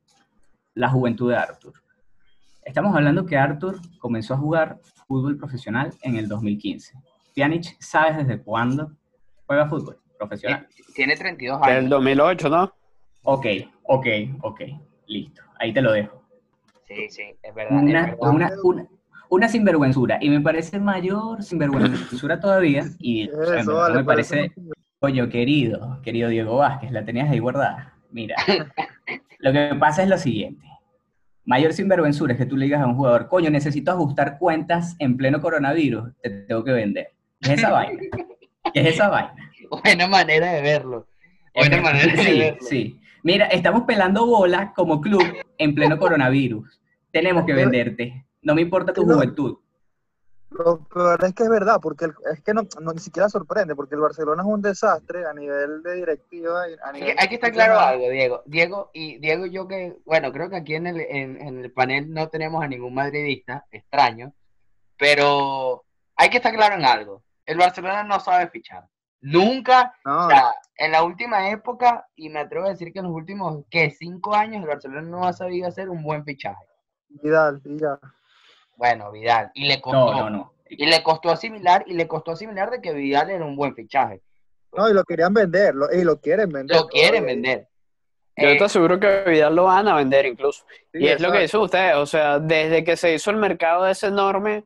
la 0.74 0.88
juventud 0.88 1.30
de 1.30 1.36
Arthur. 1.36 1.74
Estamos 2.64 2.94
hablando 2.94 3.24
que 3.24 3.36
Arthur 3.36 3.80
comenzó 3.98 4.34
a 4.34 4.38
jugar 4.38 4.80
fútbol 5.06 5.38
profesional 5.38 5.94
en 6.02 6.16
el 6.16 6.28
2015. 6.28 6.94
Pjanic, 7.34 7.76
¿sabes 7.80 8.18
desde 8.18 8.42
cuándo 8.42 8.92
juega 9.46 9.68
fútbol 9.68 9.98
profesional? 10.18 10.66
Tiene 10.94 11.16
32 11.16 11.60
Del 11.62 11.70
años. 11.70 11.90
2008, 11.90 12.48
¿no? 12.48 12.74
Ok, 13.22 13.46
ok, 13.84 14.06
ok, 14.42 14.60
listo, 15.06 15.42
ahí 15.58 15.72
te 15.72 15.80
lo 15.80 15.92
dejo. 15.92 16.22
Sí, 16.86 17.08
sí, 17.10 17.22
es 17.42 17.54
verdad. 17.54 17.78
es 17.78 17.84
verdad. 17.84 18.16
una, 18.20 18.50
una, 18.62 18.88
una 19.30 19.48
sinvergüenzura, 19.48 20.18
y 20.20 20.30
me 20.30 20.40
parece 20.40 20.78
mayor 20.80 21.42
sinvergüenzura 21.42 22.40
todavía, 22.40 22.84
y 22.98 23.28
o 23.28 23.44
sea, 23.44 23.62
vale, 23.64 23.96
me 23.96 24.04
parece, 24.04 24.36
parece 24.36 24.54
coño, 24.98 25.28
querido, 25.28 26.00
querido 26.02 26.28
Diego 26.28 26.56
Vázquez, 26.56 26.90
la 26.90 27.04
tenías 27.04 27.30
ahí 27.30 27.38
guardada. 27.38 27.94
Mira, 28.10 28.36
lo 29.38 29.52
que 29.52 29.74
pasa 29.78 30.02
es 30.02 30.08
lo 30.08 30.18
siguiente. 30.18 30.64
Mayor 31.44 31.72
sinvergüenzura 31.72 32.32
es 32.34 32.38
que 32.38 32.46
tú 32.46 32.56
le 32.56 32.66
digas 32.66 32.82
a 32.82 32.86
un 32.86 32.94
jugador, 32.96 33.28
coño, 33.28 33.48
necesito 33.50 33.90
ajustar 33.90 34.38
cuentas 34.38 34.96
en 34.98 35.16
pleno 35.16 35.40
coronavirus, 35.40 36.10
te 36.22 36.30
tengo 36.30 36.62
que 36.64 36.72
vender. 36.72 37.08
¿Qué 37.40 37.52
es 37.54 37.58
esa 37.58 37.70
vaina? 37.70 38.00
¿Qué 38.72 38.80
es 38.80 38.86
esa 38.94 39.08
vaina? 39.08 39.34
Buena 39.82 40.08
manera 40.08 40.52
de 40.52 40.62
verlo. 40.62 41.06
Buena 41.54 41.80
manera 41.80 42.12
de 42.12 42.22
Sí, 42.22 42.38
verlo. 42.38 42.58
sí. 42.60 43.00
Mira, 43.22 43.46
estamos 43.46 43.82
pelando 43.82 44.26
bolas 44.26 44.70
como 44.74 45.00
club 45.00 45.22
en 45.58 45.74
pleno 45.74 45.98
coronavirus. 45.98 46.80
Tenemos 47.10 47.44
que 47.44 47.52
venderte. 47.52 48.24
No 48.42 48.54
me 48.54 48.62
importa 48.62 48.92
tu 48.92 49.04
No. 49.06 49.14
juventud. 49.14 49.58
Lo 50.50 50.78
peor 50.88 51.22
es 51.24 51.34
que 51.34 51.42
es 51.42 51.48
verdad, 51.50 51.78
porque 51.82 52.06
el- 52.06 52.14
es 52.32 52.40
que 52.42 52.54
no, 52.54 52.62
no- 52.80 52.92
ni 52.92 53.00
siquiera 53.00 53.28
sorprende, 53.28 53.76
porque 53.76 53.94
el 53.96 54.00
Barcelona 54.00 54.42
es 54.42 54.48
un 54.48 54.62
desastre 54.62 55.26
a 55.26 55.34
nivel 55.34 55.82
de 55.82 55.94
directiva. 55.96 56.68
y 56.70 56.72
A 56.72 56.88
Aquí, 56.88 57.00
nivel 57.00 57.16
aquí 57.18 57.34
está 57.34 57.50
claro 57.50 57.78
algo, 57.78 58.08
Diego. 58.08 58.42
Diego 58.46 58.90
y 58.94 59.18
Diego 59.18 59.44
y 59.44 59.50
yo 59.50 59.68
que, 59.68 59.98
bueno, 60.06 60.32
creo 60.32 60.48
que 60.48 60.56
aquí 60.56 60.74
en 60.74 60.86
el, 60.86 61.00
en, 61.00 61.40
en 61.40 61.58
el 61.58 61.70
panel 61.72 62.10
no 62.12 62.28
tenemos 62.30 62.64
a 62.64 62.66
ningún 62.68 62.94
madridista, 62.94 63.66
extraño, 63.70 64.32
pero 64.98 65.84
hay 66.16 66.30
que 66.30 66.38
estar 66.38 66.54
claro 66.54 66.76
en 66.76 66.84
algo. 66.84 67.22
El 67.44 67.58
Barcelona 67.58 68.02
no 68.04 68.18
sabe 68.20 68.48
fichar. 68.48 68.84
Nunca, 69.20 69.92
No, 70.04 70.26
o 70.26 70.30
sea, 70.30 70.54
en 70.76 70.92
la 70.92 71.02
última 71.02 71.50
época, 71.50 72.06
y 72.14 72.28
me 72.30 72.38
atrevo 72.40 72.66
a 72.66 72.70
decir 72.70 72.92
que 72.92 73.00
en 73.00 73.06
los 73.06 73.14
últimos, 73.14 73.64
¿qué? 73.70 73.90
Cinco 73.90 74.34
años, 74.34 74.62
el 74.62 74.68
Barcelona 74.68 75.02
no 75.02 75.26
ha 75.26 75.32
sabido 75.32 75.68
hacer 75.68 75.88
un 75.90 76.02
buen 76.02 76.24
fichaje. 76.24 76.64
Vidal, 77.08 77.60
y 77.64 77.78
ya. 77.78 77.98
Bueno, 78.78 79.10
Vidal, 79.10 79.50
y 79.54 79.66
le 79.66 79.80
costó, 79.80 80.12
No, 80.12 80.20
no, 80.22 80.30
no. 80.30 80.52
y 80.70 80.86
le 80.86 81.02
costó 81.02 81.30
asimilar, 81.30 81.82
y 81.88 81.94
le 81.94 82.06
costó 82.06 82.30
asimilar 82.30 82.70
de 82.70 82.80
que 82.80 82.92
Vidal 82.92 83.28
era 83.28 83.44
un 83.44 83.56
buen 83.56 83.74
fichaje. 83.74 84.22
No, 84.72 84.88
y 84.88 84.94
lo 84.94 85.02
querían 85.02 85.34
vender, 85.34 85.74
lo- 85.74 85.92
y 85.92 86.04
lo 86.04 86.20
quieren 86.20 86.48
vender. 86.50 86.76
Lo 86.76 86.86
quieren 86.86 87.22
todavía. 87.24 87.34
vender. 87.34 87.68
Yo 88.36 88.48
Eh, 88.50 88.56
te 88.56 88.64
aseguro 88.64 89.00
que 89.00 89.24
Vidal 89.26 89.56
lo 89.56 89.64
van 89.64 89.88
a 89.88 89.96
vender 89.96 90.26
incluso. 90.26 90.64
Sí, 90.92 90.98
y 91.00 91.08
es 91.08 91.20
lo 91.20 91.32
que 91.32 91.40
dicen 91.40 91.58
ustedes, 91.60 91.96
o 91.96 92.06
sea, 92.06 92.38
desde 92.38 92.84
que 92.84 92.96
se 92.96 93.12
hizo 93.14 93.32
el 93.32 93.36
mercado 93.36 93.84
ese 93.88 94.06
enorme 94.06 94.62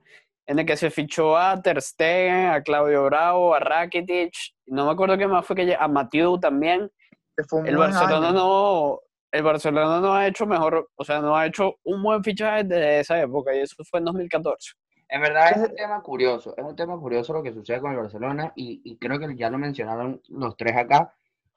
en 0.46 0.58
el 0.58 0.66
que 0.66 0.76
se 0.76 0.90
fichó 0.90 1.38
a 1.38 1.62
Ter 1.62 1.80
Stegen, 1.80 2.48
a 2.50 2.62
Claudio 2.62 3.04
Bravo, 3.04 3.54
a 3.54 3.60
Rakitic, 3.60 4.34
no 4.66 4.84
me 4.84 4.92
acuerdo 4.92 5.16
qué 5.16 5.26
más 5.26 5.46
fue 5.46 5.56
que 5.56 5.74
a 5.74 5.88
Mathieu 5.88 6.38
también. 6.38 6.90
Que 7.34 7.44
fue 7.44 7.60
un 7.60 7.66
El 7.66 7.78
Barcelona 7.78 8.28
año. 8.28 8.32
no, 8.32 9.00
el 9.32 9.42
Barcelona 9.42 9.98
no 10.00 10.12
ha 10.12 10.26
hecho 10.26 10.46
mejor, 10.46 10.90
o 10.94 11.04
sea, 11.04 11.20
no 11.20 11.34
ha 11.34 11.46
hecho 11.46 11.76
un 11.84 12.02
buen 12.02 12.22
fichaje 12.22 12.64
desde 12.64 13.00
esa 13.00 13.20
época 13.20 13.54
y 13.54 13.60
eso 13.60 13.82
fue 13.82 13.98
en 13.98 14.04
2014. 14.04 14.72
En 15.08 15.20
verdad 15.22 15.52
es 15.52 15.70
un 15.70 15.74
tema 15.74 16.02
curioso, 16.02 16.54
es 16.56 16.64
un 16.64 16.76
tema 16.76 16.98
curioso 16.98 17.32
lo 17.32 17.42
que 17.42 17.52
sucede 17.52 17.80
con 17.80 17.92
el 17.92 17.98
Barcelona 17.98 18.52
y, 18.54 18.82
y 18.84 18.98
creo 18.98 19.18
que 19.18 19.34
ya 19.34 19.50
lo 19.50 19.58
mencionaron 19.58 20.20
los 20.28 20.56
tres 20.56 20.76
acá, 20.76 21.14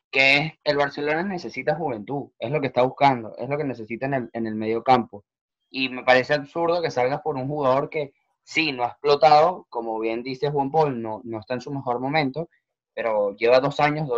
que 0.10 0.38
es 0.38 0.54
el 0.64 0.78
Barcelona 0.78 1.24
necesita 1.24 1.76
juventud, 1.76 2.32
es 2.40 2.50
lo 2.50 2.62
que 2.62 2.68
está 2.68 2.82
buscando, 2.82 3.36
es 3.38 3.50
lo 3.50 3.58
que 3.58 3.66
necesita 3.66 4.06
en 4.06 4.14
el, 4.14 4.30
en 4.32 4.48
el 4.48 4.56
medio 4.56 4.82
campo. 4.84 5.26
Y 5.70 5.90
me 5.90 6.04
parece 6.04 6.34
absurdo 6.34 6.82
que 6.82 6.92
salgas 6.92 7.22
por 7.22 7.36
un 7.36 7.48
jugador 7.48 7.90
que 7.90 8.14
sí, 8.44 8.72
no 8.72 8.84
ha 8.84 8.88
explotado, 8.88 9.66
como 9.70 10.00
bien 10.00 10.24
dice 10.24 10.50
Juan 10.50 10.72
Paul, 10.72 11.02
no, 11.02 11.22
no 11.26 11.40
está 11.40 11.56
en 11.56 11.62
su 11.62 11.72
mejor 11.74 12.00
momento, 12.00 12.50
pero 12.94 13.36
lleva 13.36 13.60
dos 13.60 13.82
años, 13.82 14.10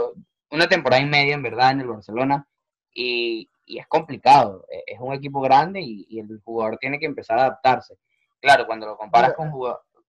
una 0.52 0.68
temporada 0.68 1.02
y 1.02 1.08
media 1.08 1.34
en 1.34 1.42
verdad 1.42 1.72
en 1.72 1.82
el 1.82 1.88
Barcelona 1.88 2.48
y, 2.98 3.48
y 3.66 3.78
es 3.78 3.88
complicado, 3.88 4.66
e- 4.70 4.84
es 4.88 5.00
un 5.00 5.14
equipo 5.14 5.40
grande 5.40 5.80
y, 5.80 6.08
y 6.10 6.20
el 6.20 6.42
jugador 6.44 6.78
tiene 6.80 7.00
que 7.00 7.06
empezar 7.06 7.38
a 7.38 7.44
adaptarse. 7.44 7.98
Claro, 8.42 8.66
cuando 8.66 8.88
lo 8.88 8.98
comparas 8.98 9.34
con 9.34 9.52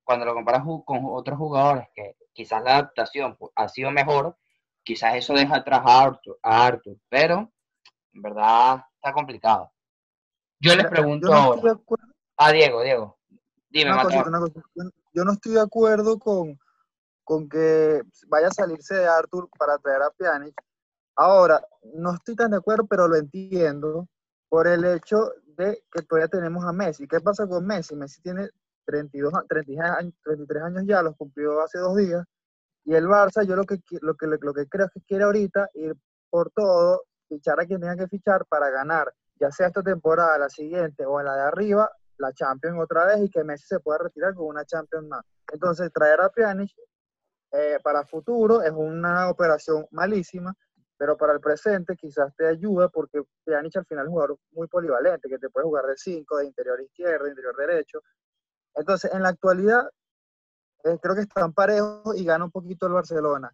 cuando 0.03 0.25
lo 0.25 0.33
comparas 0.33 0.63
con 0.87 1.01
otros 1.05 1.37
jugadores 1.37 1.87
que 1.95 2.17
quizás 2.33 2.63
la 2.65 2.77
adaptación 2.77 3.37
ha 3.55 3.69
sido 3.69 3.91
mejor, 3.91 4.39
quizás 4.83 5.17
eso 5.17 5.35
deja 5.35 5.57
atrás 5.57 5.83
a 5.85 6.03
Arthur, 6.03 6.39
a 6.43 6.67
Arthur, 6.67 6.97
pero 7.11 7.53
en 8.15 8.23
verdad 8.23 8.83
está 8.95 9.13
complicado. 9.13 9.71
Yo 10.59 10.75
les 10.75 10.87
pregunto 10.87 11.27
yo 11.27 11.35
no 11.35 11.41
ahora, 11.41 11.79
a 12.39 12.53
Diego, 12.53 12.83
Diego, 12.83 13.19
dime, 13.69 13.93
una 13.93 14.09
Yo 15.13 15.25
no 15.25 15.33
estoy 15.33 15.53
de 15.53 15.61
acuerdo 15.61 16.19
con, 16.19 16.59
con 17.23 17.49
que 17.51 18.01
vaya 18.29 18.47
a 18.47 18.53
salirse 18.53 18.95
de 18.95 19.07
Arthur 19.07 19.51
para 19.59 19.77
traer 19.77 20.01
a 20.03 20.11
Pjanic. 20.11 20.55
Ahora, 21.21 21.61
no 21.95 22.15
estoy 22.15 22.37
tan 22.37 22.53
de 22.53 22.59
acuerdo, 22.59 22.87
pero 22.87 23.09
lo 23.09 23.17
entiendo 23.17 24.09
por 24.49 24.69
el 24.69 24.85
hecho 24.85 25.33
de 25.57 25.83
que 25.91 26.03
todavía 26.03 26.29
tenemos 26.29 26.65
a 26.65 26.73
Messi. 26.73 27.09
¿Qué 27.09 27.21
pasa 27.21 27.47
con 27.49 27.67
Messi? 27.67 27.97
Messi 27.97 28.23
tiene 28.23 28.49
32, 28.85 29.35
a- 29.35 29.43
33 29.49 29.91
años, 29.91 30.15
33 30.23 30.63
años 30.63 30.85
ya, 30.87 31.03
los 31.03 31.17
cumplió 31.17 31.61
hace 31.61 31.79
dos 31.79 31.97
días. 31.97 32.25
Y 32.85 32.95
el 32.95 33.07
Barça, 33.07 33.45
yo 33.45 33.57
lo 33.57 33.65
que, 33.65 33.77
qui- 33.81 33.99
lo 34.03 34.15
que, 34.15 34.27
lo 34.29 34.55
que 34.55 34.67
creo 34.69 34.89
que 34.91 35.01
quiere 35.03 35.25
ahorita 35.25 35.69
ir 35.75 35.97
por 36.31 36.51
todo, 36.53 37.03
fichar 37.29 37.61
a 37.61 37.67
quien 37.67 37.81
tenga 37.81 37.97
que 37.97 38.09
fichar 38.09 38.47
para 38.47 38.71
ganar, 38.71 39.13
ya 39.41 39.51
sea 39.51 39.67
esta 39.69 39.83
temporada, 39.83 40.39
la 40.39 40.49
siguiente 40.49 41.05
o 41.05 41.21
en 41.21 41.27
la 41.27 41.35
de 41.37 41.43
arriba, 41.43 41.91
la 42.19 42.33
Champions 42.33 42.79
otra 42.81 43.05
vez 43.07 43.19
y 43.23 43.31
que 43.31 43.45
Messi 43.45 43.67
se 43.67 43.81
pueda 43.81 43.99
retirar 43.99 44.35
con 44.35 44.47
una 44.47 44.65
Champions 44.65 45.07
más. 45.09 45.23
Entonces, 45.53 45.93
traer 45.93 46.21
a 46.21 46.31
Pjanic 46.31 46.71
eh, 47.53 47.79
para 47.83 48.05
futuro 48.07 48.63
es 48.63 48.73
una 48.73 49.31
operación 49.31 49.87
malísima, 49.91 50.55
pero 50.99 51.17
para 51.17 51.33
el 51.33 51.41
presente 51.41 51.97
quizás 51.97 52.35
te 52.35 52.47
ayuda 52.47 52.89
porque 52.89 53.23
Pjanic 53.45 53.77
al 53.77 53.87
final 53.87 54.05
es 54.05 54.09
un 54.09 54.15
jugador 54.15 54.39
muy 54.51 54.67
polivalente, 54.67 55.29
que 55.29 55.39
te 55.39 55.49
puede 55.49 55.65
jugar 55.65 55.87
de 55.87 55.97
5, 55.97 56.37
de 56.39 56.47
interior 56.47 56.81
izquierdo, 56.81 57.25
de 57.25 57.31
interior 57.31 57.57
derecho. 57.57 58.03
Entonces, 58.75 59.13
en 59.15 59.23
la 59.23 59.31
actualidad, 59.31 59.89
eh, 60.85 60.99
creo 61.01 61.15
que 61.15 61.23
están 61.23 61.53
parejos 61.53 62.17
y 62.17 62.25
gana 62.25 62.45
un 62.45 62.51
poquito 62.51 62.87
el 62.87 62.93
Barcelona. 62.95 63.51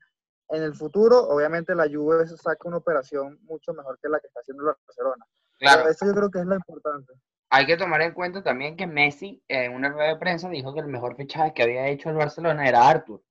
En 0.48 0.62
el 0.62 0.74
futuro, 0.74 1.28
obviamente, 1.28 1.74
la 1.74 1.86
Juve 1.88 2.26
saca 2.28 2.68
una 2.68 2.78
operación 2.78 3.38
mucho 3.42 3.74
mejor 3.74 3.98
que 4.00 4.08
la 4.08 4.20
que 4.20 4.26
está 4.26 4.40
haciendo 4.40 4.62
el 4.62 4.76
Barcelona. 4.86 5.24
Claro, 5.58 5.82
Pero 5.82 5.90
eso 5.90 6.06
yo 6.06 6.14
creo 6.14 6.30
que 6.30 6.38
es 6.40 6.46
lo 6.46 6.54
importante. 6.54 7.12
hay 7.50 7.66
que 7.66 7.76
tomar 7.76 8.00
en 8.02 8.12
cuenta 8.14 8.42
también 8.42 8.76
que 8.76 8.86
Messi 8.86 9.42
en 9.48 9.72
una 9.74 9.90
rueda 9.90 10.08
de 10.08 10.16
prensa 10.16 10.48
dijo 10.48 10.74
que 10.74 10.80
el 10.80 10.88
mejor 10.88 11.14
fichaje 11.16 11.54
que 11.54 11.62
había 11.62 11.86
hecho 11.88 12.10
el 12.10 12.16
Barcelona 12.16 12.68
era 12.68 12.88
Arthur 12.88 13.22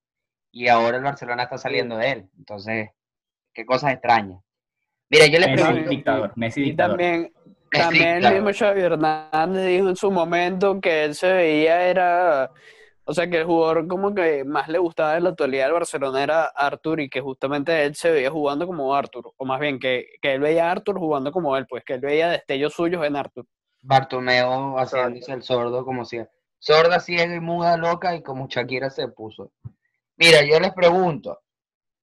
y 0.51 0.67
ahora 0.69 0.97
el 0.97 1.03
Barcelona 1.03 1.43
está 1.43 1.57
saliendo 1.57 1.97
de 1.97 2.11
él. 2.11 2.29
Entonces, 2.37 2.89
qué 3.53 3.65
cosas 3.65 3.93
extrañas. 3.93 4.41
Mira, 5.09 5.27
yo 5.27 5.39
les 5.39 5.49
Messi 5.49 5.63
pregunto, 5.63 5.89
dictador, 5.89 6.31
Messi 6.35 6.63
Y 6.63 6.75
también, 6.75 7.31
también 7.71 8.25
el 8.25 8.33
mismo 8.33 8.49
Xavi 8.51 8.81
Hernández 8.81 9.67
dijo 9.67 9.89
en 9.89 9.95
su 9.95 10.11
momento 10.11 10.79
que 10.81 11.05
él 11.05 11.15
se 11.15 11.31
veía 11.31 11.87
era, 11.87 12.49
o 13.05 13.13
sea, 13.13 13.29
que 13.29 13.37
el 13.37 13.45
jugador 13.45 13.87
como 13.87 14.15
que 14.15 14.43
más 14.43 14.67
le 14.69 14.79
gustaba 14.79 15.15
en 15.17 15.25
la 15.25 15.29
actualidad 15.31 15.65
del 15.65 15.73
Barcelona 15.73 16.23
era 16.23 16.45
Arthur 16.45 16.99
y 17.01 17.09
que 17.09 17.21
justamente 17.21 17.85
él 17.85 17.95
se 17.95 18.11
veía 18.11 18.31
jugando 18.31 18.65
como 18.65 18.95
Arthur, 18.95 19.33
o 19.37 19.45
más 19.45 19.59
bien 19.59 19.79
que, 19.79 20.07
que 20.21 20.33
él 20.33 20.41
veía 20.41 20.67
a 20.67 20.71
Arthur 20.71 20.97
jugando 20.97 21.31
como 21.31 21.55
él, 21.57 21.67
pues 21.67 21.83
que 21.83 21.93
él 21.93 22.01
veía 22.01 22.29
destellos 22.29 22.73
suyos 22.73 23.05
en 23.05 23.15
Arthur. 23.15 23.45
Bartomeo 23.81 24.79
haciéndose 24.79 25.33
el 25.33 25.43
sordo 25.43 25.83
como 25.83 26.05
si 26.05 26.21
sorda, 26.57 26.99
ciega 26.99 27.35
y 27.35 27.39
muda, 27.41 27.75
loca 27.77 28.15
y 28.15 28.23
como 28.23 28.47
Shakira 28.47 28.89
se 28.89 29.09
puso. 29.09 29.51
Mira, 30.15 30.41
yo 30.43 30.59
les 30.59 30.71
pregunto, 30.73 31.41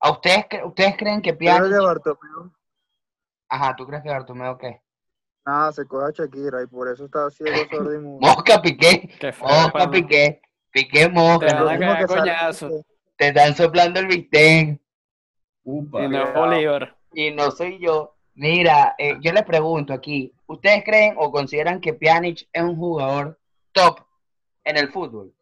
¿a 0.01 0.11
ustedes, 0.11 0.47
cre- 0.49 0.67
ustedes 0.67 0.97
creen 0.97 1.21
que 1.23 1.31
Yo 1.31 1.37
creo 1.37 1.57
Pjanic... 1.57 1.71
que 1.73 1.79
Bartomeu, 1.85 2.53
Ajá, 3.49 3.75
¿tú 3.77 3.87
crees 3.87 4.03
que 4.03 4.09
Bartomeo 4.11 4.57
qué? 4.59 4.81
nada, 5.45 5.73
se 5.73 5.85
coge 5.87 6.07
a 6.07 6.11
Shakira 6.11 6.63
y 6.63 6.67
por 6.67 6.89
eso 6.89 7.07
está 7.07 7.29
ciego, 7.31 7.57
sordo 7.71 7.95
y 7.95 7.99
mudo. 7.99 8.21
Mosca, 8.21 8.63
Piqué, 8.63 9.09
Qué 9.19 9.33
feo, 9.33 9.49
mosca. 9.49 9.91
Piqué, 9.91 10.41
Piqué, 10.71 11.01
Te 11.07 11.09
mosca, 11.09 11.63
van 11.65 11.83
a 11.83 11.99
que 11.99 12.07
coñazo. 12.07 12.69
te 13.17 13.29
están 13.29 13.55
soplando 13.57 13.99
el 14.01 14.07
bistec. 14.07 14.81
Upa. 15.65 16.05
Y 16.05 16.09
no 16.09 16.19
es 16.19 16.25
Cuidado. 16.31 16.41
Bolívar. 16.47 16.97
y 17.13 17.31
no 17.33 17.51
soy 17.51 17.79
yo. 17.81 18.15
Mira, 18.35 18.95
eh, 18.97 19.17
yo 19.21 19.33
les 19.33 19.43
pregunto 19.43 19.93
aquí, 19.93 20.33
¿ustedes 20.47 20.85
creen 20.85 21.15
o 21.19 21.33
consideran 21.33 21.81
que 21.81 21.93
Pjanic 21.95 22.49
es 22.53 22.63
un 22.63 22.77
jugador 22.77 23.39
top 23.73 24.01
en 24.65 24.77
el 24.77 24.91
fútbol? 24.93 25.35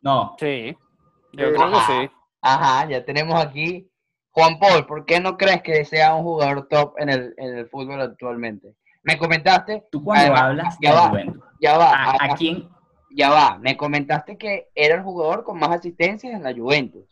No, 0.00 0.36
Sí, 0.38 0.76
yo 1.32 1.48
Sí. 1.48 1.54
creo 1.54 1.70
que 1.72 1.80
sí. 1.80 2.10
Ajá, 2.46 2.88
ya 2.88 3.04
tenemos 3.04 3.42
aquí. 3.42 3.90
Juan 4.30 4.58
Paul, 4.60 4.86
¿por 4.86 5.04
qué 5.04 5.18
no 5.18 5.36
crees 5.36 5.62
que 5.62 5.84
sea 5.84 6.14
un 6.14 6.22
jugador 6.22 6.68
top 6.68 6.94
en 6.98 7.08
el, 7.08 7.34
en 7.38 7.56
el 7.56 7.68
fútbol 7.68 8.00
actualmente? 8.00 8.74
Me 9.02 9.18
comentaste, 9.18 9.84
tú 9.90 10.04
cuando 10.04 10.24
Además, 10.24 10.42
hablas 10.42 10.78
ya 10.80 10.94
va. 10.94 11.12
Ya 11.60 11.78
va, 11.78 12.16
¿a, 12.20 12.34
quién? 12.36 12.68
ya 13.10 13.30
va, 13.30 13.58
me 13.58 13.76
comentaste 13.76 14.36
que 14.36 14.68
era 14.74 14.94
el 14.94 15.02
jugador 15.02 15.42
con 15.42 15.58
más 15.58 15.70
asistencias 15.70 16.34
en 16.34 16.42
la 16.42 16.54
Juventus. 16.54 17.08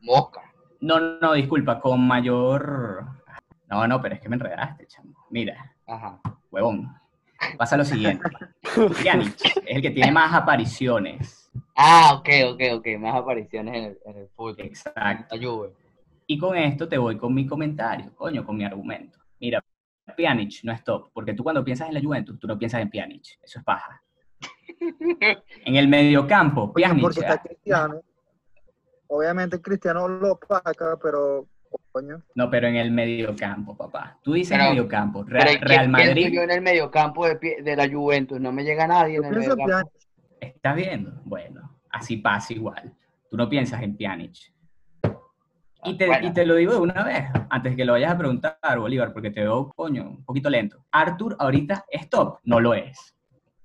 Mosca. 0.00 0.42
No, 0.80 1.00
no, 1.00 1.18
no, 1.20 1.32
disculpa, 1.32 1.80
con 1.80 2.06
mayor... 2.06 3.04
No, 3.68 3.86
no, 3.88 4.00
pero 4.00 4.14
es 4.14 4.20
que 4.20 4.28
me 4.28 4.36
enredaste, 4.36 4.86
chamo. 4.86 5.14
Mira, 5.30 5.74
Ajá. 5.86 6.20
huevón. 6.50 6.94
Pasa 7.56 7.76
lo 7.76 7.84
siguiente. 7.84 8.28
Pjanic 9.02 9.34
es 9.44 9.76
el 9.76 9.82
que 9.82 9.90
tiene 9.90 10.12
más 10.12 10.32
apariciones. 10.34 11.47
Ah, 11.76 12.14
ok, 12.18 12.28
ok, 12.52 12.60
ok, 12.74 12.86
más 12.98 13.14
apariciones 13.14 13.74
en 13.76 13.84
el, 13.84 13.98
en 14.06 14.16
el 14.22 14.28
fútbol. 14.28 14.56
Exacto. 14.58 15.36
Y 16.26 16.38
con 16.38 16.56
esto 16.56 16.88
te 16.88 16.98
voy 16.98 17.16
con 17.16 17.32
mi 17.34 17.46
comentario, 17.46 18.14
coño, 18.14 18.44
con 18.44 18.56
mi 18.56 18.64
argumento. 18.64 19.18
Mira, 19.40 19.62
Pjanic 20.16 20.60
no 20.64 20.72
es 20.72 20.82
top, 20.84 21.10
porque 21.12 21.32
tú 21.34 21.42
cuando 21.42 21.64
piensas 21.64 21.88
en 21.88 21.94
la 21.94 22.00
Juventus, 22.02 22.38
tú 22.38 22.46
no 22.46 22.58
piensas 22.58 22.82
en 22.82 22.90
Pjanic. 22.90 23.38
Eso 23.42 23.58
es 23.60 23.64
paja. 23.64 24.02
En 25.64 25.76
el 25.76 25.88
mediocampo, 25.88 26.72
Pjanic... 26.72 27.02
porque 27.02 27.20
está 27.20 27.34
ah, 27.34 27.42
Cristiano. 27.42 28.00
Obviamente 29.08 29.60
Cristiano 29.60 30.06
lo 30.06 30.32
opaca, 30.32 30.98
pero 31.02 31.46
coño. 31.90 32.22
No, 32.34 32.50
pero 32.50 32.68
en 32.68 32.76
el 32.76 32.90
mediocampo, 32.90 33.76
papá. 33.76 34.18
Tú 34.22 34.34
dices 34.34 34.56
Pero- 34.56 34.70
mediocampo. 34.70 35.24
Real, 35.24 35.46
¿quién 35.48 35.60
Real 35.62 35.90
pienso 35.90 35.90
Madrid, 35.90 36.28
yo 36.32 36.42
en 36.42 36.50
el 36.50 36.60
mediocampo 36.60 37.26
de, 37.26 37.40
pie- 37.40 37.62
de 37.62 37.76
la 37.76 37.88
Juventus? 37.90 38.38
No 38.40 38.52
me 38.52 38.64
llega 38.64 38.86
nadie 38.86 39.16
Yo 39.16 39.22
en 39.22 39.32
el 39.32 39.38
mediocampo. 39.40 39.90
¿Estás 40.40 40.76
viendo? 40.76 41.12
Bueno, 41.24 41.78
así 41.90 42.16
pasa 42.16 42.52
igual. 42.52 42.92
Tú 43.30 43.36
no 43.36 43.48
piensas 43.48 43.82
en 43.82 43.96
Pjanic. 43.96 44.36
Y 45.84 45.96
te, 45.96 46.06
Bueno. 46.06 46.26
y 46.26 46.32
te 46.32 46.44
lo 46.44 46.56
digo 46.56 46.72
de 46.72 46.80
una 46.80 47.04
vez, 47.04 47.24
antes 47.50 47.76
que 47.76 47.84
lo 47.84 47.92
vayas 47.92 48.12
a 48.12 48.18
preguntar, 48.18 48.58
Bolívar, 48.78 49.12
porque 49.12 49.30
te 49.30 49.40
veo, 49.40 49.72
coño, 49.76 50.08
un 50.08 50.24
poquito 50.24 50.50
lento. 50.50 50.84
¿Arthur 50.90 51.36
ahorita 51.38 51.84
es 51.90 52.08
top? 52.10 52.38
No 52.42 52.58
lo 52.60 52.74
es. 52.74 53.14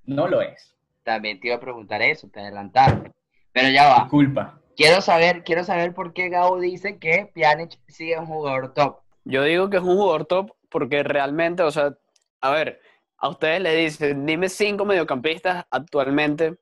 No 0.05 0.27
lo 0.27 0.41
es. 0.41 0.75
También 1.03 1.39
te 1.39 1.47
iba 1.47 1.57
a 1.57 1.59
preguntar 1.59 2.01
eso, 2.01 2.29
te 2.29 2.39
adelantaste. 2.39 3.11
Pero 3.51 3.69
ya 3.69 3.87
va. 3.89 3.99
Disculpa. 4.01 4.59
Quiero 4.75 5.01
saber, 5.01 5.43
quiero 5.43 5.63
saber 5.63 5.93
por 5.93 6.13
qué 6.13 6.29
Gao 6.29 6.59
dice 6.59 6.97
que 6.97 7.31
Pjanic 7.33 7.79
es 7.87 7.99
un 8.17 8.25
jugador 8.25 8.73
top. 8.73 8.99
Yo 9.25 9.43
digo 9.43 9.69
que 9.69 9.77
es 9.77 9.83
un 9.83 9.95
jugador 9.95 10.25
top 10.25 10.51
porque 10.69 11.03
realmente, 11.03 11.63
o 11.63 11.71
sea, 11.71 11.95
a 12.41 12.51
ver, 12.51 12.79
a 13.17 13.29
ustedes 13.29 13.61
le 13.61 13.75
dicen, 13.75 14.25
dime 14.25 14.49
cinco 14.49 14.85
mediocampistas 14.85 15.65
actualmente, 15.71 16.57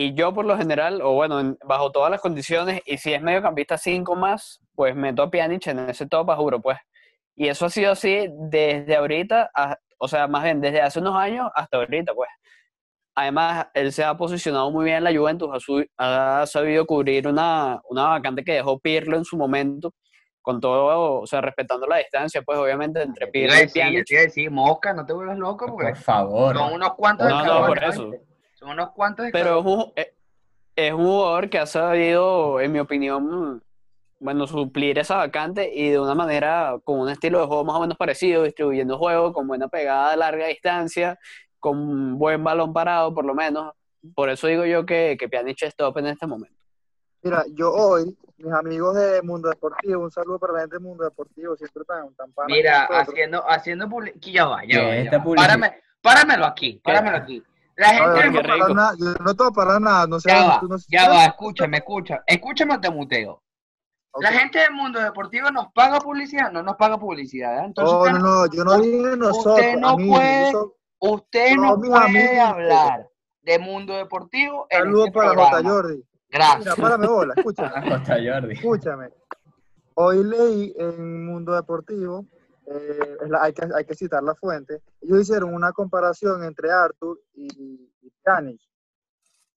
y 0.00 0.14
yo 0.14 0.32
por 0.32 0.44
lo 0.44 0.56
general, 0.56 1.00
o 1.02 1.12
bueno, 1.14 1.40
en- 1.40 1.58
bajo 1.64 1.90
todas 1.90 2.08
las 2.08 2.20
condiciones, 2.20 2.80
y 2.86 2.98
si 2.98 3.12
es 3.14 3.20
mediocampista 3.20 3.76
cinco 3.76 4.14
más, 4.14 4.60
pues 4.76 4.94
meto 4.94 5.22
a 5.24 5.30
Pjanic 5.30 5.66
en 5.66 5.80
ese 5.90 6.06
top, 6.06 6.30
juro, 6.36 6.60
pues. 6.60 6.78
Y 7.34 7.48
eso 7.48 7.66
ha 7.66 7.70
sido 7.70 7.90
así 7.92 8.28
desde 8.32 8.94
ahorita, 8.94 9.50
a- 9.52 9.76
o 9.98 10.06
sea, 10.06 10.28
más 10.28 10.44
bien 10.44 10.60
desde 10.60 10.80
hace 10.82 11.00
unos 11.00 11.16
años 11.16 11.50
hasta 11.52 11.78
ahorita, 11.78 12.14
pues. 12.14 12.28
Además, 13.16 13.66
él 13.74 13.92
se 13.92 14.04
ha 14.04 14.16
posicionado 14.16 14.70
muy 14.70 14.84
bien 14.84 14.98
en 14.98 15.04
la 15.04 15.12
Juventus, 15.18 15.50
ha, 15.52 15.58
su- 15.58 15.84
ha 15.96 16.44
sabido 16.46 16.86
cubrir 16.86 17.26
una, 17.26 17.80
una 17.90 18.04
vacante 18.10 18.44
que 18.44 18.52
dejó 18.52 18.78
Pirlo 18.78 19.16
en 19.16 19.24
su 19.24 19.36
momento, 19.36 19.92
con 20.40 20.60
todo, 20.60 21.20
o 21.22 21.26
sea, 21.26 21.40
respetando 21.40 21.88
la 21.88 21.96
distancia, 21.96 22.42
pues 22.42 22.56
obviamente 22.56 23.02
entre 23.02 23.26
Pirlo 23.26 23.56
y 23.60 23.66
Pjanic. 23.66 24.06
a 24.16 24.20
decir, 24.20 24.48
mosca, 24.52 24.92
no 24.92 25.04
te 25.04 25.12
vuelvas 25.12 25.36
loco 25.38 25.66
porque 25.66 25.88
Por 25.88 25.96
favor. 25.96 26.56
son 26.56 26.72
unos 26.74 26.94
cuantos 26.94 27.28
No, 27.28 27.44
no, 27.44 27.66
por 27.66 27.82
eso. 27.82 28.10
Son 28.58 28.70
unos 28.70 28.90
cuantos 28.90 29.26
Pero 29.32 29.92
es 29.94 30.04
eh, 30.06 30.14
es 30.74 30.92
un 30.92 31.04
jugador 31.06 31.48
que 31.48 31.58
ha 31.58 31.66
sabido, 31.66 32.60
en 32.60 32.72
mi 32.72 32.80
opinión, 32.80 33.62
bueno, 34.18 34.46
suplir 34.48 34.98
esa 34.98 35.16
vacante 35.16 35.70
y 35.72 35.90
de 35.90 36.00
una 36.00 36.14
manera 36.16 36.76
con 36.82 36.98
un 37.00 37.08
estilo 37.08 37.40
de 37.40 37.46
juego 37.46 37.64
más 37.64 37.76
o 37.76 37.80
menos 37.80 37.96
parecido, 37.96 38.42
distribuyendo 38.42 38.98
juego 38.98 39.32
con 39.32 39.46
buena 39.46 39.68
pegada 39.68 40.12
a 40.12 40.16
larga 40.16 40.46
distancia, 40.48 41.16
con 41.60 42.18
buen 42.18 42.42
balón 42.42 42.72
parado 42.72 43.14
por 43.14 43.24
lo 43.24 43.34
menos. 43.34 43.72
Por 44.14 44.28
eso 44.28 44.48
digo 44.48 44.64
yo 44.64 44.84
que, 44.86 45.16
que 45.18 45.28
Pjanic 45.28 45.62
es 45.62 45.76
top 45.76 45.98
en 45.98 46.06
este 46.06 46.26
momento. 46.26 46.56
Mira, 47.22 47.44
yo 47.54 47.72
hoy, 47.72 48.16
mis 48.38 48.52
amigos 48.52 48.96
de 48.96 49.22
Mundo 49.22 49.48
Deportivo, 49.50 50.02
un 50.02 50.10
saludo 50.10 50.38
para 50.40 50.52
la 50.54 50.60
gente 50.60 50.76
de 50.76 50.80
Mundo 50.80 51.04
Deportivo, 51.04 51.56
siempre 51.56 51.82
están 51.82 52.12
tan 52.14 52.32
panas 52.32 52.56
Mira, 52.56 52.84
haciendo, 52.86 53.48
haciendo 53.48 53.86
publi- 53.86 54.16
aquí 54.16 54.32
ya 54.32 54.46
va, 54.46 54.62
ya 54.64 54.78
¿Qué 54.80 54.84
va, 54.84 54.88
es 54.90 54.96
ya 54.96 55.04
esta 55.04 55.18
va. 55.18 55.24
publicidad? 55.24 55.48
Párame- 55.48 55.80
páramelo 56.00 56.44
aquí, 56.46 56.80
páramelo 56.82 57.16
aquí. 57.18 57.42
La 57.78 57.92
No, 57.92 57.98
gente 57.98 58.08
no 58.08 58.14
qué 58.14 58.22
te 58.22 58.28
voy 58.28 58.38
a 58.38 58.42
rico. 58.42 58.58
parar 58.58 58.74
nada, 58.76 58.94
yo 58.98 59.06
no 59.24 59.34
te 59.36 59.42
voy 59.44 59.46
a 59.50 59.54
parar 59.54 59.80
nada, 59.80 60.06
no 60.08 60.20
sé. 60.20 60.28
Ya 60.30 60.44
va, 60.46 60.60
no- 60.68 60.76
ya 60.88 61.08
va, 61.08 61.24
escúchame, 61.26 61.76
escúchame. 61.78 62.20
Escúchame 62.26 62.74
o 62.74 62.80
te 62.80 62.90
muteo. 62.90 63.42
La 64.20 64.32
gente 64.32 64.58
del 64.58 64.72
mundo 64.72 64.98
deportivo 64.98 65.50
nos 65.52 65.72
paga 65.72 66.00
publicidad, 66.00 66.50
no 66.50 66.62
nos 66.62 66.74
paga 66.76 66.98
publicidad. 66.98 67.58
¿eh? 67.60 67.66
Entonces, 67.66 67.92
No, 67.94 68.00
usted, 68.00 68.12
no, 68.14 68.18
no, 68.18 68.46
yo 68.52 68.64
no 68.64 68.80
dije 68.80 69.16
nosotros. 69.16 69.66
no 69.78 69.88
a 69.90 69.96
mí, 69.96 70.08
puede- 70.10 70.50
soy- 70.52 70.68
usted 70.98 71.54
No, 71.56 71.62
no 71.76 71.80
puede 71.80 72.04
amigos. 72.04 72.48
hablar 72.48 73.08
de 73.42 73.58
mundo 73.60 73.94
deportivo 73.96 74.66
en 74.70 74.78
Saludos 74.80 75.06
este 75.06 75.12
para 75.18 75.28
programa. 75.32 75.56
J. 75.58 75.68
Jordi. 75.70 75.94
Mira, 76.30 76.46
Gracias. 76.54 76.74
párame 76.76 77.06
bola, 77.06 77.34
escúchame. 77.36 77.70
Jordi. 78.28 78.54
Escúchame. 78.54 79.08
Hoy 79.94 80.24
leí 80.24 80.74
en 80.78 81.26
Mundo 81.26 81.54
Deportivo, 81.54 82.26
eh, 82.70 83.18
hay, 83.40 83.52
que, 83.52 83.68
hay 83.74 83.84
que 83.84 83.94
citar 83.94 84.22
la 84.22 84.34
fuente, 84.34 84.82
ellos 85.00 85.20
hicieron 85.20 85.54
una 85.54 85.72
comparación 85.72 86.44
entre 86.44 86.70
Arthur 86.70 87.20
y, 87.34 87.92
y 88.02 88.10
Pjanic. 88.22 88.60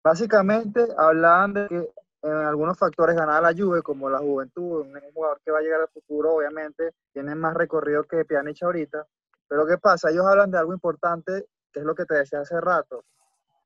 Básicamente 0.04 0.88
hablaban 0.98 1.54
de 1.54 1.68
que 1.68 1.92
en 2.24 2.32
algunos 2.32 2.78
factores 2.78 3.16
ganaba 3.16 3.52
la 3.52 3.58
Juve, 3.58 3.82
como 3.82 4.10
la 4.10 4.20
juventud, 4.20 4.82
un 4.82 5.00
jugador 5.14 5.42
que 5.44 5.52
va 5.52 5.60
a 5.60 5.62
llegar 5.62 5.82
al 5.82 5.90
futuro, 5.90 6.36
obviamente, 6.36 6.94
tiene 7.12 7.36
más 7.36 7.56
recorrido 7.56 8.04
que 8.04 8.26
Pjanic 8.26 8.62
ahorita. 8.64 9.06
Pero 9.48 9.66
¿qué 9.66 9.78
pasa? 9.78 10.10
Ellos 10.10 10.26
hablan 10.26 10.52
de 10.52 10.60
algo 10.60 10.74
importante, 10.74 11.48
que 11.74 11.80
es 11.80 11.86
lo 11.86 11.96
que 11.96 12.06
te 12.06 12.16
decía 12.16 12.42
hace 12.42 12.62
rato. 12.62 13.04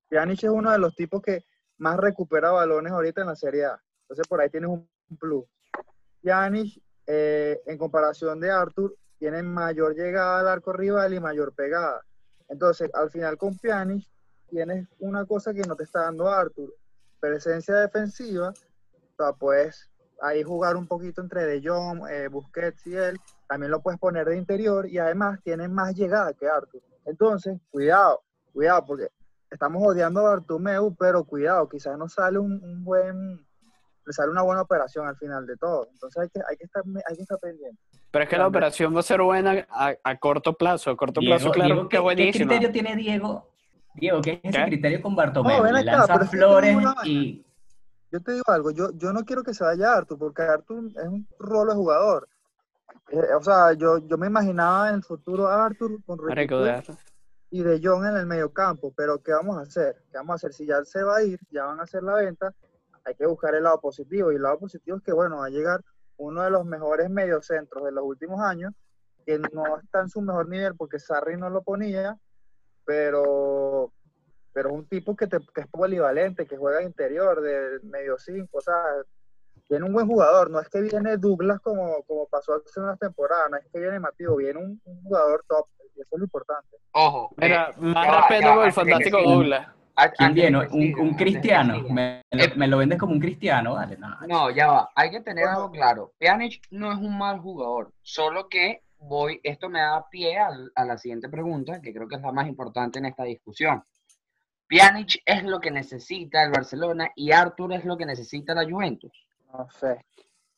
Pjanic 0.10 0.44
es 0.44 0.50
uno 0.50 0.72
de 0.72 0.78
los 0.78 0.96
tipos 0.96 1.22
que 1.22 1.44
más 1.78 1.98
recupera 1.98 2.52
balones 2.52 2.94
ahorita 2.94 3.22
en 3.22 3.28
la 3.28 3.36
Serie 3.36 3.66
A. 3.66 3.82
Entonces 4.04 4.28
por 4.28 4.40
ahí 4.40 4.50
tienes 4.50 4.70
un 4.70 4.88
plus. 5.20 5.46
Pjanic, 6.22 6.82
eh, 7.08 7.62
en 7.66 7.78
comparación 7.78 8.40
de 8.40 8.52
Arthur, 8.52 8.96
tiene 9.20 9.44
mayor 9.44 9.96
llegada 9.96 10.40
al 10.40 10.48
arco 10.48 10.74
rival 10.74 11.14
y 11.14 11.20
mayor 11.20 11.54
pegada. 11.54 12.02
Entonces, 12.50 12.90
al 12.94 13.10
final 13.10 13.38
con 13.38 13.58
Pjanic 13.58 14.08
tienes 14.50 14.88
una 15.00 15.26
cosa 15.26 15.54
que 15.54 15.62
no 15.62 15.76
te 15.76 15.84
está 15.84 16.02
dando 16.02 16.30
Arthur, 16.30 16.74
presencia 17.20 17.76
defensiva, 17.76 18.54
o 19.18 19.36
puedes 19.38 19.90
ahí 20.22 20.44
jugar 20.44 20.76
un 20.76 20.88
poquito 20.88 21.22
entre 21.22 21.46
De 21.46 21.62
Jong, 21.68 22.08
eh, 22.10 22.28
Busquets 22.28 22.86
y 22.88 22.96
él, 22.96 23.18
también 23.48 23.72
lo 23.72 23.82
puedes 23.82 24.00
poner 24.00 24.28
de 24.28 24.38
interior 24.38 24.88
y 24.88 24.98
además 24.98 25.40
tiene 25.44 25.68
más 25.68 25.96
llegada 25.96 26.34
que 26.34 26.48
Arthur. 26.48 26.82
Entonces, 27.06 27.60
cuidado, 27.72 28.22
cuidado, 28.54 28.86
porque 28.86 29.10
estamos 29.52 29.84
odiando 29.84 30.22
a 30.22 30.30
Bartomeu, 30.30 30.96
pero 30.96 31.24
cuidado, 31.24 31.68
quizás 31.70 31.98
no 31.98 32.08
sale 32.10 32.40
un, 32.40 32.64
un 32.64 32.84
buen, 32.84 33.46
le 34.06 34.14
sale 34.14 34.32
una 34.32 34.42
buena 34.42 34.62
operación 34.62 35.08
al 35.08 35.18
final 35.18 35.46
de 35.46 35.58
todo. 35.58 35.88
Entonces 35.92 36.24
hay 36.24 36.30
que, 36.30 36.40
hay 36.48 36.58
que, 36.58 36.66
estar, 36.66 36.84
hay 37.08 37.16
que 37.16 37.22
estar 37.22 37.40
pendiente. 37.40 37.82
Pero 38.16 38.24
es 38.24 38.30
que 38.30 38.38
la 38.38 38.48
operación 38.48 38.96
va 38.96 39.02
a 39.02 39.04
ser 39.04 39.22
buena 39.22 39.68
a, 39.70 39.94
a 40.02 40.18
corto 40.18 40.54
plazo. 40.54 40.90
A 40.90 40.96
corto 40.96 41.20
Diego, 41.20 41.36
plazo, 41.36 41.52
claro 41.52 41.68
Diego, 41.68 41.90
que 41.90 42.16
¿qué, 42.16 42.30
es 42.30 42.38
qué 42.38 42.44
criterio 42.46 42.72
tiene 42.72 42.96
Diego? 42.96 43.52
Diego, 43.94 44.22
¿qué 44.22 44.40
es 44.42 44.52
ese 44.56 44.58
¿Qué? 44.58 44.66
criterio 44.68 45.02
con 45.02 45.18
Bartomeu? 45.18 45.58
No, 45.58 45.66
acá, 45.66 45.82
lanza 45.82 46.20
te 46.20 46.26
flores 46.28 46.78
y... 47.04 47.46
Yo 48.14 48.22
te 48.22 48.32
digo 48.32 48.46
algo, 48.48 48.72
yo, 48.72 48.92
yo 48.94 49.12
no 49.12 49.26
quiero 49.26 49.44
que 49.44 49.54
se 49.54 49.66
vaya 49.66 49.98
Arthur, 49.98 50.18
porque 50.18 50.44
Arthur 50.44 50.92
es 50.96 51.08
un 51.08 51.28
rolo 51.38 51.74
de 51.74 51.76
jugador. 51.76 52.30
Eh, 53.10 53.20
o 53.38 53.44
sea, 53.44 53.74
yo, 53.74 53.98
yo 53.98 54.18
me 54.18 54.28
imaginaba 54.28 54.88
en 54.88 54.96
el 54.96 55.04
futuro 55.04 55.50
a 55.50 55.66
Arthur 55.66 56.02
con 56.06 56.18
Ricky 56.18 56.56
y 57.52 57.64
de 57.64 57.82
Jong 57.84 58.06
en 58.06 58.16
el 58.16 58.26
mediocampo, 58.28 58.94
pero 58.96 59.22
¿qué 59.22 59.34
vamos 59.34 59.58
a 59.58 59.64
hacer? 59.64 59.98
¿Qué 60.10 60.20
vamos 60.20 60.32
a 60.32 60.36
hacer? 60.36 60.54
Si 60.54 60.66
ya 60.66 60.86
se 60.86 61.04
va 61.04 61.18
a 61.18 61.24
ir, 61.24 61.38
ya 61.52 61.66
van 61.66 61.82
a 61.82 61.84
hacer 61.84 62.02
la 62.02 62.14
venta, 62.14 62.54
hay 63.04 63.14
que 63.14 63.26
buscar 63.26 63.56
el 63.56 63.64
lado 63.64 63.82
positivo, 63.82 64.32
y 64.32 64.36
el 64.36 64.42
lado 64.42 64.58
positivo 64.58 64.96
es 64.96 65.04
que, 65.04 65.12
bueno, 65.12 65.40
va 65.40 65.48
a 65.48 65.50
llegar 65.50 65.82
uno 66.18 66.44
de 66.44 66.50
los 66.50 66.66
mejores 66.66 67.10
mediocentros 67.10 67.84
de 67.84 67.92
los 67.92 68.04
últimos 68.04 68.40
años, 68.42 68.74
que 69.26 69.40
no 69.40 69.78
está 69.78 70.02
en 70.02 70.10
su 70.10 70.22
mejor 70.22 70.48
nivel 70.48 70.76
porque 70.76 71.00
Sarri 71.00 71.36
no 71.38 71.50
lo 71.50 71.62
ponía, 71.64 72.18
pero, 72.86 73.92
pero 74.54 74.70
es 74.70 74.76
un 74.76 74.88
tipo 74.88 75.16
que, 75.16 75.28
te- 75.28 75.40
que 75.54 75.62
es 75.62 75.68
polivalente, 75.68 76.46
que 76.46 76.58
juega 76.58 76.84
interior, 76.84 77.42
de 77.42 77.80
medio 77.84 78.18
cinco, 78.18 78.60
o 78.60 78.62
sea, 78.62 78.76
tiene 79.68 79.86
un 79.86 79.94
buen 79.94 80.08
jugador, 80.08 80.50
no 80.52 80.60
es 80.60 80.70
que 80.70 80.82
viene 80.82 81.18
Douglas 81.18 81.60
como, 81.62 82.04
como 82.04 82.28
pasó 82.28 82.54
hace 82.54 82.80
unas 82.80 83.00
temporadas, 83.00 83.50
no 83.50 83.58
es 83.58 83.66
que 83.72 83.80
viene 83.80 84.00
Mateo, 84.00 84.36
viene 84.36 84.60
un, 84.60 84.80
un 84.86 85.04
jugador 85.04 85.44
top, 85.48 85.66
y 85.96 86.02
eso 86.02 86.10
es 86.12 86.20
lo 86.20 86.26
importante. 86.26 86.78
Ojo. 86.92 87.34
Mira, 87.38 87.70
eh, 87.72 87.74
más 87.80 88.08
respeto 88.30 88.54
por 88.56 88.66
el 88.66 88.74
fantástico. 88.74 89.22
Douglas. 89.24 89.68
A- 89.98 90.10
¿Quién 90.10 90.34
viene? 90.34 90.58
Un, 90.58 91.14
cristiano. 91.16 91.76
siga. 91.76 91.94
Me, 91.94 92.22
lo, 92.32 92.44
Eh, 92.44 92.54
me 92.56 92.68
lo 92.68 92.78
vendes 92.78 93.00
como 93.00 93.14
un 93.14 93.20
cristiano, 93.20 93.74
vale. 93.76 93.98
No, 93.98 94.16
No, 94.28 94.50
ya 94.52 94.68
va. 94.68 94.90
Hay 94.96 95.10
que 95.12 95.22
tener 95.22 95.48
algo 95.48 95.72
claro. 95.72 96.14
Pjanic 96.20 96.62
no 96.72 96.92
es 96.92 96.98
un 96.98 97.18
mal 97.18 97.40
jugador, 97.40 97.94
solo 98.02 98.50
que 98.50 98.82
voy, 98.98 99.40
esto 99.44 99.70
me 99.70 99.80
da 99.80 100.06
pie 100.10 100.38
a, 100.40 100.50
la 100.86 100.98
siguiente 100.98 101.30
pregunta, 101.30 101.80
que 101.82 101.94
creo 101.94 102.08
que 102.08 102.16
es 102.16 102.22
la 102.22 102.32
más 102.32 102.48
importante 102.48 103.00
en 103.00 103.06
esta 103.06 103.24
discusión. 103.24 103.84
Pjanic 104.68 105.22
es 105.26 105.44
lo 105.44 105.60
que 105.60 105.70
necesita 105.72 106.44
el 106.44 106.52
Barcelona 106.52 107.12
y 107.16 107.32
Arthur 107.32 107.74
es 107.74 107.86
lo 107.86 107.98
que 107.98 108.06
necesita 108.06 108.54
la 108.56 108.64
Juventus. 108.70 109.12
No 109.54 109.68
sé, 109.70 110.04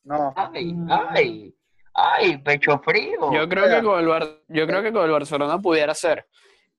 no. 0.03 0.33
Ay, 0.35 0.75
ay, 0.89 1.55
ay, 1.93 2.37
pecho 2.37 2.79
frío. 2.79 3.31
Yo 3.33 3.47
creo 3.49 3.65
que 3.69 3.83
con 3.85 3.99
el 3.99 4.07
Bar- 4.07 4.39
yo 4.47 4.65
creo 4.65 4.81
que 4.81 4.93
con 4.93 5.03
el 5.05 5.11
Barcelona 5.11 5.59
pudiera 5.59 5.93
ser. 5.93 6.25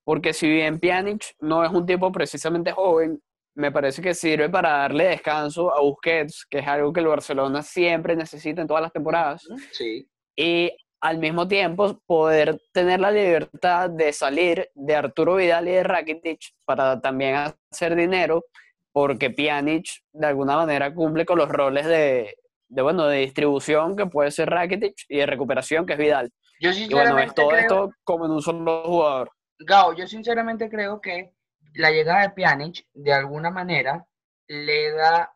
Porque 0.09 0.33
si 0.33 0.49
bien 0.49 0.81
Pjanic 0.81 1.35
no 1.41 1.63
es 1.63 1.71
un 1.71 1.85
tipo 1.85 2.11
precisamente 2.11 2.73
joven, 2.73 3.21
me 3.55 3.71
parece 3.71 4.01
que 4.01 4.15
sirve 4.15 4.49
para 4.49 4.71
darle 4.71 5.05
descanso 5.05 5.71
a 5.71 5.83
Busquets, 5.83 6.47
que 6.49 6.61
es 6.61 6.67
algo 6.67 6.95
que 6.95 7.01
el 7.01 7.09
Barcelona 7.09 7.63
siempre 7.63 8.17
necesita 8.17 8.63
en 8.63 8.69
todas 8.69 8.85
las 8.85 8.91
temporadas. 8.91 9.47
Sí. 9.71 10.09
y 10.35 10.73
al 11.03 11.19
mismo 11.19 11.47
tiempo 11.47 12.01
poder 12.07 12.59
tener 12.73 13.01
la 13.01 13.11
libertad 13.11 13.91
de 13.91 14.15
salir 14.15 14.71
de 14.75 14.97
Arturo 14.97 15.35
Vidal 15.35 15.69
y 15.69 15.73
de 15.73 15.83
Rakitic 15.83 16.41
para 16.65 16.99
también 17.03 17.53
hacer 17.71 17.95
dinero, 17.95 18.47
porque 18.93 19.29
Pjanic 19.29 19.91
de 20.15 20.27
alguna 20.27 20.57
manera 20.57 20.95
cumple 20.95 21.27
con 21.27 21.37
los 21.37 21.51
roles 21.51 21.85
de, 21.85 22.35
de, 22.69 22.83
bueno, 22.83 23.07
de 23.09 23.19
distribución 23.19 23.95
que 23.95 24.07
puede 24.07 24.31
ser 24.31 24.49
Rakitic 24.49 24.95
y 25.07 25.19
de 25.19 25.27
recuperación 25.27 25.85
que 25.85 25.93
es 25.93 25.99
Vidal. 25.99 26.31
Yo 26.61 26.71
Y 26.71 26.89
bueno, 26.89 27.19
es 27.19 27.35
todo 27.35 27.49
creo, 27.51 27.61
esto 27.61 27.93
como 28.05 28.25
en 28.25 28.33
un 28.33 28.41
solo 28.41 28.83
jugador. 28.85 29.31
Gao, 29.59 29.95
yo 29.95 30.07
sinceramente 30.07 30.69
creo 30.71 31.01
que 31.01 31.35
la 31.75 31.91
llegada 31.91 32.23
de 32.23 32.31
Pjanic 32.31 32.87
de 32.95 33.13
alguna 33.13 33.51
manera 33.51 34.07
le 34.47 34.93
da, 34.93 35.33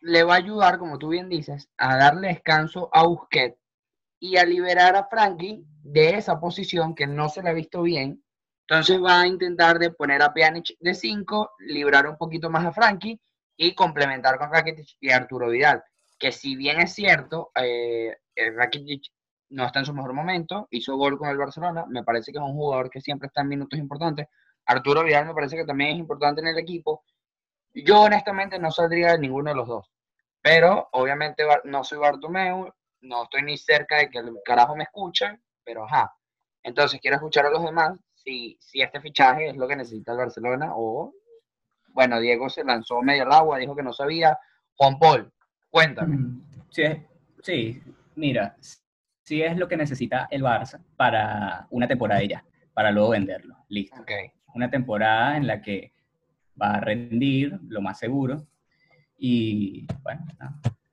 le 0.00 0.24
va 0.24 0.34
a 0.34 0.38
ayudar, 0.38 0.78
como 0.78 0.98
tú 0.98 1.08
bien 1.08 1.28
dices, 1.28 1.68
a 1.76 1.96
darle 1.96 2.28
descanso 2.28 2.90
a 2.92 3.04
Busquets 3.04 3.58
y 4.18 4.36
a 4.36 4.44
liberar 4.44 4.96
a 4.96 5.08
Frankie 5.08 5.64
de 5.82 6.10
esa 6.10 6.38
posición 6.40 6.94
que 6.94 7.06
no 7.06 7.28
se 7.28 7.42
le 7.42 7.50
ha 7.50 7.54
visto 7.54 7.82
bien. 7.82 8.22
Entonces 8.68 9.02
va 9.02 9.20
a 9.20 9.26
intentar 9.26 9.78
de 9.78 9.90
poner 9.90 10.22
a 10.22 10.32
Pjanic 10.32 10.76
de 10.78 10.94
5, 10.94 11.52
librar 11.60 12.06
un 12.08 12.16
poquito 12.16 12.50
más 12.50 12.64
a 12.64 12.72
Frankie 12.72 13.20
y 13.56 13.74
complementar 13.74 14.38
con 14.38 14.52
Rakitic 14.52 14.96
y 15.00 15.10
Arturo 15.10 15.48
Vidal. 15.48 15.82
Que 16.18 16.32
si 16.32 16.56
bien 16.56 16.80
es 16.80 16.94
cierto, 16.94 17.50
eh, 17.54 18.16
eh, 18.34 18.50
Rakitic 18.50 19.10
no 19.50 19.66
está 19.66 19.80
en 19.80 19.84
su 19.86 19.92
mejor 19.94 20.12
momento, 20.12 20.66
hizo 20.70 20.96
gol 20.96 21.18
con 21.18 21.28
el 21.28 21.36
Barcelona, 21.36 21.84
me 21.88 22.02
parece 22.04 22.32
que 22.32 22.38
es 22.38 22.44
un 22.44 22.52
jugador 22.54 22.90
que 22.90 23.00
siempre 23.00 23.26
está 23.28 23.42
en 23.42 23.48
minutos 23.48 23.78
importantes. 23.78 24.26
Arturo 24.66 25.02
Vidal 25.04 25.26
me 25.26 25.34
parece 25.34 25.56
que 25.56 25.64
también 25.64 25.90
es 25.90 25.98
importante 25.98 26.40
en 26.40 26.48
el 26.48 26.58
equipo. 26.58 27.04
Yo 27.74 28.02
honestamente 28.02 28.58
no 28.58 28.70
saldría 28.70 29.12
de 29.12 29.18
ninguno 29.18 29.50
de 29.50 29.56
los 29.56 29.68
dos, 29.68 29.90
pero 30.42 30.88
obviamente 30.92 31.44
no 31.64 31.84
soy 31.84 31.98
Bartomeu, 31.98 32.72
no 33.02 33.22
estoy 33.24 33.42
ni 33.42 33.56
cerca 33.56 33.96
de 33.98 34.10
que 34.10 34.18
el 34.18 34.32
carajo 34.44 34.76
me 34.76 34.84
escuchen, 34.84 35.42
pero 35.64 35.84
ajá. 35.84 36.14
Entonces 36.62 37.00
quiero 37.00 37.16
escuchar 37.16 37.46
a 37.46 37.50
los 37.50 37.62
demás 37.64 37.98
si, 38.14 38.56
si 38.60 38.82
este 38.82 39.00
fichaje 39.00 39.48
es 39.48 39.56
lo 39.56 39.66
que 39.66 39.76
necesita 39.76 40.12
el 40.12 40.18
Barcelona 40.18 40.72
o, 40.74 41.12
bueno, 41.88 42.20
Diego 42.20 42.48
se 42.50 42.62
lanzó 42.64 43.00
medio 43.02 43.22
al 43.24 43.32
agua, 43.32 43.58
dijo 43.58 43.74
que 43.74 43.82
no 43.82 43.92
sabía. 43.92 44.38
Juan 44.76 44.98
Paul, 44.98 45.32
cuéntame. 45.70 46.16
Mm, 46.16 46.44
Sí, 46.70 46.82
es- 46.82 46.98
sí, 47.42 47.82
mira, 48.14 48.56
sí 49.22 49.42
es 49.42 49.56
lo 49.56 49.68
que 49.68 49.76
necesita 49.76 50.28
el 50.30 50.42
Barça 50.42 50.80
para 50.96 51.66
una 51.70 51.86
temporada 51.88 52.22
ya, 52.22 52.44
para 52.74 52.90
luego 52.90 53.10
venderlo. 53.10 53.56
Listo. 53.68 53.96
Una 54.54 54.70
temporada 54.70 55.36
en 55.36 55.46
la 55.46 55.60
que 55.62 55.92
va 56.60 56.74
a 56.74 56.80
rendir, 56.80 57.58
lo 57.68 57.80
más 57.80 57.98
seguro. 57.98 58.46
Y 59.18 59.86
bueno, 60.02 60.22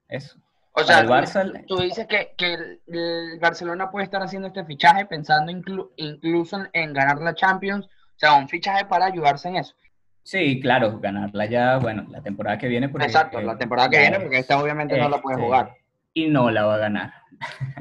eso. 0.08 0.38
O 0.74 0.84
sea, 0.84 1.00
el 1.00 1.08
tú- 1.08 1.14
Barça, 1.14 1.66
Tú 1.68 1.78
dices 1.80 2.06
que, 2.06 2.34
que 2.38 2.54
el, 2.54 2.82
el 2.88 3.40
Barcelona 3.40 3.90
puede 3.90 4.06
estar 4.06 4.22
haciendo 4.22 4.48
este 4.50 4.64
fichaje 4.64 5.06
pensando 5.06 5.52
inclu- 5.52 5.90
incluso 5.96 6.58
en, 6.60 6.70
en 6.74 6.94
ganar 6.94 7.18
la 7.20 7.34
Champions, 7.34 7.86
o 7.88 8.20
sea, 8.20 8.34
un 8.34 8.48
fichaje 8.48 8.86
para 8.86 9.06
ayudarse 9.06 9.48
en 9.50 9.56
eso. 9.56 9.74
sí, 10.22 10.60
claro, 10.60 11.00
ganarla 11.00 11.46
ya, 11.48 11.78
bueno, 11.78 12.06
la 12.10 12.22
temporada 12.22 12.58
que 12.60 12.68
viene. 12.68 12.90
Porque, 12.90 13.08
Exacto, 13.08 13.42
la 13.42 13.58
temporada 13.58 13.90
que 13.90 13.98
viene, 14.00 14.20
porque 14.20 14.38
esta 14.40 14.60
obviamente 14.62 14.98
no 14.98 15.10
la 15.10 15.20
puede 15.22 15.36
este, 15.38 15.46
jugar. 15.46 15.74
Y 16.24 16.28
no 16.30 16.50
la 16.50 16.66
va 16.66 16.76
a 16.76 16.80
ganar. 16.80 17.14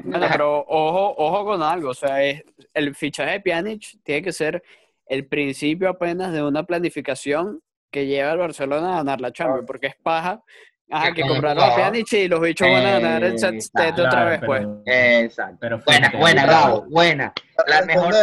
Bueno, 0.03 0.27
pero 0.31 0.59
ojo, 0.67 1.15
ojo 1.17 1.45
con 1.45 1.63
algo, 1.63 1.89
o 1.89 1.93
sea, 1.95 2.21
es, 2.23 2.43
el 2.73 2.93
fichaje 2.93 3.31
de 3.31 3.39
Pjanic 3.39 3.97
tiene 4.03 4.21
que 4.21 4.31
ser 4.31 4.61
el 5.07 5.25
principio 5.27 5.89
apenas 5.89 6.31
de 6.31 6.43
una 6.43 6.63
planificación 6.63 7.61
que 7.89 8.05
lleva 8.05 8.31
al 8.31 8.37
Barcelona 8.37 8.93
a 8.93 8.97
ganar 8.97 9.21
la 9.21 9.31
Champions, 9.31 9.63
porque 9.65 9.87
es 9.87 9.95
paja. 9.95 10.41
Ajá, 10.89 11.11
Que 11.13 11.21
compraron 11.23 11.63
a. 11.63 11.75
Pjanic 11.75 12.13
y 12.13 12.27
los 12.27 12.39
bichos 12.39 12.67
van 12.69 12.85
a 12.85 12.91
ganar 12.99 13.23
el 13.23 13.39
set 13.39 13.59
otra 13.75 13.93
Claro, 14.09 14.29
vez, 14.29 14.39
pues. 14.45 14.61
pero- 14.61 14.81
Exacto. 14.85 15.57
pero 15.59 15.79
Buena, 15.85 16.11
buena, 16.17 16.45
Gabo, 16.45 16.85
buena. 16.89 17.33
La 17.65 17.81
mejor, 17.81 18.13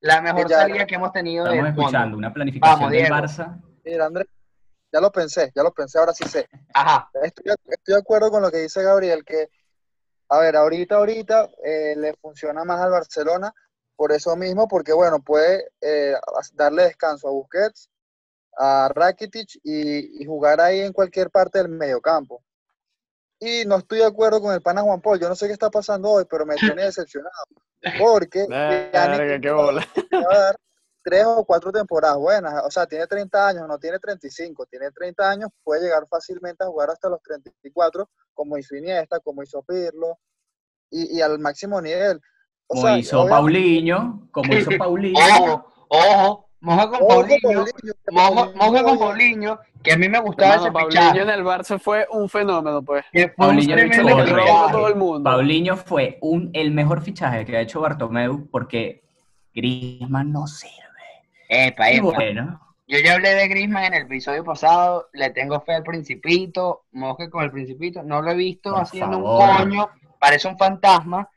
la 0.00 0.20
mejor 0.20 0.48
salida 0.50 0.86
que 0.86 0.94
hemos 0.96 1.12
tenido 1.12 1.46
Estamos 1.46 1.68
escuchando 1.70 2.16
una 2.16 2.32
planificación 2.32 2.80
Vamos, 2.80 2.92
del. 2.92 3.10
Barça. 3.10 3.60
Mira, 3.84 4.06
Andrés, 4.06 4.26
ya 4.92 5.00
lo 5.00 5.10
pensé, 5.10 5.50
ya 5.54 5.62
lo 5.62 5.72
pensé, 5.72 5.98
ahora 5.98 6.12
sí 6.12 6.24
sé. 6.28 6.48
Ajá, 6.74 7.10
Estoy, 7.22 7.54
estoy 7.64 7.94
de 7.94 8.00
acuerdo 8.00 8.30
con 8.30 8.42
lo 8.42 8.50
que 8.50 8.58
dice 8.58 8.82
Gabriel, 8.82 9.24
que, 9.24 9.48
a 10.28 10.38
ver, 10.38 10.56
ahorita, 10.56 10.96
ahorita 10.96 11.48
eh, 11.64 11.94
le 11.96 12.14
funciona 12.14 12.64
más 12.64 12.80
al 12.80 12.90
Barcelona 12.90 13.52
por 13.96 14.12
eso 14.12 14.36
mismo, 14.36 14.68
porque, 14.68 14.92
bueno, 14.92 15.20
puede 15.22 15.70
eh, 15.80 16.14
darle 16.54 16.84
descanso 16.84 17.28
a 17.28 17.32
Busquets, 17.32 17.88
a 18.58 18.90
Rakitic 18.94 19.60
y, 19.62 20.22
y 20.22 20.26
jugar 20.26 20.60
ahí 20.60 20.80
en 20.80 20.92
cualquier 20.92 21.30
parte 21.30 21.58
del 21.58 21.68
mediocampo. 21.68 22.42
Y 23.40 23.64
no 23.64 23.78
estoy 23.78 23.98
de 23.98 24.06
acuerdo 24.06 24.40
con 24.40 24.54
el 24.54 24.62
pana 24.62 24.82
Juan 24.82 25.00
Paul, 25.00 25.18
yo 25.18 25.28
no 25.28 25.34
sé 25.34 25.46
qué 25.46 25.52
está 25.52 25.70
pasando 25.70 26.10
hoy, 26.10 26.26
pero 26.30 26.46
me 26.46 26.56
tiene 26.56 26.82
decepcionado, 26.84 27.44
porque 27.98 28.46
Pjanic 28.46 29.42
qué 29.42 29.50
bola. 29.50 29.86
Tres 31.02 31.24
o 31.26 31.44
cuatro 31.44 31.72
temporadas 31.72 32.16
buenas. 32.16 32.64
O 32.64 32.70
sea, 32.70 32.86
tiene 32.86 33.06
30 33.06 33.48
años, 33.48 33.68
no 33.68 33.78
tiene 33.78 33.98
35. 33.98 34.66
Tiene 34.66 34.90
30 34.90 35.30
años, 35.30 35.50
puede 35.62 35.82
llegar 35.82 36.06
fácilmente 36.08 36.64
a 36.64 36.68
jugar 36.68 36.90
hasta 36.90 37.08
los 37.08 37.22
34, 37.22 38.08
como 38.32 38.56
hizo 38.56 38.76
Iniesta, 38.76 39.20
como 39.20 39.42
hizo 39.42 39.62
Pirlo, 39.62 40.18
y, 40.90 41.18
y 41.18 41.20
al 41.20 41.38
máximo 41.38 41.80
nivel. 41.80 42.20
O 42.66 42.74
Como 42.74 42.82
sea, 42.82 42.98
hizo 42.98 43.26
Paulinho, 43.26 44.28
como 44.30 44.54
hizo 44.54 44.70
Paulinho. 44.78 45.18
ojo, 45.18 45.66
ojo, 45.88 46.48
moja 46.60 46.88
con 46.88 47.06
Paulinho, 47.06 47.64
moja, 48.12 48.82
con 48.84 48.98
Paulinho, 48.98 49.58
que 49.82 49.92
a 49.92 49.96
mí 49.96 50.08
me 50.08 50.20
gustaba 50.20 50.54
Hermano, 50.54 50.88
ese 50.88 50.96
Paulinho 50.98 51.22
en 51.22 51.30
el 51.30 51.44
Barça 51.44 51.78
fue 51.78 52.06
un 52.10 52.28
fenómeno, 52.28 52.82
pues. 52.82 53.04
Que 53.12 53.28
fue 53.28 53.56
todo 54.70 54.88
el 54.88 54.96
mundo. 54.96 55.28
Paulinho 55.28 55.76
fue 55.76 56.18
un, 56.22 56.50
el 56.54 56.70
mejor 56.70 57.02
fichaje 57.02 57.44
que 57.44 57.56
ha 57.56 57.60
hecho 57.60 57.80
Bartomeu 57.80 58.48
porque 58.50 59.02
Griezmann 59.54 60.32
no 60.32 60.46
sirve. 60.46 60.91
Epa, 61.54 61.90
Y 61.92 61.96
epa. 61.96 62.04
bueno, 62.06 62.60
Yo 62.86 62.98
ya 62.98 63.14
hablé 63.14 63.34
de 63.34 63.48
Griezmann 63.48 63.84
en 63.84 63.94
el 63.94 64.02
episodio 64.02 64.42
pasado, 64.44 65.08
le 65.12 65.30
tengo 65.30 65.60
fe 65.60 65.74
al 65.74 65.82
Principito, 65.82 66.84
moje 66.92 67.28
con 67.30 67.44
el 67.44 67.50
Principito, 67.50 68.02
no 68.02 68.22
lo 68.22 68.30
he 68.32 68.34
visto 68.34 68.70
Por 68.72 68.82
haciendo 68.82 69.18
un 69.18 69.24
coño, 69.24 69.88
parece 70.18 70.48
un 70.48 70.56
fantasma, 70.58 71.28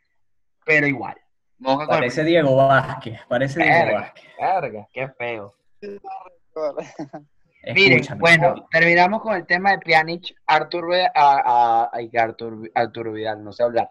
pero 0.65 0.87
igual. 0.87 1.15
Moje 1.57 1.85
con 1.85 1.95
el 1.95 1.99
parece 2.01 2.23
Diego 2.23 2.55
Vázquez, 2.55 3.19
parece 3.27 3.61
Diego. 3.63 3.93
Vázquez. 3.99 4.25
Verga, 4.39 4.87
qué 4.93 5.07
feo. 5.09 5.53
Miren, 7.73 8.03
bueno, 8.19 8.67
terminamos 8.69 9.21
con 9.21 9.35
el 9.35 9.45
tema 9.47 9.71
de 9.71 9.79
Pjanic, 9.79 10.35
Artur, 10.45 10.93
a, 10.93 11.89
a- 11.91 12.09
que 12.09 12.19
Artur, 12.19 13.11
Vidal, 13.11 13.43
no 13.43 13.51
sé 13.51 13.63
hablar, 13.63 13.89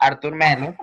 Artur 0.00 0.34
Melo. 0.34 0.74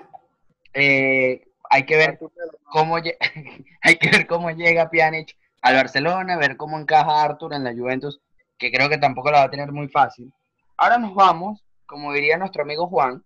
Eh, 0.74 1.44
hay 1.70 1.86
que 1.86 1.96
ver 1.96 2.20
cómo 2.66 2.98
lle- 2.98 3.18
hay 3.82 3.98
que 3.98 4.10
ver 4.10 4.28
cómo 4.28 4.50
llega 4.52 4.90
Pjanic 4.90 5.38
al 5.62 5.76
Barcelona, 5.76 6.38
ver 6.38 6.58
cómo 6.58 6.80
encaja 6.80 7.24
Arthur 7.24 7.54
en 7.54 7.64
la 7.64 7.74
Juventus, 7.74 8.20
que 8.58 8.72
creo 8.72 8.90
que 8.90 8.98
tampoco 8.98 9.32
la 9.32 9.40
va 9.40 9.44
a 9.46 9.52
tener 9.52 9.72
muy 9.72 9.88
fácil. 9.88 10.34
Ahora 10.78 10.98
nos 10.98 11.14
vamos, 11.14 11.64
como 11.86 12.14
diría 12.14 12.38
nuestro 12.38 12.64
amigo 12.64 12.88
Juan, 12.88 13.24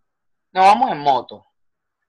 nos 0.51 0.65
vamos 0.65 0.91
en 0.91 0.99
moto. 0.99 1.45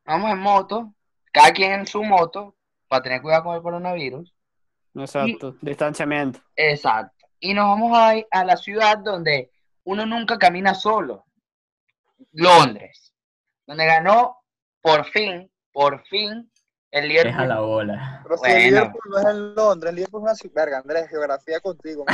Nos 0.05 0.17
vamos 0.17 0.31
en 0.33 0.39
moto, 0.39 0.95
cada 1.33 1.53
quien 1.53 1.73
en 1.73 1.87
su 1.87 2.03
moto, 2.03 2.57
para 2.89 3.03
tener 3.03 3.23
cuidado 3.23 3.45
con 3.45 3.57
el 3.57 3.63
coronavirus. 3.63 4.35
Exacto, 4.95 5.57
distanciamiento. 5.61 6.41
Exacto. 6.55 7.27
Y 7.41 7.55
nos 7.55 7.67
vamos 7.67 7.97
a, 7.97 8.17
ir 8.17 8.27
a 8.31 8.45
la 8.45 8.57
ciudad 8.57 8.99
donde 8.99 9.51
uno 9.85 10.07
nunca 10.07 10.39
camina 10.39 10.75
solo. 10.75 11.25
Londres. 12.33 13.13
Donde 13.67 13.87
ganó 13.87 14.39
por 14.81 15.05
fin, 15.07 15.51
por 15.75 16.05
fin, 16.07 16.49
el 16.93 17.09
Deja 17.09 17.25
Liverpool. 17.25 17.49
la 17.49 17.61
bola. 17.61 18.21
Pero 18.23 18.39
si 18.39 18.51
el. 18.51 18.63
Liverpool 18.71 19.03
no 19.11 19.19
es 19.19 19.27
en 19.27 19.55
Londres, 19.57 19.91
el 19.91 19.97
Liverpool 19.97 20.21
es 20.21 20.25
una 20.25 20.35
ciudad. 20.37 20.55
Verga, 20.55 20.79
Andrés, 20.79 21.09
geografía 21.11 21.61
contigo. 21.61 22.05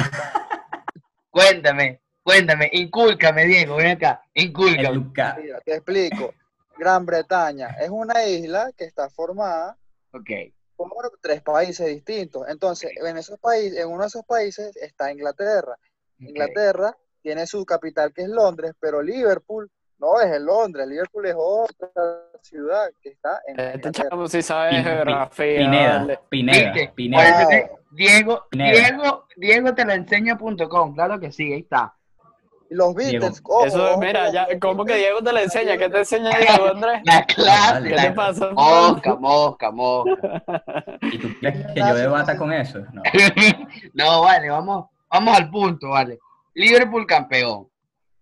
Cuéntame, 1.29 2.01
cuéntame, 2.23 2.71
incúlcame, 2.73 3.45
Diego, 3.45 3.77
ven 3.77 3.97
acá, 3.97 4.25
incúlcame. 4.35 5.43
Mira, 5.43 5.61
te 5.61 5.75
explico. 5.75 6.33
Gran 6.79 7.05
Bretaña 7.05 7.77
es 7.79 7.91
una 7.91 8.25
isla 8.25 8.73
que 8.75 8.85
está 8.85 9.11
formada 9.11 9.77
Ok, 10.13 10.31
por 10.75 10.89
tres 11.21 11.43
países 11.43 11.87
distintos. 11.87 12.49
Entonces, 12.49 12.93
en 12.97 13.19
esos 13.19 13.39
países, 13.39 13.79
en 13.79 13.89
uno 13.89 14.01
de 14.01 14.07
esos 14.07 14.25
países 14.25 14.75
está 14.77 15.13
Inglaterra. 15.13 15.77
Inglaterra 16.19 16.97
tiene 17.21 17.47
su 17.47 17.67
capital 17.67 18.15
que 18.15 18.23
es 18.23 18.29
Londres, 18.29 18.73
pero 18.81 19.03
Liverpool 19.03 19.71
no 20.01 20.21
es 20.21 20.35
en 20.35 20.45
Londres, 20.47 20.87
Liverpool 20.89 21.27
es 21.27 21.35
otra 21.37 21.89
ciudad 22.43 22.87
que 23.03 23.11
está 23.11 23.41
en 23.47 23.61
Este 23.61 23.91
chavo 23.93 24.27
sí 24.27 24.41
sabe 24.43 24.69
de 24.71 24.77
Pin- 24.77 24.85
geografía. 24.85 25.59
Pineda. 25.59 26.21
Pineda, 26.95 27.47
te- 27.49 27.71
Diego, 27.93 28.47
Pineda. 28.51 28.73
Diego, 28.73 29.25
Diego 29.37 29.75
te 29.75 29.85
lo 29.85 29.93
enseño.com, 29.93 30.95
claro 30.95 31.21
que 31.21 31.31
sí, 31.33 31.53
ahí 31.53 31.61
está. 31.61 31.95
Y 32.71 32.75
los 32.77 32.95
Diego. 32.95 33.11
Beatles, 33.25 33.43
ojo, 33.45 33.65
Eso, 33.67 33.99
mira, 33.99 34.31
ya, 34.31 34.47
¿cómo 34.61 34.85
que 34.85 34.95
Diego 34.95 35.21
te 35.23 35.33
lo 35.33 35.41
enseña? 35.41 35.77
¿Qué 35.77 35.89
te 35.91 35.99
enseña 35.99 36.31
Diego, 36.39 36.67
Andrés? 36.69 37.01
La 37.05 37.25
clase, 37.27 37.83
¿Qué 37.83 37.89
¿Qué 37.89 37.95
la- 37.97 38.03
te 38.03 38.11
pasa? 38.13 38.51
Mosca, 38.53 39.17
mosca, 39.17 39.71
mosca. 39.73 40.43
¿Y 41.03 41.19
tú 41.19 41.29
crees 41.41 41.67
que 41.75 41.81
yo 41.81 41.95
debata 41.95 42.37
con 42.39 42.53
eso? 42.53 42.79
No. 42.93 43.03
No, 43.95 44.23
vale, 44.23 44.49
vamos, 44.51 44.87
vamos 45.11 45.37
al 45.37 45.51
punto, 45.51 45.89
vale. 45.91 46.19
Liverpool 46.55 47.07
campeón. 47.07 47.67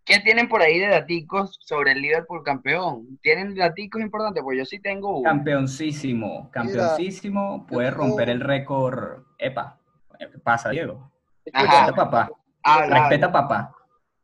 ¿Qué 0.09 0.21
tienen 0.21 0.49
por 0.49 0.62
ahí 0.62 0.79
de 0.79 0.88
daticos 0.88 1.59
sobre 1.61 1.92
el 1.92 2.01
Liverpool 2.01 2.42
campeón? 2.42 3.18
¿Tienen 3.21 3.55
daticos 3.55 4.01
importantes? 4.01 4.42
Pues 4.42 4.57
yo 4.57 4.64
sí 4.64 4.81
tengo 4.81 5.18
uno. 5.18 5.29
Campeoncísimo, 5.29 6.51
campeoncísimo, 6.51 7.66
puede 7.66 7.90
romper 7.90 8.31
el 8.31 8.40
récord. 8.40 9.25
Epa, 9.37 9.79
¿qué 10.18 10.27
pasa, 10.42 10.71
Diego? 10.71 11.12
Ajá. 11.53 11.87
Respeta 11.87 11.94
papá, 11.94 12.31
Habla, 12.62 12.99
respeta 13.01 13.27
habla, 13.27 13.33
papá. 13.33 13.77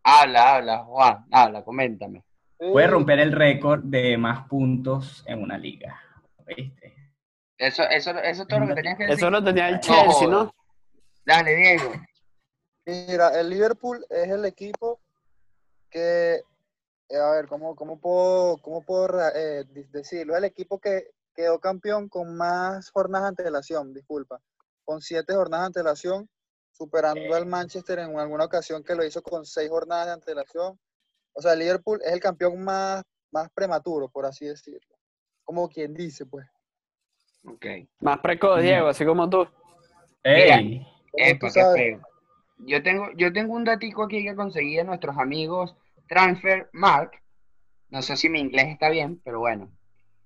habla, 0.03 0.55
habla, 0.55 0.79
Juan, 0.85 1.27
habla, 1.31 1.63
coméntame. 1.63 2.25
Puede 2.57 2.87
romper 2.87 3.21
el 3.21 3.33
récord 3.33 3.83
de 3.85 4.17
más 4.17 4.49
puntos 4.49 5.23
en 5.27 5.43
una 5.43 5.59
liga. 5.59 6.01
¿Viste? 6.47 6.95
Eso, 7.59 7.83
eso, 7.83 8.11
eso 8.21 8.43
es 8.43 8.49
todo 8.49 8.61
lo 8.61 8.69
que 8.69 8.75
tenías 8.75 8.97
que 8.97 9.05
decir. 9.05 9.19
Eso 9.19 9.31
lo 9.31 9.45
tenía 9.45 9.69
el 9.69 9.75
No 9.75 9.81
Chelsea, 9.83 10.13
jodas. 10.13 10.29
¿no? 10.31 10.55
Dale, 11.27 11.55
Diego. 11.55 11.93
Mira, 12.87 13.39
el 13.39 13.51
Liverpool 13.51 14.05
es 14.09 14.31
el 14.31 14.47
equipo 14.47 14.99
que, 15.95 16.43
eh, 17.09 17.17
a 17.17 17.31
ver, 17.31 17.47
¿cómo, 17.47 17.77
cómo 17.77 18.01
puedo, 18.01 18.59
cómo 18.59 18.83
puedo 18.83 19.09
eh, 19.35 19.65
decirlo? 19.93 20.37
El 20.37 20.45
equipo 20.45 20.81
que 20.81 21.11
quedó 21.35 21.61
campeón 21.61 22.09
con 22.09 22.37
más 22.37 22.91
jornadas 22.91 23.27
de 23.37 23.45
antelación, 23.45 23.95
disculpa, 23.95 24.41
con 24.85 25.01
siete 25.01 25.35
jornadas 25.35 25.63
de 25.63 25.81
antelación, 25.81 26.29
superando 26.73 27.35
al 27.35 27.47
Manchester 27.47 28.01
en 28.01 28.19
alguna 28.19 28.45
ocasión 28.45 28.83
que 28.83 28.97
lo 28.97 29.05
hizo 29.05 29.23
con 29.23 29.47
seis 29.47 29.71
jornadas 29.71 30.07
de 30.07 30.13
antelación. 30.13 30.79
O 31.33 31.41
sea, 31.41 31.53
el 31.53 31.61
Liverpool 31.61 32.01
es 32.05 32.13
el 32.13 32.21
campeón 32.21 32.63
más, 32.63 33.03
más 33.31 33.49
prematuro, 33.55 34.09
por 34.09 34.27
así 34.27 34.47
decirlo. 34.47 34.97
Como 35.45 35.69
quien 35.69 35.95
dice, 35.95 36.27
pues. 36.27 36.47
Ok. 37.47 37.67
Más 38.01 38.19
precoz, 38.19 38.61
Diego, 38.63 38.89
así 38.89 39.05
como 39.05 39.31
tú. 39.31 39.47
¡Ey! 40.25 40.79
Como 40.79 41.25
Epa, 41.25 41.49
tú 41.49 41.55
qué 41.55 41.65
feo. 41.75 42.03
Yo 42.59 42.83
tengo, 42.83 43.09
yo 43.17 43.33
tengo 43.33 43.55
un 43.55 43.65
datico 43.65 44.05
aquí 44.05 44.25
que 44.25 44.35
conseguí 44.35 44.77
de 44.77 44.85
nuestros 44.85 45.17
amigos 45.19 45.77
Transfer 46.09 46.69
Mark. 46.73 47.13
No 47.91 48.03
sé 48.03 48.17
si 48.17 48.29
mi 48.29 48.41
inglés 48.41 48.67
está 48.69 48.89
bien, 48.91 49.21
pero 49.25 49.41
bueno. 49.41 49.71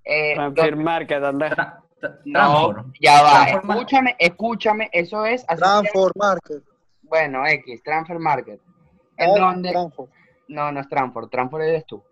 Eh, 0.04 0.34
Transfer 0.34 0.76
Market, 0.76 1.22
Andrés. 1.22 1.52
Tra- 1.52 1.80
tra- 2.00 2.20
No, 2.24 2.92
ya 3.00 3.22
va. 3.22 3.30
Transfer. 3.46 3.70
Escúchame, 3.70 4.16
escúchame. 4.18 4.90
Eso 4.92 5.26
es. 5.26 5.44
Transform 5.46 6.12
Market. 6.16 6.62
Bueno, 7.02 7.46
X, 7.46 7.82
Transfer 7.82 8.18
Market. 8.18 8.60
En 9.16 9.34
donde. 9.34 9.72
No, 10.48 10.72
no 10.72 10.80
es 10.80 10.88
Transfer. 10.88 11.26
Transfer 11.28 11.60
eres 11.62 11.86
tú. 11.86 12.02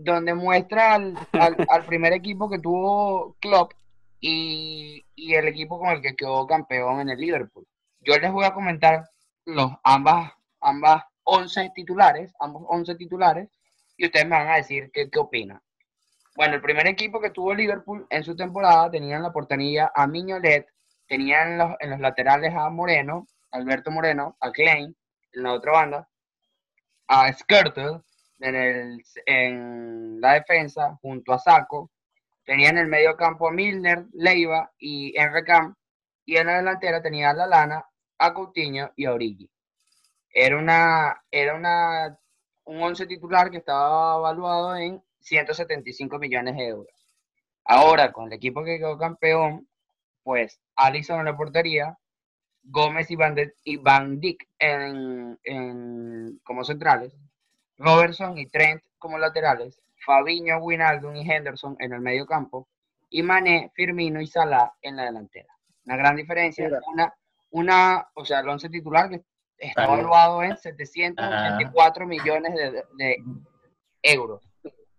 Donde 0.00 0.34
muestra 0.34 0.94
al, 0.94 1.14
al, 1.32 1.56
al 1.70 1.84
primer 1.84 2.12
equipo 2.12 2.50
que 2.50 2.58
tuvo 2.58 3.36
Klopp 3.40 3.72
y, 4.20 5.04
y 5.14 5.34
el 5.34 5.46
equipo 5.48 5.78
con 5.78 5.90
el 5.90 6.02
que 6.02 6.16
quedó 6.16 6.46
campeón 6.46 7.00
en 7.00 7.10
el 7.10 7.18
Liverpool. 7.18 7.66
Yo 8.00 8.16
les 8.18 8.32
voy 8.32 8.44
a 8.44 8.52
comentar 8.54 9.08
los 9.44 9.70
ambas, 9.84 10.32
ambas 10.60 11.04
11 11.30 11.72
titulares, 11.74 12.32
ambos 12.40 12.64
11 12.68 12.94
titulares, 12.94 13.48
y 13.96 14.06
ustedes 14.06 14.26
me 14.26 14.36
van 14.36 14.48
a 14.48 14.56
decir 14.56 14.90
qué, 14.92 15.10
qué 15.10 15.18
opinan. 15.18 15.60
Bueno, 16.36 16.54
el 16.54 16.62
primer 16.62 16.86
equipo 16.86 17.20
que 17.20 17.30
tuvo 17.30 17.52
Liverpool 17.52 18.06
en 18.08 18.24
su 18.24 18.34
temporada 18.34 18.90
tenía 18.90 19.16
en 19.16 19.22
la 19.22 19.32
portería 19.32 19.92
a 19.94 20.06
Miñolet, 20.06 20.66
tenía 21.06 21.42
en 21.42 21.58
los, 21.58 21.74
en 21.80 21.90
los 21.90 22.00
laterales 22.00 22.54
a 22.54 22.70
Moreno, 22.70 23.26
Alberto 23.50 23.90
Moreno, 23.90 24.36
a 24.40 24.50
Klein, 24.52 24.96
en 25.32 25.42
la 25.42 25.52
otra 25.52 25.72
banda, 25.72 26.08
a 27.08 27.32
Skirtle, 27.32 28.00
en, 28.40 28.54
el, 28.54 29.04
en 29.26 30.20
la 30.20 30.34
defensa, 30.34 30.98
junto 31.02 31.32
a 31.32 31.38
Saco. 31.38 31.90
Tenía 32.44 32.70
en 32.70 32.78
el 32.78 32.86
medio 32.86 33.16
campo 33.16 33.48
a 33.48 33.52
Milner, 33.52 34.06
Leiva 34.12 34.70
y 34.78 35.18
Enrecam. 35.18 35.74
Y 36.24 36.36
en 36.36 36.46
la 36.46 36.56
delantera 36.56 37.02
tenía 37.02 37.30
a 37.30 37.34
Lalana, 37.34 37.84
a 38.18 38.34
Coutinho 38.34 38.92
y 38.96 39.04
a 39.06 39.12
Origi. 39.12 39.50
Era 40.32 40.58
una, 40.58 41.22
era 41.30 41.54
una, 41.54 42.18
un 42.64 42.82
once 42.82 43.06
titular 43.06 43.50
que 43.50 43.58
estaba 43.58 44.16
evaluado 44.18 44.76
en 44.76 45.02
175 45.20 46.18
millones 46.18 46.56
de 46.56 46.66
euros. 46.68 47.16
Ahora, 47.64 48.12
con 48.12 48.26
el 48.26 48.32
equipo 48.34 48.64
que 48.64 48.78
quedó 48.78 48.98
campeón, 48.98 49.68
pues 50.22 50.60
Alisson 50.76 51.20
en 51.20 51.24
la 51.26 51.36
portería, 51.36 51.98
Gómez 52.62 53.10
y 53.10 53.16
Van, 53.16 53.34
de- 53.34 53.54
y 53.64 53.76
Van 53.78 54.20
Dijk 54.20 54.46
en, 54.58 55.38
en- 55.44 56.40
como 56.44 56.64
centrales, 56.64 57.14
Robertson 57.78 58.36
y 58.38 58.46
Trent 58.46 58.82
como 58.98 59.18
laterales, 59.18 59.80
Fabiño, 60.04 60.58
Wijnaldum 60.58 61.16
y 61.16 61.30
Henderson 61.30 61.76
en 61.78 61.92
el 61.92 62.00
medio 62.00 62.26
campo, 62.26 62.68
y 63.10 63.22
Mané, 63.22 63.70
Firmino 63.74 64.20
y 64.20 64.26
Salah 64.26 64.74
en 64.82 64.96
la 64.96 65.04
delantera. 65.04 65.48
Una 65.86 65.96
gran 65.96 66.16
diferencia, 66.16 66.68
una, 66.92 67.14
una, 67.50 68.08
o 68.14 68.24
sea, 68.24 68.40
el 68.40 68.48
once 68.48 68.68
titular 68.68 69.08
que 69.08 69.22
está 69.58 69.86
Vale. 69.86 70.00
evaluado 70.00 70.42
en 70.42 70.56
784 70.56 72.06
millones 72.06 72.54
de, 72.54 72.84
de 72.96 73.16
euros. 74.02 74.42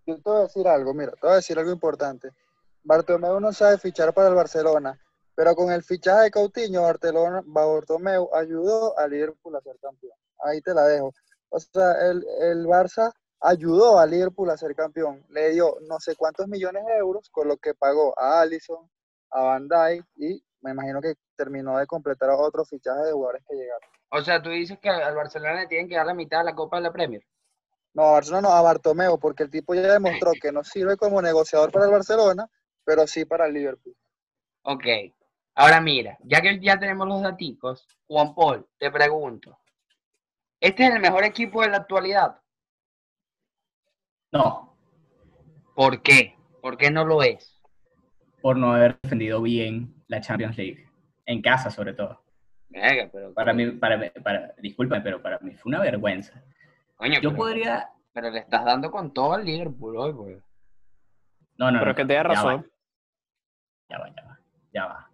Yo 0.05 0.16
te 0.16 0.22
voy 0.24 0.38
a 0.38 0.41
decir 0.41 0.68
algo, 0.68 0.93
mira, 0.93 1.12
te 1.12 1.20
voy 1.22 1.32
a 1.32 1.36
decir 1.36 1.57
algo 1.57 1.72
importante. 1.72 2.30
Bartomeu 2.84 3.39
no 3.39 3.53
sabe 3.53 3.78
fichar 3.78 4.14
para 4.14 4.30
el 4.30 4.36
Barcelona, 4.36 4.99
pero 5.36 5.55
con 5.55 5.72
el 5.72 5.84
fichaje 5.84 6.24
de 6.24 6.32
Coutinho, 6.32 6.84
Barcelona, 6.84 7.41
Bartomeu 7.45 8.30
ayudó 8.34 8.97
a 8.97 9.07
Liverpool 9.07 9.55
a 9.55 9.62
ser 9.62 9.78
campeón. 9.80 10.18
Ahí 10.39 10.62
te 10.62 10.74
la 10.74 10.84
dejo. 10.84 11.14
O 11.49 11.60
sea, 11.60 12.10
el, 12.10 12.26
el 12.41 12.66
Barça 12.66 13.12
ayudó 13.41 13.99
a 13.99 14.05
Liverpool 14.05 14.49
a 14.49 14.57
ser 14.57 14.76
campeón. 14.76 15.24
Le 15.30 15.51
dio 15.51 15.78
no 15.88 15.99
sé 15.99 16.16
cuántos 16.16 16.47
millones 16.47 16.86
de 16.86 16.97
euros, 16.97 17.30
con 17.30 17.47
lo 17.47 17.57
que 17.57 17.74
pagó 17.74 18.18
a 18.20 18.41
Allison, 18.41 18.89
a 19.32 19.41
Van 19.41 19.68
Dijk 19.68 20.05
y 20.16 20.43
me 20.62 20.72
imagino 20.72 21.01
que 21.01 21.14
terminó 21.36 21.78
de 21.78 21.88
completar 21.88 22.30
otros 22.32 22.70
fichajes 22.70 23.05
de 23.05 23.12
jugadores 23.12 23.43
que 23.47 23.55
llegaron. 23.55 23.89
O 24.10 24.22
sea, 24.22 24.41
tú 24.41 24.49
dices 24.49 24.78
que 24.80 24.89
al 24.89 25.16
Barcelona 25.16 25.62
le 25.62 25.68
tienen 25.68 25.88
que 25.88 25.95
dar 25.95 26.05
la 26.05 26.14
mitad 26.14 26.39
de 26.39 26.45
la 26.45 26.55
Copa 26.55 26.78
de 26.78 26.84
la 26.84 26.91
Premier. 26.91 27.24
No, 27.93 28.03
a 28.03 28.12
Barcelona 28.14 28.49
no, 28.49 28.55
a 28.55 28.62
Bartomeu, 28.62 29.20
porque 29.20 29.43
el 29.43 29.49
tipo 29.49 29.74
ya 29.74 29.82
demostró 29.82 30.32
que 30.39 30.51
no 30.51 30.64
sirve 30.64 30.97
como 30.97 31.22
negociador 31.22 31.72
para 31.72 31.86
el 31.86 31.91
Barcelona, 31.91 32.47
pero 32.84 33.07
sí 33.07 33.26
para 33.26 33.47
el 33.47 33.53
Liverpool. 33.53 33.95
Ok. 34.64 34.86
Ahora 35.55 35.82
mira, 35.82 36.18
ya 36.24 36.41
que 36.41 36.60
ya 36.60 36.80
tenemos 36.80 37.07
los 37.07 37.22
daticos, 37.22 37.86
Juan 38.07 38.34
Paul, 38.36 38.68
te 38.78 38.91
pregunto. 38.91 39.60
¿Este 40.60 40.86
es 40.86 40.93
el 40.93 41.01
mejor 41.01 41.24
equipo 41.24 41.62
de 41.62 41.70
la 41.70 41.78
actualidad? 41.78 42.39
No, 44.32 44.70
¿Por 45.80 46.01
qué? 46.01 46.36
¿Por 46.62 46.76
qué 46.76 46.91
no 46.91 47.05
lo 47.05 47.24
es? 47.24 47.59
Por 48.42 48.58
no 48.58 48.74
haber 48.74 49.00
defendido 49.02 49.42
bien 49.42 49.94
la 50.08 50.22
Champions 50.22 50.58
League. 50.58 50.88
En 51.26 51.42
casa, 51.42 51.70
sobre 51.70 51.94
todo. 51.94 52.24
Verga, 52.70 53.10
pero, 53.12 53.34
Para 53.34 53.54
mí, 53.54 53.72
para, 53.72 54.12
para, 54.24 54.54
discúlpame, 54.60 55.02
pero 55.02 55.22
para 55.22 55.40
mí 55.40 55.56
fue 55.56 55.72
una 55.72 55.82
vergüenza. 55.82 56.44
coño, 56.96 57.16
Yo 57.16 57.30
pero, 57.32 57.36
podría... 57.36 57.90
pero 58.14 58.30
le 58.30 58.40
estás 58.40 58.64
dando 58.64 58.92
con 58.92 59.14
todo 59.14 59.34
al 59.34 59.46
Liverpool 59.46 59.98
hoy, 59.98 60.14
pues. 60.14 60.44
No, 61.58 61.72
no, 61.72 61.80
Pero 61.80 61.92
no, 61.92 61.96
que 61.96 62.06
te 62.06 62.14
da 62.14 62.24
razón. 62.24 62.72
Ya 63.90 63.98
va, 63.98 64.08
ya 64.16 64.24
va, 64.24 64.40
ya 64.74 64.86
va. 64.86 65.10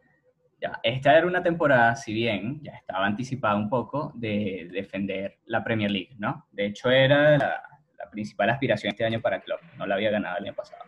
Ya 0.62 0.70
va. 0.70 0.80
Esta 0.84 1.18
era 1.18 1.28
una 1.28 1.42
temporada, 1.42 1.96
si 1.96 2.14
bien 2.14 2.62
ya 2.62 2.74
estaba 2.74 3.06
anticipada 3.06 3.56
un 3.56 3.70
poco, 3.70 4.12
de 4.16 4.70
defender 4.72 5.40
la 5.46 5.64
Premier 5.64 5.92
League, 5.92 6.16
¿no? 6.20 6.48
De 6.52 6.68
hecho, 6.68 6.90
era 6.92 7.38
la, 7.38 7.64
la 7.98 8.10
principal 8.10 8.50
aspiración 8.50 8.92
este 8.92 9.06
año 9.06 9.22
para 9.22 9.42
Klopp. 9.42 9.62
No 9.78 9.88
la 9.88 9.96
había 9.96 10.12
ganado 10.12 10.38
el 10.38 10.46
año 10.46 10.54
pasado. 10.54 10.84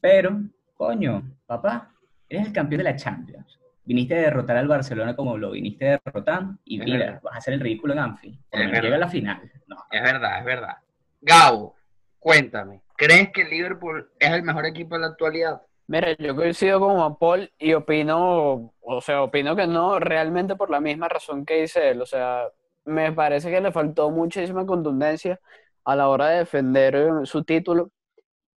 Pero, 0.00 0.40
coño, 0.86 1.22
papá, 1.46 1.92
eres 2.28 2.48
el 2.48 2.52
campeón 2.52 2.78
de 2.78 2.84
la 2.84 2.96
Champions. 2.96 3.60
Viniste 3.84 4.16
a 4.16 4.22
derrotar 4.22 4.56
al 4.56 4.66
Barcelona 4.66 5.14
como 5.14 5.38
lo 5.38 5.52
viniste 5.52 5.88
a 5.88 6.00
derrotar 6.04 6.42
y 6.64 6.80
Es 6.80 6.84
mira, 6.84 6.98
verdad. 6.98 7.20
vas 7.22 7.34
a 7.34 7.38
hacer 7.38 7.54
el 7.54 7.60
ridículo 7.60 7.92
en 7.92 8.00
Anfield. 8.00 8.38
Llega 8.52 8.96
a 8.96 8.98
la 8.98 9.08
final. 9.08 9.40
No, 9.68 9.76
Es 9.92 10.02
verdad, 10.02 10.38
es 10.40 10.44
verdad. 10.44 10.76
Gabo, 11.20 11.76
cuéntame. 12.18 12.82
¿Crees 12.96 13.30
que 13.30 13.42
el 13.42 13.50
Liverpool 13.50 14.10
es 14.18 14.30
el 14.32 14.42
mejor 14.42 14.66
equipo 14.66 14.96
de 14.96 15.02
la 15.02 15.06
actualidad? 15.08 15.62
Mira, 15.86 16.16
yo 16.18 16.34
coincido 16.34 16.80
con 16.80 16.96
Juan 16.96 17.16
Paul 17.16 17.50
y 17.58 17.74
opino, 17.74 18.72
o 18.80 19.00
sea, 19.00 19.22
opino 19.22 19.54
que 19.54 19.66
no, 19.68 20.00
realmente 20.00 20.56
por 20.56 20.68
la 20.70 20.80
misma 20.80 21.08
razón 21.08 21.44
que 21.44 21.60
dice 21.62 21.90
él. 21.90 22.02
O 22.02 22.06
sea, 22.06 22.42
me 22.84 23.12
parece 23.12 23.50
que 23.50 23.60
le 23.60 23.70
faltó 23.70 24.10
muchísima 24.10 24.66
contundencia 24.66 25.38
a 25.84 25.94
la 25.94 26.08
hora 26.08 26.28
de 26.28 26.38
defender 26.38 26.96
eh, 26.96 27.10
su 27.24 27.44
título. 27.44 27.90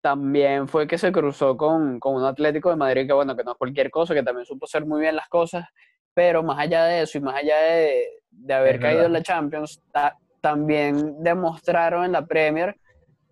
También 0.05 0.67
fue 0.67 0.85
que 0.85 0.99
se 0.99 1.11
cruzó 1.11 1.57
con, 1.57 1.99
con 1.99 2.13
un 2.13 2.25
Atlético 2.25 2.69
de 2.69 2.75
Madrid 2.75 3.07
que, 3.07 3.13
bueno, 3.13 3.35
que 3.35 3.43
no 3.43 3.53
es 3.53 3.57
cualquier 3.57 3.89
cosa, 3.89 4.13
que 4.13 4.21
también 4.21 4.45
supo 4.45 4.65
hacer 4.65 4.85
muy 4.85 5.01
bien 5.01 5.15
las 5.15 5.27
cosas, 5.27 5.65
pero 6.13 6.43
más 6.43 6.59
allá 6.59 6.85
de 6.85 7.01
eso 7.01 7.17
y 7.17 7.21
más 7.21 7.35
allá 7.35 7.57
de, 7.59 8.05
de 8.29 8.53
haber 8.53 8.75
Es 8.75 8.81
caído 8.81 8.97
verdad. 8.99 9.07
en 9.07 9.13
la 9.13 9.23
Champions, 9.23 9.81
ta- 9.91 10.15
también 10.41 11.23
demostraron 11.23 12.05
en 12.05 12.11
la 12.11 12.23
Premier 12.23 12.75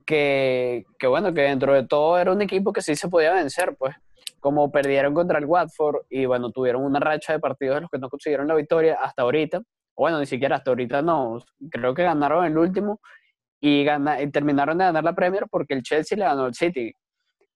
que, 0.04 0.84
que, 0.98 1.06
bueno, 1.06 1.32
que 1.32 1.42
dentro 1.42 1.76
de 1.76 1.86
todo 1.86 2.18
era 2.18 2.32
un 2.32 2.42
equipo 2.42 2.74
que 2.74 2.82
sí 2.82 2.96
se 2.96 3.08
podía 3.08 3.34
vencer, 3.34 3.76
pues, 3.78 3.96
como 4.40 4.72
perdieron 4.72 5.14
contra 5.14 5.38
el 5.38 5.46
Watford 5.46 6.08
y, 6.10 6.26
bueno, 6.26 6.50
tuvieron 6.50 6.84
una 6.84 7.00
racha 7.00 7.34
de 7.34 7.40
partidos 7.40 7.76
en 7.78 7.82
los 7.84 7.92
que 7.92 8.00
no 8.00 8.10
consiguieron 8.10 8.48
la 8.48 8.56
victoria 8.56 8.98
hasta 9.00 9.22
ahorita, 9.22 9.60
o 9.60 9.64
bueno, 10.02 10.20
ni 10.20 10.26
siquiera 10.26 10.56
hasta 10.56 10.72
ahorita 10.72 11.04
no, 11.04 11.38
creo 11.70 11.94
que 11.94 12.02
ganaron 12.02 12.46
el 12.46 12.58
último 12.58 13.00
y, 13.66 13.86
gana- 13.86 14.22
y 14.22 14.30
terminaron 14.30 14.78
de 14.78 14.84
ganar 14.84 15.06
la 15.06 15.16
Premier 15.16 15.46
porque 15.50 15.74
el 15.74 15.84
Chelsea 15.84 16.18
le 16.18 16.26
ganó 16.26 16.44
al 16.44 16.54
City. 16.54 16.94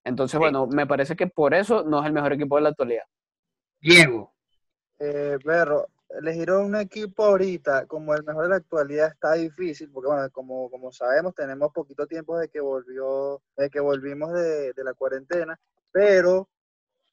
Entonces, 0.06 0.32
Sí. 0.32 0.38
bueno, 0.38 0.66
me 0.68 0.88
parece 0.88 1.18
que 1.18 1.28
por 1.28 1.54
eso 1.54 1.84
no 1.84 2.00
es 2.00 2.06
el 2.08 2.14
mejor 2.14 2.32
equipo 2.32 2.56
de 2.56 2.62
la 2.62 2.70
actualidad. 2.70 3.04
Diego, 3.82 4.34
Eh, 5.00 5.38
elegir 6.10 6.52
un 6.52 6.78
equipo 6.78 7.26
ahorita 7.26 7.86
como 7.88 8.16
el 8.16 8.24
mejor 8.24 8.44
de 8.44 8.50
la 8.52 8.56
actualidad 8.56 9.10
está 9.10 9.34
difícil, 9.34 9.92
porque 9.92 10.08
bueno, 10.08 10.30
como, 10.32 10.72
como 10.72 10.94
sabemos, 10.94 11.36
tenemos 11.36 11.74
poquito 11.74 12.08
tiempo 12.08 12.38
de 12.40 12.48
que 12.48 12.62
volvió, 12.62 13.42
de 13.58 13.70
que 13.70 13.82
volvimos 13.82 14.32
de, 14.32 14.72
de 14.72 14.84
la 14.86 14.94
cuarentena, 14.94 15.60
pero 15.92 16.48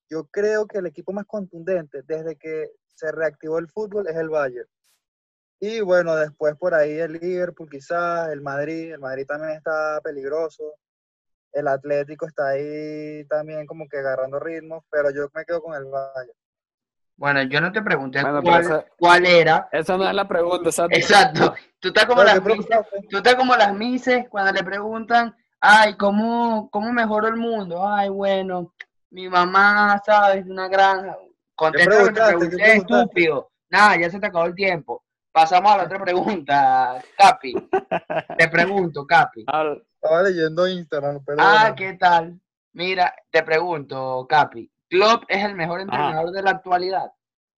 yo 0.09 0.27
creo 0.31 0.67
que 0.69 0.79
el 0.79 0.87
equipo 0.87 1.13
más 1.13 1.27
contundente 1.27 2.03
desde 2.05 2.37
que 2.37 2.71
se 2.95 3.11
reactivó 3.11 3.59
el 3.59 3.69
fútbol 3.69 4.07
es 4.07 4.15
el 4.15 4.29
Bayern. 4.29 4.69
Y 5.67 5.81
bueno, 5.81 6.15
después 6.15 6.55
por 6.57 6.75
ahí 6.75 6.99
el 6.99 7.15
Liverpool 7.15 7.71
quizás, 7.71 8.29
el 8.31 8.43
Madrid, 8.43 8.93
el 8.93 8.99
Madrid 8.99 9.25
también 9.27 9.53
está 9.53 9.99
peligroso. 10.03 10.75
El 11.55 11.69
Atlético 11.69 12.27
está 12.27 12.49
ahí 12.49 13.25
también 13.31 13.65
como 13.65 13.89
que 13.89 13.97
agarrando 13.97 14.39
ritmo, 14.39 14.85
pero 14.91 15.11
yo 15.11 15.27
me 15.33 15.43
quedo 15.47 15.63
con 15.63 15.75
el 15.75 15.87
Bayern. 15.87 16.37
bueno, 17.17 17.43
yo 17.45 17.63
no 17.63 17.73
te 17.73 17.81
pregunté 17.81 18.21
Bueno, 18.21 18.43
cuál, 18.43 18.61
esa- 18.61 18.85
cuál 18.99 19.25
era. 19.25 19.67
Esa 19.73 19.97
no 19.97 20.07
es 20.07 20.15
la 20.15 20.29
pregunta, 20.29 20.69
exacto. 20.69 20.95
Exacto. 20.97 21.55
Tú 21.81 21.89
estás 21.89 22.05
como 22.05 22.23
las 22.25 22.41
¿qué 22.41 22.49
mises, 22.57 22.79
tú 23.09 23.17
estás 23.17 23.35
como 23.37 23.57
las 23.57 23.73
mises 23.75 24.29
cuando 24.29 24.53
le 24.53 24.63
preguntan, 24.65 25.35
ay, 25.61 25.97
¿cómo, 25.97 26.69
cómo 26.71 26.93
mejoró 26.93 27.29
el 27.29 27.37
mundo? 27.37 27.89
Ay, 27.89 28.11
bueno, 28.11 28.75
mi 29.09 29.31
mamá, 29.31 29.99
¿sabes? 30.05 30.45
Una 30.45 30.69
granja. 30.69 31.17
Contesta 31.55 31.91
lo 32.03 32.05
que 32.09 32.13
te 32.13 32.21
preguntaste? 32.21 32.35
¿Qué 32.35 32.37
pregunté, 32.37 32.57
preguntaste? 32.65 32.97
estúpido. 33.03 33.51
Nada, 33.71 33.97
ya 33.99 34.11
se 34.11 34.21
te 34.21 34.27
acabó 34.27 34.45
el 34.45 34.55
tiempo. 34.55 35.03
Pasamos 35.35 35.73
a 35.73 35.79
la 35.79 35.83
otra 35.83 35.99
pregunta, 35.99 37.03
Capi. 37.19 37.55
Te 38.39 38.49
pregunto, 38.49 39.05
Capi. 39.05 39.43
Ahora, 39.49 39.77
Estaba 40.01 40.23
leyendo 40.23 40.69
Instagram. 40.69 41.19
Ah, 41.39 41.75
¿qué 41.77 41.95
tal? 41.95 42.39
Mira, 42.73 43.13
te 43.33 43.43
pregunto, 43.43 44.27
Capi. 44.29 44.71
¿Klopp 44.89 45.25
es 45.27 45.45
el 45.45 45.57
mejor 45.57 45.81
entrenador 45.81 46.31
de 46.31 46.41
la 46.41 46.51
actualidad? 46.51 47.11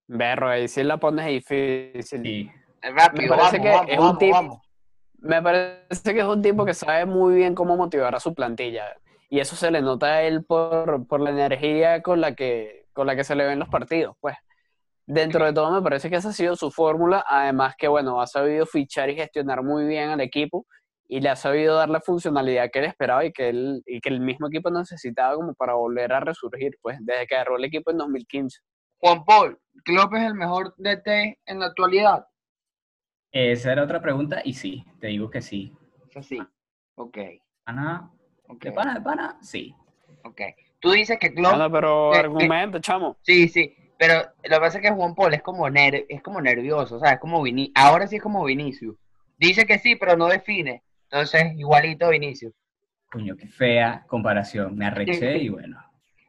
Berro, 0.07 0.49
ahí 0.49 0.67
sí 0.67 0.83
la 0.83 0.97
pones 0.97 1.27
difícil. 1.27 2.01
sí. 2.25 2.51
Rápido, 2.81 3.35
Me 3.35 3.37
parece 3.41 3.57
vamos, 3.59 3.61
que 3.61 3.69
vamos, 3.69 3.91
es 3.91 3.99
un 3.99 4.17
tipo- 4.17 4.33
vamos. 4.35 4.61
Me 5.19 5.41
parece 5.43 6.13
que 6.13 6.19
es 6.19 6.25
un 6.25 6.41
tipo 6.41 6.65
que 6.65 6.73
sabe 6.73 7.05
muy 7.05 7.35
bien 7.35 7.53
cómo 7.53 7.77
motivar 7.77 8.15
a 8.15 8.19
su 8.19 8.33
plantilla. 8.33 8.85
Y 9.29 9.39
eso 9.39 9.55
se 9.55 9.69
le 9.69 9.81
nota 9.81 10.07
a 10.07 10.21
él 10.23 10.43
por, 10.45 11.05
por 11.05 11.19
la 11.19 11.29
energía 11.31 12.01
con 12.01 12.21
la 12.21 12.33
que, 12.33 12.87
con 12.93 13.05
la 13.05 13.15
que 13.15 13.23
se 13.23 13.35
le 13.35 13.45
ven 13.45 13.59
los 13.59 13.67
partidos. 13.69 14.15
Pues 14.19 14.35
dentro 15.07 15.45
de 15.45 15.53
todo 15.53 15.71
me 15.71 15.81
parece 15.81 16.09
que 16.09 16.17
esa 16.17 16.29
ha 16.29 16.33
sido 16.33 16.55
su 16.55 16.69
fórmula. 16.69 17.25
Además 17.27 17.75
que, 17.77 17.87
bueno, 17.87 18.21
ha 18.21 18.27
sabido 18.27 18.65
fichar 18.65 19.09
y 19.09 19.15
gestionar 19.15 19.63
muy 19.63 19.85
bien 19.85 20.09
al 20.09 20.21
equipo 20.21 20.67
y 21.07 21.21
le 21.21 21.29
ha 21.29 21.35
sabido 21.35 21.75
dar 21.75 21.89
la 21.89 22.01
funcionalidad 22.01 22.69
que 22.71 22.79
él 22.79 22.85
esperaba 22.85 23.25
y 23.25 23.31
que, 23.31 23.49
él, 23.49 23.81
y 23.85 24.01
que 24.01 24.09
el 24.09 24.19
mismo 24.19 24.47
equipo 24.47 24.69
necesitaba 24.69 25.35
como 25.35 25.53
para 25.55 25.73
volver 25.73 26.11
a 26.11 26.19
resurgir, 26.19 26.77
pues 26.81 26.97
desde 27.01 27.25
que 27.25 27.35
agarró 27.35 27.57
el 27.57 27.63
equipo 27.63 27.91
en 27.91 27.97
2015. 27.97 28.59
Juan 28.99 29.23
Paul, 29.23 29.57
¿Klopp 29.85 30.13
es 30.15 30.23
el 30.23 30.35
mejor 30.35 30.75
DT 30.77 31.39
en 31.45 31.59
la 31.59 31.67
actualidad? 31.67 32.25
Esa 33.31 33.71
era 33.71 33.83
otra 33.83 34.01
pregunta 34.01 34.41
y 34.43 34.53
sí, 34.53 34.83
te 34.99 35.07
digo 35.07 35.29
que 35.29 35.41
sí. 35.41 35.73
Eso 36.09 36.21
sí. 36.21 36.39
Ok, 36.95 37.17
Pana, 37.63 38.11
ok, 38.47 38.63
de 38.63 38.71
pana, 38.71 38.93
de 38.95 39.01
pana, 39.01 39.37
sí. 39.41 39.73
ok. 40.23 40.41
Tú 40.79 40.91
dices 40.91 41.17
que 41.19 41.33
Klopp... 41.33 41.53
Bueno, 41.53 41.71
pero 41.71 42.13
eh, 42.13 42.17
eh. 42.17 42.19
argumento, 42.19 42.79
chamo. 42.79 43.17
Sí, 43.21 43.47
sí, 43.47 43.73
pero 43.97 44.21
lo 44.43 44.55
que 44.55 44.59
pasa 44.59 44.77
es 44.77 44.83
que 44.83 44.91
Juan 44.91 45.15
Paul 45.15 45.33
es 45.33 45.41
como, 45.41 45.67
ner- 45.69 46.05
es 46.09 46.21
como 46.21 46.39
nervioso, 46.41 46.95
o 46.95 46.99
sea, 46.99 47.13
es 47.13 47.19
como 47.19 47.41
Vini- 47.43 47.71
ahora 47.75 48.07
sí 48.07 48.17
es 48.17 48.21
como 48.21 48.43
Vinicius. 48.43 48.95
Dice 49.37 49.65
que 49.65 49.77
sí, 49.79 49.95
pero 49.95 50.15
no 50.17 50.27
define. 50.27 50.83
Entonces, 51.09 51.53
igualito 51.57 52.09
Vinicius. 52.09 52.53
Coño, 53.11 53.35
qué 53.37 53.47
fea 53.47 54.03
comparación. 54.07 54.75
Me 54.75 54.85
arreché 54.85 55.37
y 55.37 55.49
bueno. 55.49 55.79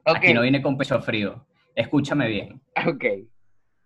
Aquí 0.05 0.33
no 0.33 0.43
vine 0.43 0.63
con 0.63 0.77
pecho 0.79 1.01
frío. 1.01 1.47
Escúchame 1.75 2.29
bien. 2.29 2.61
ok. 2.87 3.05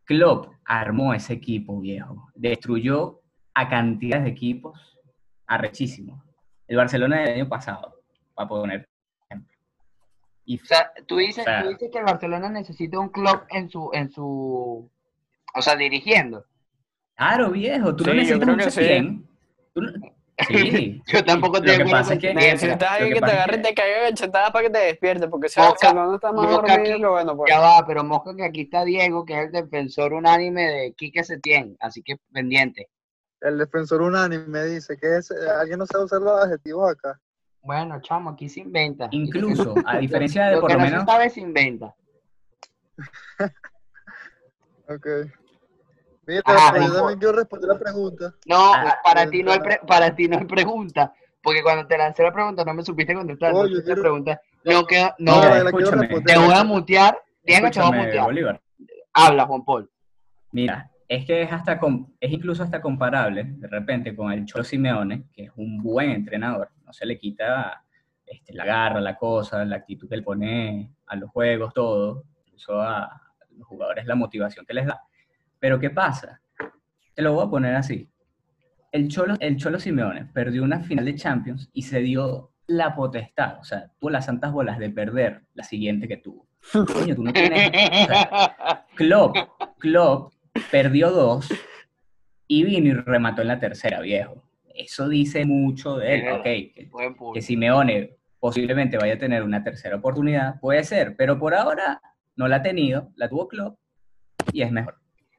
Klopp 0.05 0.53
armó 0.65 1.15
ese 1.15 1.33
equipo, 1.35 1.81
viejo. 1.81 2.29
Destruyó 2.35 3.21
a 3.55 3.69
cantidades 3.69 4.25
de 4.25 4.31
equipos 4.31 4.99
arrechísimos. 5.47 6.21
El 6.67 6.77
Barcelona 6.77 7.21
del 7.21 7.35
año 7.35 7.49
pasado, 7.49 8.01
para 8.35 8.49
poner. 8.49 8.89
Y 10.45 10.61
O 10.61 10.65
sea, 10.65 10.91
tú 11.07 11.17
dices, 11.19 11.43
O 11.43 11.45
sea- 11.45 11.63
tú 11.63 11.69
dices 11.69 11.91
que 11.93 11.99
el 11.99 12.05
Barcelona 12.05 12.49
necesita 12.49 12.99
un 12.99 13.09
club 13.11 13.43
en 13.51 13.69
su, 13.71 13.91
en 13.93 14.11
su, 14.11 14.91
o 15.55 15.63
sea, 15.63 15.77
dirigiendo. 15.77 16.45
Claro, 17.17 17.51
viejo, 17.51 17.95
tú 17.95 18.05
Sí, 18.05 18.11
no 18.11 18.17
yo 18.17 18.21
necesitas 18.23 18.41
creo 18.45 18.55
un 18.55 18.59
que 18.59 18.71
sí. 18.71 18.81
Setién. 18.81 19.29
Tú 19.75 19.81
no- 19.83 19.93
Sí. 20.49 21.01
Yo 21.07 21.25
tampoco 21.25 21.59
Lo 21.59 21.65
estoy 21.65 21.79
de 21.79 21.85
que 21.85 21.91
pasa 21.91 22.15
es 22.15 22.19
que- 22.21 22.35
Necesitas 22.35 22.81
Lo 22.81 22.89
alguien 22.89 23.09
que 23.11 23.21
que 23.21 23.27
te 23.27 23.33
agarre 23.33 23.57
y 23.59 23.63
te 23.63 23.75
caiga 23.75 24.09
cachetadas 24.09 24.51
para 24.51 24.65
que 24.67 24.71
te 24.73 24.79
despiertes, 24.79 25.29
porque 25.29 25.47
Mosca- 25.47 25.63
Barcelona 25.69 26.15
está 26.17 26.33
más 26.33 26.45
Mosca 26.51 26.73
dormido 26.75 26.95
aquí- 26.97 27.05
bueno, 27.05 27.37
pues. 27.37 27.53
Ya 27.53 27.61
va, 27.61 27.87
pero 27.87 28.03
mosca 28.03 28.35
que 28.35 28.45
aquí 28.45 28.63
está 28.63 28.85
Diego, 28.85 29.25
que 29.25 29.35
es 29.35 29.47
el 29.47 29.53
defensor 29.53 30.15
unánime 30.15 30.63
de 30.63 30.93
Quique 30.95 31.23
Setién, 31.23 31.77
así 31.81 32.03
que 32.03 32.17
pendiente. 32.33 32.89
El 33.41 33.59
defensor 33.59 34.03
unánime 34.03 34.65
dice 34.65 34.97
que 34.97 35.19
es, 35.19 35.31
eh, 35.31 35.35
alguien 35.61 35.79
no 35.79 35.87
sabe 35.87 36.05
usar 36.05 36.21
los 36.23 36.43
adjetivos 36.45 36.91
acá. 36.91 37.21
Bueno, 37.63 38.01
chamo, 38.03 38.31
aquí 38.31 38.49
se 38.49 38.61
inventa. 38.61 39.09
Incluso, 39.13 39.75
a 39.87 39.97
diferencia 39.99 40.47
de 40.47 40.55
Lo 40.57 40.61
por 40.61 40.69
que 40.71 40.75
lo 40.75 40.81
no 40.81 40.87
se 40.87 40.91
menos. 40.93 41.05
sabe 41.07 41.31
se 41.31 41.41
inventa. 41.41 41.95
Ok. 44.89 45.07
Mira, 46.27 46.43
pero 46.45 46.87
yo 46.87 46.93
también 46.95 47.19
quiero 47.19 47.35
responder 47.37 47.69
la 47.71 47.79
pregunta. 47.79 48.35
No, 48.47 48.75
Ah, 48.75 48.99
para 49.03 49.29
ti 49.29 49.43
no 49.43 49.53
hay 49.53 49.61
pre- 49.61 49.81
para 49.87 50.15
ti 50.15 50.29
no 50.29 50.39
hay 50.39 50.45
pregunta, 50.45 51.13
porque 51.43 51.63
cuando 51.63 51.87
te 51.87 51.97
lancé 51.99 52.23
la 52.23 52.33
pregunta 52.33 52.65
no 52.65 52.75
me 52.75 52.85
supiste 52.85 53.15
contestar. 53.15 53.51
Entonces 53.51 53.79
te 53.79 53.85
quiero- 53.85 54.03
preguntas, 54.03 54.39
no 54.65 54.85
queda, 54.87 55.15
no, 55.19 55.37
Mira, 55.37 55.59
escúchame. 55.59 56.09
te 56.21 56.39
voy 56.39 56.55
a 56.55 56.65
mutear, 56.65 57.19
Diego 57.43 57.71
te 57.71 57.81
voy 57.81 57.89
a 57.89 57.93
mutear. 58.05 58.25
Bolívar. 58.25 58.61
Habla, 59.15 59.47
Juan 59.47 59.65
Paul. 59.65 59.91
Mira, 60.53 60.91
es 61.13 61.27
que 61.27 61.43
es 61.43 61.53
hasta 61.53 61.79
es 62.21 62.33
incluso 62.33 62.63
hasta 62.63 62.81
comparable 62.81 63.45
de 63.45 63.69
repente 63.69 64.17
con 64.17 64.33
el 64.33 64.47
Cholo 64.47 64.65
Simeone, 64.65 65.25
que 65.31 65.45
es 65.45 65.51
un 65.57 65.83
buen 65.83 66.11
entrenador, 66.11 66.71
no 66.87 66.93
se 66.95 67.05
le 67.05 67.19
quita 67.19 67.85
este, 68.25 68.55
la 68.55 68.65
garra, 68.65 68.99
la 68.99 69.15
cosa, 69.19 69.63
la 69.67 69.77
actitud 69.77 70.09
que 70.09 70.15
él 70.15 70.25
pone 70.25 70.91
a 71.07 71.17
los 71.17 71.29
juegos, 71.29 71.75
todo, 71.75 72.25
incluso 72.47 72.81
a 72.81 73.21
los 73.51 73.67
jugadores 73.69 74.07
la 74.07 74.15
motivación 74.15 74.65
que 74.65 74.73
les 74.73 74.87
da. 74.87 75.03
Pero 75.59 75.79
¿qué 75.79 75.91
pasa? 75.91 76.41
Te 77.15 77.21
lo 77.21 77.35
voy 77.35 77.47
a 77.47 77.51
poner 77.51 77.75
así. 77.75 78.09
El 78.91 79.09
Cholo, 79.09 79.35
el 79.39 79.59
Cholo 79.59 79.79
Simeone 79.79 80.31
perdió 80.33 80.63
una 80.63 80.81
final 80.81 81.05
de 81.05 81.15
Champions 81.15 81.69
y 81.75 81.83
se 81.83 82.01
dio 82.01 82.53
la 82.67 82.95
potestad, 82.95 83.59
o 83.61 83.65
sea, 83.65 83.91
tuvo 83.99 84.09
las 84.09 84.25
santas 84.25 84.51
bolas 84.51 84.79
de 84.79 84.89
perder 84.89 85.43
la 85.53 85.65
siguiente 85.65 86.09
que 86.09 86.17
tuvo. 86.17 86.49
Coño, 86.73 87.15
tú 87.15 87.23
no 87.23 87.35
tienes, 87.35 87.69
o 87.69 88.07
sea, 88.07 88.87
Klopp, 88.95 89.37
Klopp 89.79 90.33
perdió 90.71 91.11
dos 91.11 91.49
y 92.47 92.65
vino 92.65 92.89
y 92.89 92.93
remató 92.95 93.43
en 93.43 93.49
la 93.49 93.59
tercera, 93.59 94.01
viejo. 94.01 94.43
Eso 94.75 95.09
dice 95.09 95.45
mucho 95.45 95.97
de 95.97 96.15
él. 96.15 96.33
Ok, 96.33 96.43
que, 96.43 96.89
Buen 96.91 97.15
punto. 97.15 97.35
que 97.35 97.43
Simeone 97.43 98.17
posiblemente 98.43 98.97
vaya 98.97 99.15
a 99.15 99.19
tener 99.19 99.45
una 99.45 99.63
tercera 99.63 99.97
oportunidad, 99.97 100.59
puede 100.59 100.83
ser, 100.83 101.15
pero 101.17 101.39
por 101.39 101.55
ahora 101.55 102.03
no 102.35 102.49
la 102.49 102.57
ha 102.57 102.63
tenido, 102.63 103.13
la 103.15 103.29
tuvo 103.29 103.47
Klopp 103.47 103.79
y 104.53 104.63
es 104.63 104.73
mejor. 104.73 104.99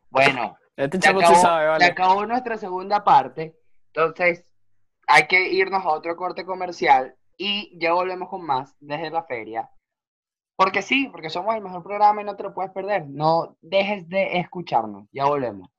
Bueno, 0.09 0.55
Este 0.77 1.01
se 1.01 1.09
acabó, 1.09 1.35
sabe, 1.35 1.79
se 1.79 1.91
acabó 1.91 2.25
nuestra 2.25 2.57
segunda 2.57 3.03
parte, 3.03 3.57
entonces 3.87 4.45
hay 5.05 5.27
que 5.27 5.51
irnos 5.51 5.83
a 5.83 5.89
otro 5.89 6.15
corte 6.15 6.45
comercial 6.45 7.13
y 7.37 7.77
ya 7.77 7.91
volvemos 7.91 8.29
con 8.29 8.45
más 8.45 8.73
desde 8.79 9.09
la 9.09 9.23
feria. 9.23 9.69
Porque 10.55 10.83
sí, 10.83 11.09
porque 11.11 11.29
somos 11.29 11.55
el 11.55 11.63
mejor 11.63 11.83
programa 11.83 12.21
y 12.21 12.25
no 12.25 12.35
te 12.35 12.43
lo 12.43 12.53
puedes 12.53 12.71
perder. 12.71 13.07
No 13.09 13.57
dejes 13.61 14.07
de 14.07 14.37
escucharnos. 14.39 15.07
Ya 15.11 15.25
volvemos. 15.25 15.69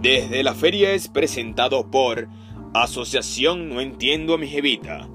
Desde 0.00 0.42
la 0.42 0.54
feria 0.54 0.92
es 0.92 1.08
presentado 1.08 1.90
por 1.90 2.28
Asociación 2.74 3.70
No 3.70 3.80
Entiendo 3.80 4.34
a 4.34 4.38
mi 4.38 4.46
Jevita. 4.46 5.08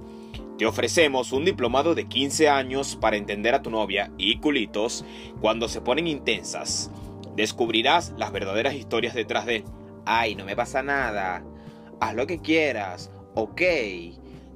Te 0.58 0.66
ofrecemos 0.66 1.32
un 1.32 1.46
diplomado 1.46 1.94
de 1.94 2.08
15 2.08 2.50
años 2.50 2.98
para 3.00 3.16
entender 3.16 3.54
a 3.54 3.62
tu 3.62 3.70
novia 3.70 4.12
y 4.18 4.40
culitos 4.40 5.06
cuando 5.40 5.70
se 5.70 5.80
ponen 5.80 6.08
intensas. 6.08 6.92
Descubrirás 7.40 8.14
las 8.18 8.34
verdaderas 8.34 8.74
historias 8.74 9.14
detrás 9.14 9.46
de 9.46 9.64
Ay, 10.06 10.36
no 10.36 10.44
me 10.44 10.58
pasa 10.58 10.84
nada. 10.84 11.42
Haz 12.02 12.14
lo 12.14 12.28
que 12.28 12.42
quieras. 12.42 13.14
Ok. 13.34 13.62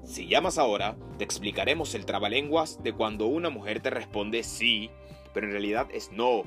Si 0.04 0.28
llamas 0.28 0.58
ahora, 0.58 0.98
te 1.18 1.24
explicaremos 1.24 1.96
el 1.96 2.06
trabalenguas 2.06 2.84
de 2.84 2.92
cuando 2.92 3.28
una 3.28 3.50
mujer 3.50 3.80
te 3.80 3.90
responde 3.90 4.44
sí, 4.44 4.90
pero 5.34 5.46
en 5.46 5.54
realidad 5.54 5.88
es 5.94 6.12
no. 6.12 6.44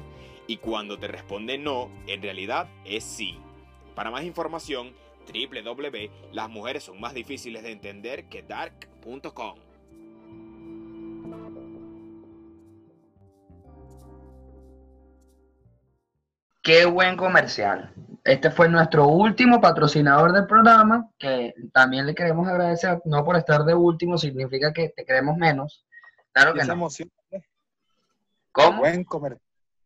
Y 0.46 0.58
cuando 0.58 0.98
te 0.98 1.08
responde 1.08 1.56
no, 1.56 1.88
en 2.06 2.20
realidad 2.20 2.68
es 2.84 3.02
sí. 3.02 3.38
Para 3.94 4.10
más 4.10 4.24
información, 4.24 4.92
www.las 5.32 6.50
mujeres 6.50 6.84
son 6.84 7.00
más 7.00 7.14
difíciles 7.14 7.62
de 7.62 7.72
entender 7.72 8.26
que 8.28 8.42
dark.com. 8.42 9.54
Qué 16.66 16.84
buen 16.84 17.16
comercial. 17.16 17.92
Este 18.24 18.50
fue 18.50 18.68
nuestro 18.68 19.06
último 19.06 19.60
patrocinador 19.60 20.32
del 20.32 20.46
programa, 20.48 21.08
que 21.16 21.54
también 21.72 22.06
le 22.06 22.12
queremos 22.12 22.48
agradecer, 22.48 23.00
no 23.04 23.24
por 23.24 23.36
estar 23.36 23.62
de 23.62 23.72
último, 23.72 24.18
significa 24.18 24.72
que 24.72 24.88
te 24.88 25.04
queremos 25.04 25.36
menos. 25.36 25.84
Claro 26.32 26.52
que 26.54 26.58
Esa 26.58 26.66
no. 26.66 26.72
emoción. 26.80 27.08
Qué 27.30 27.40
¿Cómo? 28.50 28.80
buen, 28.80 29.04
comer 29.04 29.38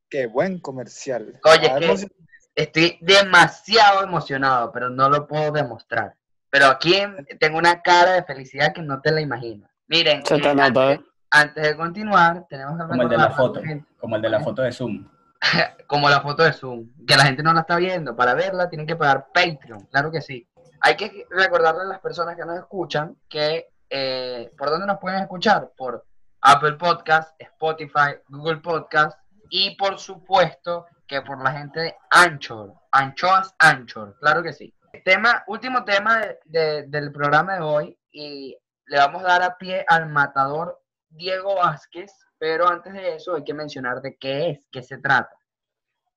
qué 0.09 0.27
buen 0.27 0.59
comercial. 0.59 1.39
Oye, 1.45 1.71
Ah, 1.71 1.79
que- 1.79 2.09
Estoy 2.55 2.97
demasiado 3.03 4.03
emocionado, 4.03 4.73
pero 4.73 4.89
no 4.89 5.11
lo 5.11 5.27
puedo 5.27 5.53
demostrar. 5.53 6.15
Pero 6.49 6.67
aquí 6.69 6.95
en- 6.95 7.27
tengo 7.39 7.59
una 7.59 7.83
cara 7.83 8.13
de 8.15 8.25
felicidad 8.25 8.73
que 8.73 8.81
no 8.81 9.03
te 9.03 9.13
la 9.13 9.21
imaginas. 9.21 9.71
Miren, 9.87 10.21
eh, 10.21 10.61
antes, 10.61 11.01
antes 11.31 11.63
de 11.63 11.77
continuar, 11.77 12.47
tenemos 12.49 12.79
que 12.81 12.87
Como 12.89 13.03
el 13.03 13.09
de 13.11 13.17
la 13.19 13.31
foto, 13.33 13.63
gente- 13.63 13.87
como 13.99 14.17
el 14.17 14.23
de 14.23 14.29
la 14.31 14.41
foto 14.41 14.63
de 14.63 14.73
Zoom. 14.73 15.07
como 15.87 16.09
la 16.09 16.21
foto 16.21 16.43
de 16.43 16.53
Zoom, 16.53 16.89
que 17.07 17.17
la 17.17 17.25
gente 17.25 17.43
no 17.43 17.53
la 17.53 17.61
está 17.61 17.77
viendo. 17.77 18.15
Para 18.17 18.35
verla 18.35 18.69
tienen 18.69 18.87
que 18.87 18.97
pagar 18.97 19.29
Patreon, 19.33 19.87
claro 19.91 20.11
que 20.11 20.21
sí. 20.21 20.47
Hay 20.83 20.97
que 20.97 21.27
recordarle 21.31 21.83
a 21.83 21.87
las 21.87 22.01
personas 22.01 22.37
que 22.37 22.45
nos 22.45 22.59
escuchan 22.59 23.17
que 23.29 23.69
eh, 23.91 24.51
por 24.57 24.71
dónde 24.71 24.87
nos 24.87 24.99
pueden 24.99 25.21
escuchar, 25.21 25.71
por 25.77 26.07
Apple 26.43 26.75
Podcast, 26.75 27.35
Spotify, 27.39 28.17
Google 28.29 28.59
Podcast 28.59 29.19
y 29.51 29.77
por 29.77 29.99
supuesto 29.99 30.87
que 31.07 31.21
por 31.23 31.43
la 31.43 31.53
gente 31.53 31.81
de 31.81 31.97
Anchor, 32.11 32.73
Anchoas 32.93 33.53
Anchor, 33.59 34.17
claro 34.21 34.43
que 34.43 34.53
sí. 34.53 34.73
Tema, 35.05 35.43
último 35.49 35.85
tema 35.85 36.19
de- 36.19 36.39
de- 36.45 36.83
del 36.87 37.13
programa 37.13 37.55
de 37.57 37.61
hoy 37.63 37.99
y 38.13 38.57
le 38.87 38.97
vamos 38.99 39.23
a 39.25 39.27
dar 39.29 39.43
a 39.43 39.57
pie 39.57 39.85
al 39.89 40.09
matador 40.09 40.81
Diego 41.09 41.57
Vázquez, 41.57 42.13
pero 42.41 42.67
antes 42.67 42.93
de 42.95 43.17
eso 43.17 43.37
hay 43.37 43.45
que 43.45 43.53
mencionar 43.53 44.01
de 44.01 44.17
qué 44.17 44.49
es, 44.51 44.67
qué 44.73 44.83
se 44.83 44.97
trata. 44.99 45.31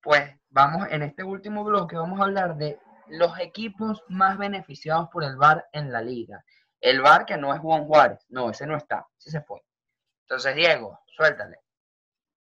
Pues 0.02 0.24
vamos, 0.50 0.88
en 0.90 1.04
este 1.04 1.22
último 1.24 1.66
bloque 1.66 1.98
vamos 1.98 2.20
a 2.20 2.24
hablar 2.24 2.56
de 2.56 2.80
los 3.10 3.38
equipos 3.40 4.02
más 4.08 4.38
beneficiados 4.38 5.10
por 5.10 5.26
el 5.26 5.36
VAR 5.36 5.66
en 5.74 5.92
la 5.92 6.02
liga. 6.02 6.42
El 6.80 7.02
VAR 7.02 7.26
que 7.26 7.36
no 7.38 7.54
es 7.54 7.60
Juan 7.60 7.84
Juárez, 7.86 8.26
no, 8.30 8.50
ese 8.50 8.66
no 8.66 8.78
está, 8.78 9.06
ese 9.20 9.32
se 9.32 9.42
fue. 9.42 9.62
Entonces, 10.22 10.56
Diego, 10.56 10.98
suéltale. 11.08 11.60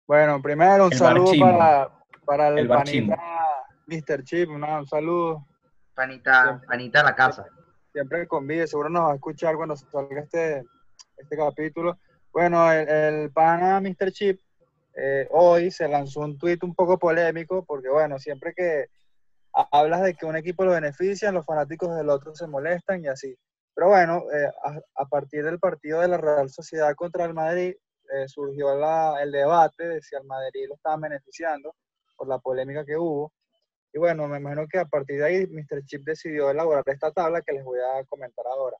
Bueno, 0.07 0.41
primero 0.41 0.86
un 0.86 0.93
El 0.93 0.97
saludo 0.97 1.31
para, 1.39 1.91
para 2.25 2.47
el, 2.47 2.59
El 2.59 2.67
panita 2.69 3.17
Mr. 3.88 4.23
Chip, 4.23 4.49
una- 4.49 4.79
un 4.79 4.88
saludo. 4.88 5.45
Panita, 5.93 6.61
panita 6.65 6.99
de 6.99 7.05
la 7.05 7.15
casa. 7.15 7.45
Siempre 7.91 8.27
con 8.27 8.47
vida, 8.47 8.65
seguro 8.65 8.89
nos 8.89 9.03
va 9.03 9.11
a 9.11 9.15
escuchar 9.15 9.55
cuando 9.57 9.75
salga 9.75 10.21
este, 10.21 10.63
este 11.17 11.38
capítulo. 11.38 11.97
Bueno, 12.34 12.71
el, 12.71 13.31
pana 13.31 13.79
Mr. 13.79 14.11
Chip 14.11 14.39
eh, 14.95 15.27
hoy 15.31 15.69
se 15.69 15.88
lanzó 15.88 16.21
un 16.21 16.36
tuit 16.38 16.63
un 16.63 16.73
poco 16.73 16.97
polémico 16.97 17.63
porque, 17.63 17.89
bueno, 17.89 18.17
siempre 18.17 18.53
que 18.55 18.88
ha- 19.53 19.67
hablas 19.71 20.01
de 20.01 20.15
que 20.15 20.25
un 20.25 20.36
equipo 20.36 20.65
lo 20.65 20.71
beneficia, 20.71 21.31
los 21.31 21.45
fanáticos 21.45 21.95
del 21.95 22.09
otro 22.09 22.34
se 22.36 22.47
molestan 22.47 23.03
y 23.03 23.07
así. 23.07 23.38
Pero 23.75 23.89
bueno, 23.89 24.23
eh, 24.34 24.49
a, 24.95 25.05
partir 25.05 25.43
del 25.45 25.59
partido 25.59 26.01
de 26.01 26.07
la 26.07 26.17
Real 26.17 26.49
Sociedad 26.49 26.95
contra 26.95 27.25
el 27.25 27.36
Madrid, 27.36 27.75
eh, 28.13 28.27
surgió 28.27 28.75
la- 28.75 29.21
el 29.21 29.31
debate 29.31 29.88
de 29.88 30.01
si 30.01 30.15
al 30.15 30.25
Madrid 30.25 30.65
lo 30.67 30.75
estaban 30.75 31.01
beneficiando 31.01 31.75
por 32.17 32.27
la 32.27 32.39
polémica 32.39 32.84
que 32.86 32.97
hubo. 32.97 33.31
Y 33.93 33.99
bueno, 33.99 34.27
me 34.27 34.38
imagino 34.39 34.67
que 34.67 34.79
a 34.79 34.86
partir 34.86 35.19
de 35.19 35.25
ahí 35.25 35.47
Mr. 35.47 35.86
Chip 35.86 36.03
decidió 36.03 36.49
elaborar 36.49 36.84
esta 36.88 37.11
tabla 37.11 37.41
que 37.43 37.53
les 37.53 37.63
voy 37.63 37.79
a 37.79 38.03
comentar 38.05 38.45
ahora. 38.47 38.77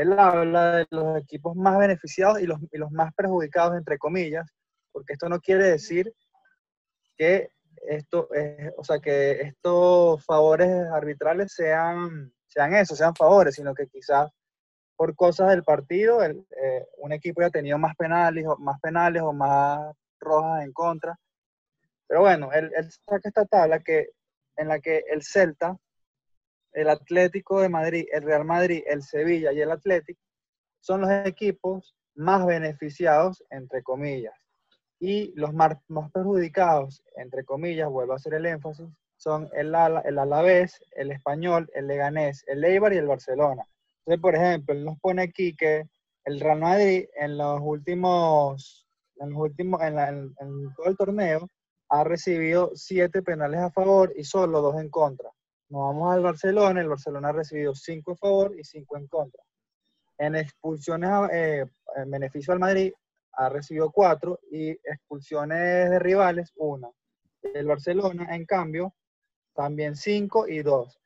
Él 0.00 0.18
habla 0.18 0.76
de 0.78 0.86
los 0.90 1.18
equipos 1.18 1.54
más 1.56 1.78
beneficiados 1.78 2.40
y 2.40 2.46
los, 2.46 2.58
y 2.72 2.78
los 2.78 2.90
más 2.90 3.12
perjudicados, 3.14 3.76
entre 3.76 3.98
comillas, 3.98 4.50
porque 4.92 5.12
esto 5.12 5.28
no 5.28 5.40
quiere 5.40 5.64
decir 5.64 6.10
que 7.18 7.50
esto, 7.86 8.28
eh, 8.34 8.72
o 8.78 8.84
sea, 8.84 8.98
que 8.98 9.42
estos 9.42 10.24
favores 10.24 10.70
arbitrales 10.90 11.52
sean, 11.52 12.32
sean 12.46 12.74
eso, 12.74 12.96
sean 12.96 13.14
favores, 13.14 13.54
sino 13.54 13.74
que 13.74 13.88
quizás 13.88 14.30
por 14.96 15.14
cosas 15.14 15.50
del 15.50 15.64
partido 15.64 16.24
eh, 16.24 16.34
un 16.98 17.12
equipo 17.12 17.42
haya 17.42 17.50
tenido 17.50 17.76
más 17.76 17.94
penales, 17.94 18.46
o, 18.46 18.56
más 18.56 18.80
penales 18.80 19.22
o 19.22 19.34
más 19.34 19.94
rojas 20.18 20.64
en 20.64 20.72
contra. 20.72 21.14
Pero 22.06 22.20
bueno, 22.20 22.50
él, 22.52 22.70
él 22.74 22.90
saca 22.90 23.28
esta 23.28 23.44
tabla 23.44 23.80
que, 23.80 24.08
en 24.56 24.68
la 24.68 24.80
que 24.80 25.04
el 25.10 25.22
Celta, 25.22 25.76
el 26.72 26.88
Atlético 26.88 27.60
de 27.60 27.68
Madrid, 27.68 28.06
el 28.12 28.22
Real 28.22 28.44
Madrid, 28.44 28.82
el 28.86 29.02
Sevilla 29.02 29.52
y 29.52 29.60
el 29.60 29.70
Atlético 29.70 30.20
son 30.80 31.02
los 31.02 31.10
equipos 31.26 31.94
más 32.14 32.44
beneficiados, 32.46 33.44
entre 33.50 33.82
comillas. 33.82 34.34
Y 34.98 35.32
los 35.34 35.52
más, 35.54 35.76
perjudicados, 36.12 37.02
entre 37.16 37.44
comillas, 37.44 37.88
vuelvo 37.88 38.12
a 38.12 38.16
hacer 38.16 38.34
el 38.34 38.46
énfasis, 38.46 38.88
son 39.16 39.48
el, 39.54 39.74
el 40.04 40.18
Alavés, 40.18 40.80
el 40.92 41.10
Español, 41.10 41.70
el 41.74 41.86
Leganés, 41.86 42.44
el 42.46 42.64
Eibar 42.64 42.92
y 42.92 42.98
el 42.98 43.06
Barcelona. 43.06 43.64
Entonces, 44.00 44.20
por 44.20 44.34
ejemplo, 44.34 44.74
nos 44.74 44.98
pone 44.98 45.22
aquí 45.22 45.54
que 45.54 45.84
el 46.24 46.40
Real 46.40 46.60
Madrid 46.60 47.06
en 47.18 47.38
los 47.38 47.60
últimos, 47.62 48.86
en 49.16 49.30
los 49.30 49.38
últimos, 49.38 49.80
en 49.82 50.34
todo 50.74 50.86
el 50.86 50.96
torneo, 50.96 51.48
ha 51.90 52.04
recibido 52.04 52.70
siete 52.74 53.22
penales 53.22 53.60
a 53.60 53.70
favor 53.70 54.12
y 54.16 54.24
solo 54.24 54.60
dos 54.60 54.76
en 54.80 54.88
contra. 54.88 55.30
Nos 55.70 55.82
vamos 55.82 56.12
al 56.12 56.20
Barcelona, 56.20 56.80
el 56.80 56.88
Barcelona 56.88 57.28
ha 57.28 57.32
recibido 57.32 57.76
cinco 57.76 58.12
a 58.12 58.16
favor 58.16 58.58
y 58.58 58.64
cinco 58.64 58.96
en 58.96 59.06
contra. 59.06 59.40
En 60.18 60.34
expulsiones 60.34 61.08
eh, 61.32 61.64
en 61.94 62.10
beneficio 62.10 62.52
al 62.52 62.58
Madrid 62.58 62.92
ha 63.34 63.48
recibido 63.48 63.92
cuatro 63.92 64.40
y 64.50 64.70
expulsiones 64.70 65.90
de 65.90 65.98
rivales 66.00 66.52
una. 66.56 66.90
El 67.54 67.66
Barcelona, 67.66 68.34
en 68.34 68.46
cambio, 68.46 68.94
también 69.54 69.94
cinco 69.94 70.48
y 70.48 70.62
dos. 70.62 70.98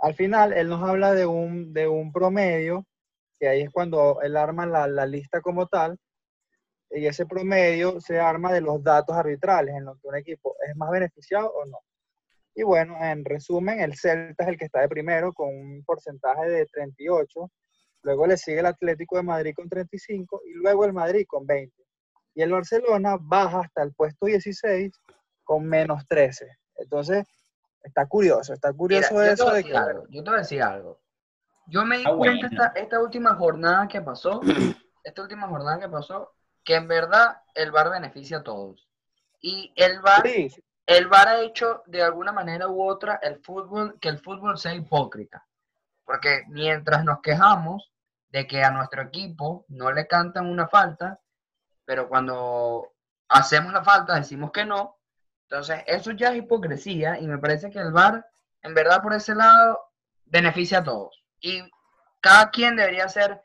Al 0.00 0.14
final, 0.14 0.52
él 0.52 0.68
nos 0.68 0.82
habla 0.82 1.14
de 1.14 1.24
un, 1.24 1.72
de 1.72 1.86
un 1.86 2.10
promedio, 2.10 2.84
que 3.38 3.48
ahí 3.48 3.62
es 3.62 3.70
cuando 3.70 4.20
él 4.20 4.36
arma 4.36 4.66
la, 4.66 4.88
la 4.88 5.06
lista 5.06 5.40
como 5.40 5.68
tal, 5.68 5.96
y 6.90 7.06
ese 7.06 7.24
promedio 7.24 8.00
se 8.00 8.18
arma 8.18 8.52
de 8.52 8.62
los 8.62 8.82
datos 8.82 9.16
arbitrales, 9.16 9.76
en 9.76 9.84
lo 9.84 9.94
que 9.94 10.08
un 10.08 10.16
equipo 10.16 10.56
es 10.68 10.74
más 10.74 10.90
beneficiado 10.90 11.52
o 11.52 11.64
no. 11.66 11.78
Y 12.58 12.62
bueno, 12.62 12.96
en 13.00 13.22
resumen, 13.24 13.80
el 13.80 13.94
Celta 13.96 14.44
es 14.44 14.48
el 14.48 14.56
que 14.58 14.64
está 14.64 14.80
de 14.80 14.88
primero 14.88 15.32
con 15.34 15.48
un 15.48 15.84
porcentaje 15.84 16.48
de 16.48 16.64
38, 16.66 17.50
luego 18.02 18.26
le 18.26 18.38
sigue 18.38 18.60
el 18.60 18.66
Atlético 18.66 19.16
de 19.16 19.22
Madrid 19.24 19.54
con 19.54 19.68
35 19.68 20.40
y 20.46 20.54
luego 20.54 20.86
el 20.86 20.94
Madrid 20.94 21.26
con 21.28 21.46
20. 21.46 21.70
Y 22.34 22.40
el 22.42 22.50
Barcelona 22.52 23.18
baja 23.20 23.60
hasta 23.60 23.82
el 23.82 23.92
puesto 23.92 24.24
16 24.24 24.90
con 25.44 25.66
menos 25.66 26.06
13. 26.08 26.46
Entonces, 26.76 27.26
está 27.82 28.06
curioso, 28.06 28.54
está 28.54 28.68
Mira, 28.68 28.78
curioso 28.78 29.14
yo 29.14 29.20
te 29.20 29.32
eso 29.32 29.50
de 29.52 29.64
que... 29.64 29.76
algo, 29.76 30.06
yo 30.08 30.24
te 30.24 30.30
voy 30.30 30.38
a 30.38 30.42
decir 30.42 30.62
algo. 30.62 31.00
Yo 31.66 31.84
me 31.84 31.98
di 31.98 32.04
Ah, 32.06 32.14
cuenta 32.16 32.48
bueno. 32.48 32.64
esta, 32.64 32.80
esta 32.80 33.00
última 33.00 33.34
jornada 33.34 33.86
que 33.86 34.00
pasó, 34.00 34.40
esta 35.04 35.22
última 35.22 35.46
jornada 35.46 35.78
que 35.78 35.88
pasó, 35.90 36.32
que 36.64 36.74
en 36.74 36.88
verdad 36.88 37.36
el 37.54 37.70
VAR 37.70 37.90
beneficia 37.90 38.38
a 38.38 38.42
todos. 38.42 38.88
Y 39.40 39.72
el 39.76 40.00
Sí, 40.24 40.48
sí, 40.50 40.62
el 40.86 41.08
VAR 41.08 41.28
ha 41.28 41.40
hecho 41.40 41.82
de 41.86 42.02
alguna 42.02 42.32
manera 42.32 42.68
u 42.68 42.88
otra 42.88 43.18
el 43.22 43.40
fútbol, 43.40 43.98
que 44.00 44.08
el 44.08 44.18
fútbol 44.18 44.56
sea 44.58 44.74
hipócrita. 44.74 45.46
Porque 46.04 46.44
mientras 46.48 47.04
nos 47.04 47.20
quejamos 47.20 47.92
de 48.28 48.46
que 48.46 48.62
a 48.62 48.70
nuestro 48.70 49.02
equipo 49.02 49.64
no 49.68 49.90
le 49.90 50.06
cantan 50.06 50.46
una 50.46 50.68
falta, 50.68 51.20
pero 51.84 52.08
cuando 52.08 52.92
hacemos 53.28 53.72
la 53.72 53.82
falta 53.82 54.14
decimos 54.14 54.52
que 54.52 54.64
no, 54.64 54.96
entonces 55.48 55.82
eso 55.86 56.12
ya 56.12 56.30
es 56.30 56.36
hipocresía 56.36 57.18
y 57.20 57.26
me 57.26 57.38
parece 57.38 57.70
que 57.70 57.78
el 57.78 57.92
VAR, 57.92 58.26
en 58.62 58.74
verdad 58.74 59.02
por 59.02 59.14
ese 59.14 59.34
lado, 59.34 59.80
beneficia 60.24 60.78
a 60.78 60.84
todos. 60.84 61.24
Y 61.40 61.62
cada 62.20 62.50
quien 62.50 62.76
debería 62.76 63.08
ser, 63.08 63.42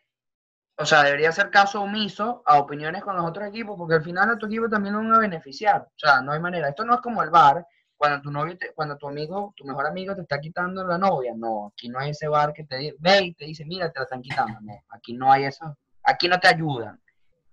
o 0.81 0.85
sea, 0.85 1.03
debería 1.03 1.29
hacer 1.29 1.49
caso 1.49 1.81
omiso 1.81 2.43
a 2.45 2.57
opiniones 2.59 3.03
con 3.03 3.15
los 3.15 3.25
otros 3.25 3.47
equipos, 3.47 3.75
porque 3.77 3.95
al 3.95 4.03
final 4.03 4.29
a 4.29 4.37
tu 4.37 4.47
equipo 4.47 4.67
también 4.69 4.93
lo 4.95 4.99
van 5.01 5.13
a 5.13 5.19
beneficiar. 5.19 5.81
O 5.81 5.93
sea, 5.99 6.21
no 6.21 6.31
hay 6.31 6.39
manera. 6.39 6.69
Esto 6.69 6.83
no 6.85 6.95
es 6.95 7.01
como 7.01 7.21
el 7.23 7.29
VAR, 7.29 7.65
cuando 7.95 8.21
tu 8.21 8.31
novio, 8.31 8.57
te- 8.57 8.73
cuando 8.73 8.97
tu 8.97 9.07
amigo, 9.07 9.53
tu 9.55 9.63
mejor 9.65 9.85
amigo 9.87 10.15
te 10.15 10.21
está 10.21 10.39
quitando 10.39 10.85
la 10.85 10.97
novia. 10.97 11.33
No, 11.35 11.67
aquí 11.67 11.87
no 11.87 11.99
hay 11.99 12.09
ese 12.11 12.27
VAR 12.27 12.51
que 12.53 12.63
te 12.63 12.77
di- 12.77 12.95
ve 12.99 13.21
y 13.25 13.33
te 13.33 13.45
dice, 13.45 13.63
mira, 13.65 13.91
te 13.91 13.99
la 13.99 14.03
están 14.05 14.21
quitando. 14.21 14.59
No, 14.61 14.73
aquí 14.89 15.13
no 15.13 15.31
hay 15.31 15.43
eso. 15.45 15.77
Aquí 16.03 16.27
no 16.27 16.39
te 16.39 16.47
ayudan. 16.47 16.99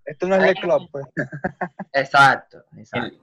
esto 0.06 0.26
no 0.26 0.36
es 0.36 0.42
el 0.44 0.54
club, 0.54 0.88
pues. 0.90 1.06
Exacto, 1.92 2.64
exacto. 2.76 3.08
El, 3.08 3.18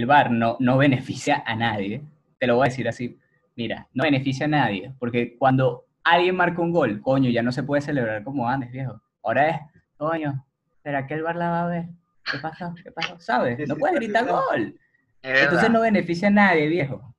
el 0.00 0.06
VAR 0.06 0.30
no, 0.30 0.56
no 0.60 0.76
beneficia 0.78 1.42
a 1.44 1.54
nadie. 1.56 2.02
Te 2.38 2.46
lo 2.46 2.56
voy 2.56 2.66
a 2.66 2.70
decir 2.70 2.88
así. 2.88 3.18
Mira, 3.56 3.88
no 3.92 4.04
beneficia 4.04 4.46
a 4.46 4.48
nadie. 4.48 4.92
Porque 5.00 5.36
cuando 5.36 5.86
alguien 6.04 6.36
marca 6.36 6.60
un 6.62 6.70
gol, 6.72 7.00
coño, 7.02 7.30
ya 7.30 7.42
no 7.42 7.50
se 7.52 7.62
puede 7.64 7.82
celebrar 7.82 8.22
como 8.22 8.48
antes, 8.48 8.70
viejo. 8.70 9.00
Ahora 9.28 9.50
es, 9.50 9.60
coño, 9.98 10.46
¿será 10.82 11.06
que 11.06 11.12
el 11.12 11.22
VAR 11.22 11.36
la 11.36 11.50
va 11.50 11.64
a 11.64 11.66
ver? 11.66 11.84
¿Qué 12.32 12.38
pasó? 12.38 12.74
¿Qué 12.82 12.90
pasó? 12.90 13.20
¿Sabes? 13.20 13.58
No 13.68 13.76
puedes 13.76 13.96
gritar 13.96 14.26
gol. 14.26 14.80
Es 15.20 15.42
Entonces 15.42 15.70
no 15.70 15.82
beneficia 15.82 16.28
a 16.28 16.30
nadie, 16.30 16.66
viejo. 16.66 17.14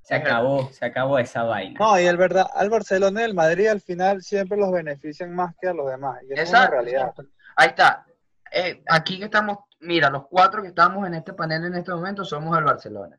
Se 0.00 0.16
acabó, 0.16 0.72
se 0.72 0.84
acabó 0.84 1.20
esa 1.20 1.44
vaina. 1.44 1.78
No, 1.78 2.00
y 2.00 2.02
el 2.02 2.16
verdad, 2.16 2.48
al 2.52 2.68
Barcelona 2.68 3.20
y 3.20 3.24
al 3.26 3.34
Madrid 3.34 3.68
al 3.68 3.80
final 3.80 4.22
siempre 4.22 4.58
los 4.58 4.72
benefician 4.72 5.32
más 5.36 5.54
que 5.60 5.68
a 5.68 5.72
los 5.72 5.88
demás. 5.88 6.18
Y 6.28 6.32
eso 6.32 6.42
es 6.42 6.50
una 6.50 6.66
realidad. 6.66 7.14
Ahí 7.54 7.68
está. 7.68 8.06
Eh, 8.50 8.82
aquí 8.88 9.20
que 9.20 9.26
estamos, 9.26 9.58
mira, 9.78 10.10
los 10.10 10.26
cuatro 10.26 10.62
que 10.62 10.68
estamos 10.68 11.06
en 11.06 11.14
este 11.14 11.32
panel 11.32 11.64
en 11.64 11.76
este 11.76 11.92
momento 11.92 12.24
somos 12.24 12.58
el 12.58 12.64
Barcelona. 12.64 13.16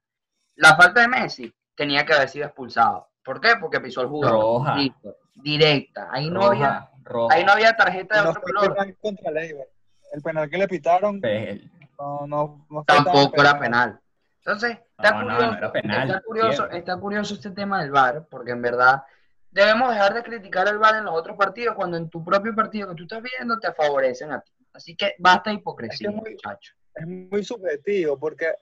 La 0.56 0.76
falta 0.76 1.00
de 1.00 1.08
Messi 1.08 1.56
tenía 1.76 2.06
que 2.06 2.12
haber 2.12 2.28
sido 2.28 2.48
expulsado. 2.48 3.08
¿Por 3.24 3.40
qué? 3.40 3.54
Porque 3.62 3.80
pisó 3.80 4.02
el 4.02 4.08
jugador. 4.08 4.42
Roja. 4.42 4.76
Listo. 4.76 5.16
Directa. 5.34 6.10
Ahí 6.12 6.30
no 6.30 6.44
había, 6.44 6.92
Roja. 7.04 7.36
ahí 7.36 7.44
no 7.46 7.52
había 7.54 7.76
tarjeta 7.76 8.18
de 8.18 8.24
no 8.24 8.30
otro 8.32 8.42
fue 8.42 8.54
color. 8.54 8.74
penal 8.76 8.98
contra 9.02 9.32
el 9.42 10.22
penal 10.24 10.50
que 10.50 10.58
le 10.58 10.68
pitaron 10.68 11.20
Pues, 11.22 11.62
no, 11.98 12.66
no, 12.70 12.84
Tampoco 12.86 13.42
era 13.42 13.60
penal. 13.60 14.00
Entonces, 14.40 14.78
está 14.98 15.14
curioso, 15.22 15.46
no 15.52 15.58
era 15.58 15.72
penal, 15.72 16.08
está 16.10 16.22
curioso, 16.22 16.70
está 16.70 16.98
curioso 16.98 17.34
este 17.36 17.52
tema 17.52 17.82
del 17.82 17.92
VAR, 17.92 18.26
porque 18.30 18.52
en 18.52 18.62
verdad 18.62 19.04
debemos 19.52 19.90
dejar 19.92 20.14
de 20.14 20.24
criticar 20.24 20.68
el 20.68 20.78
VAR 20.80 20.96
en 20.96 21.06
los 21.06 21.14
otros 21.16 21.38
partidos 21.38 21.76
cuando 21.76 21.96
en 21.98 22.10
tu 22.10 22.24
propio 22.26 22.54
partido 22.54 22.90
que 22.90 22.96
tú 22.96 23.04
estás 23.04 23.22
viendo 23.24 23.58
te 23.60 23.72
favorecen 23.74 24.32
a 24.34 24.42
ti. 24.42 24.52
Así 24.74 24.96
que 24.96 25.16
basta 25.20 25.50
de 25.52 25.58
hipocresía, 25.58 26.10
Es 26.10 26.14
que 26.14 26.18
es 26.18 26.22
muy- 26.24 26.32
muchachos. 26.34 26.76
es 26.96 27.08
muy 27.08 27.44
subjetivo 27.44 28.20
porque, 28.20 28.54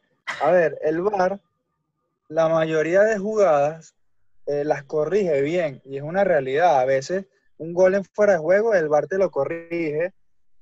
a 0.41 0.51
ver, 0.51 0.77
el 0.83 1.01
VAR, 1.01 1.39
la 2.27 2.47
mayoría 2.47 3.01
de 3.01 3.17
jugadas 3.17 3.95
eh, 4.45 4.63
las 4.65 4.83
corrige 4.83 5.41
bien 5.41 5.81
y 5.85 5.97
es 5.97 6.03
una 6.03 6.23
realidad. 6.23 6.79
A 6.79 6.85
veces 6.85 7.25
un 7.61 7.73
gol 7.73 7.93
en 7.95 8.03
fuera 8.03 8.33
de 8.33 8.39
juego, 8.39 8.73
el 8.73 8.89
VAR 8.89 9.07
te 9.07 9.17
lo 9.19 9.29
corrige. 9.29 10.13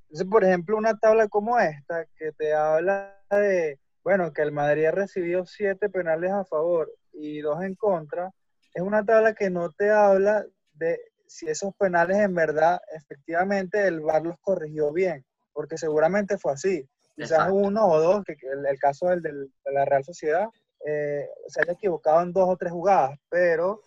Entonces, 0.10 0.28
por 0.30 0.43
ejemplo, 0.43 0.76
una 0.78 0.97
tabla 0.97 1.28
como 1.30 1.58
esta 1.60 2.06
que 2.18 2.32
te 2.34 2.54
habla 2.54 3.16
de, 3.32 3.80
bueno, 4.04 4.34
que 4.34 4.41
el 4.41 4.52
Madrid 4.52 4.86
ha 4.86 4.91
recibido 4.91 5.45
siete 5.45 5.89
penales 5.89 6.32
a 6.32 6.43
favor 6.45 6.91
y 7.14 7.39
dos 7.39 7.62
en 7.64 7.76
contra, 7.76 8.32
es 8.74 8.82
una 8.82 9.06
tabla 9.06 9.34
que 9.34 9.50
no 9.50 9.72
te 9.72 9.89
habla 9.91 10.45
de 10.74 11.00
si 11.26 11.47
esos 11.47 11.74
penales 11.76 12.18
en 12.18 12.34
verdad, 12.34 12.80
efectivamente, 12.95 13.88
el 13.88 14.02
VAR 14.02 14.24
los 14.24 14.38
corrigió 14.41 14.91
bien, 14.91 15.24
porque 15.54 15.78
seguramente 15.78 16.38
fue 16.38 16.54
así 16.54 16.88
quizás 17.16 17.32
Exacto. 17.39 17.54
uno 17.54 17.88
o 17.88 18.00
dos, 18.00 18.24
que 18.26 18.34
el, 18.52 18.66
el 18.66 18.80
caso 18.80 19.08
del, 19.08 19.22
del- 19.22 19.52
de 19.66 19.72
la 19.74 19.86
Real 19.86 20.04
Sociedad, 20.04 20.47
eh, 20.86 21.28
se 21.47 21.62
haya 21.62 21.74
equivocado 21.74 22.22
en 22.24 22.32
dos 22.34 22.47
o 22.50 22.56
tres 22.58 22.72
jugadas, 22.72 23.18
pero 23.30 23.82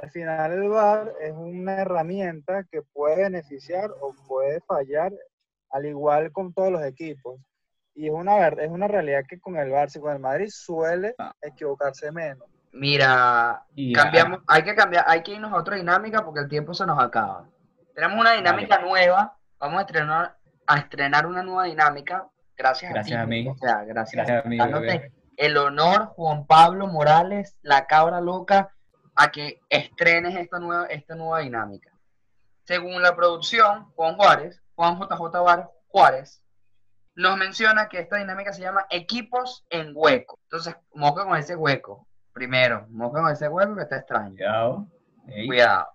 al 0.00 0.10
final 0.10 0.52
el 0.52 0.68
VAR 0.68 1.12
es 1.20 1.32
una 1.32 1.80
herramienta 1.82 2.64
que 2.70 2.82
puede 2.92 3.22
beneficiar 3.24 3.90
o 4.00 4.14
puede 4.26 4.60
fallar, 4.60 5.12
al 5.70 5.86
igual 5.86 6.30
con 6.32 6.52
todos 6.52 6.70
los 6.72 6.82
equipos. 6.84 7.40
Y 7.94 8.06
es 8.06 8.12
una, 8.14 8.36
ver- 8.36 8.60
es 8.60 8.70
una 8.70 8.86
realidad 8.86 9.22
que 9.28 9.40
con 9.40 9.56
el 9.56 9.70
Barça 9.72 9.96
y 9.96 10.00
con 10.00 10.12
el 10.12 10.20
Madrid 10.20 10.48
suele 10.50 11.14
Ah. 11.18 11.32
equivocarse 11.42 12.12
menos. 12.12 12.46
Mira, 12.72 13.64
cambiamos, 13.94 14.40
hay 14.46 14.62
que 14.62 14.74
cambiar, 14.74 15.04
hay 15.08 15.22
que 15.22 15.32
irnos 15.32 15.52
a 15.52 15.56
otra 15.56 15.76
dinámica 15.76 16.24
porque 16.24 16.40
el 16.40 16.48
tiempo 16.48 16.74
se 16.74 16.86
nos 16.86 16.98
acaba. 17.02 17.48
Tenemos 17.94 18.20
una 18.20 18.32
dinámica 18.34 18.78
nueva, 18.78 19.36
vamos 19.58 19.78
a 19.78 19.80
estrenar, 19.80 20.36
a 20.66 20.78
estrenar 20.78 21.26
una 21.26 21.42
nueva 21.42 21.64
dinámica, 21.64 22.28
gracias, 22.56 22.92
Gracias 22.92 23.18
a 23.18 23.22
a 23.22 23.24
ti. 23.24 23.30
mí. 23.30 23.48
O 23.48 23.56
sea, 23.56 23.82
gracias, 23.84 24.26
Gracias 24.26 24.44
a 24.44 24.48
mí, 24.48 24.58
el 25.36 25.56
honor, 25.56 26.06
Juan 26.14 26.46
Pablo 26.46 26.86
Morales, 26.88 27.56
la 27.62 27.86
cabra 27.86 28.20
loca, 28.20 28.74
a 29.18 29.32
que 29.32 29.60
estrenes 29.68 30.36
esta 30.36 30.60
nueva, 30.60 30.86
esta 30.86 31.16
nueva 31.16 31.40
dinámica. 31.40 31.90
Según 32.62 33.02
la 33.02 33.16
producción, 33.16 33.90
Juan 33.96 34.14
Juárez, 34.14 34.62
Juan 34.76 34.96
JJ 34.96 35.42
Bar 35.42 35.70
Juárez, 35.88 36.40
nos 37.16 37.36
menciona 37.36 37.88
que 37.88 37.98
esta 37.98 38.16
dinámica 38.16 38.52
se 38.52 38.62
llama 38.62 38.86
equipos 38.90 39.66
en 39.70 39.90
hueco. 39.92 40.38
Entonces, 40.44 40.76
moja 40.94 41.24
con 41.24 41.36
ese 41.36 41.56
hueco. 41.56 42.06
Primero, 42.32 42.86
moja 42.90 43.22
con 43.22 43.32
ese 43.32 43.48
hueco 43.48 43.74
que 43.74 43.82
está 43.82 43.96
extraño. 43.96 44.36
Cuidado. 44.36 44.86
Cuidado. 45.46 45.88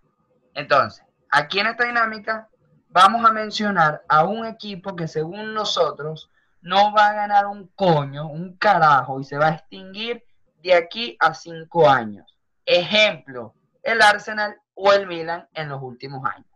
Entonces, 0.53 1.05
aquí 1.29 1.61
en 1.61 1.67
esta 1.67 1.85
dinámica 1.85 2.49
vamos 2.89 3.23
a 3.23 3.31
mencionar 3.31 4.03
a 4.09 4.25
un 4.25 4.45
equipo 4.45 4.97
que 4.97 5.07
según 5.07 5.53
nosotros 5.53 6.29
no 6.61 6.93
va 6.93 7.07
a 7.07 7.13
ganar 7.13 7.45
un 7.45 7.67
coño, 7.67 8.27
un 8.27 8.57
carajo, 8.57 9.21
y 9.21 9.23
se 9.23 9.37
va 9.37 9.47
a 9.47 9.53
extinguir 9.53 10.25
de 10.61 10.73
aquí 10.73 11.15
a 11.21 11.33
cinco 11.33 11.89
años. 11.89 12.32
Ejemplo, 12.65 13.53
el 13.81 14.01
Arsenal 14.01 14.55
o 14.73 14.93
el 14.93 15.07
Milan 15.07 15.47
en 15.53 15.69
los 15.69 15.81
últimos 15.81 16.25
años. 16.25 16.47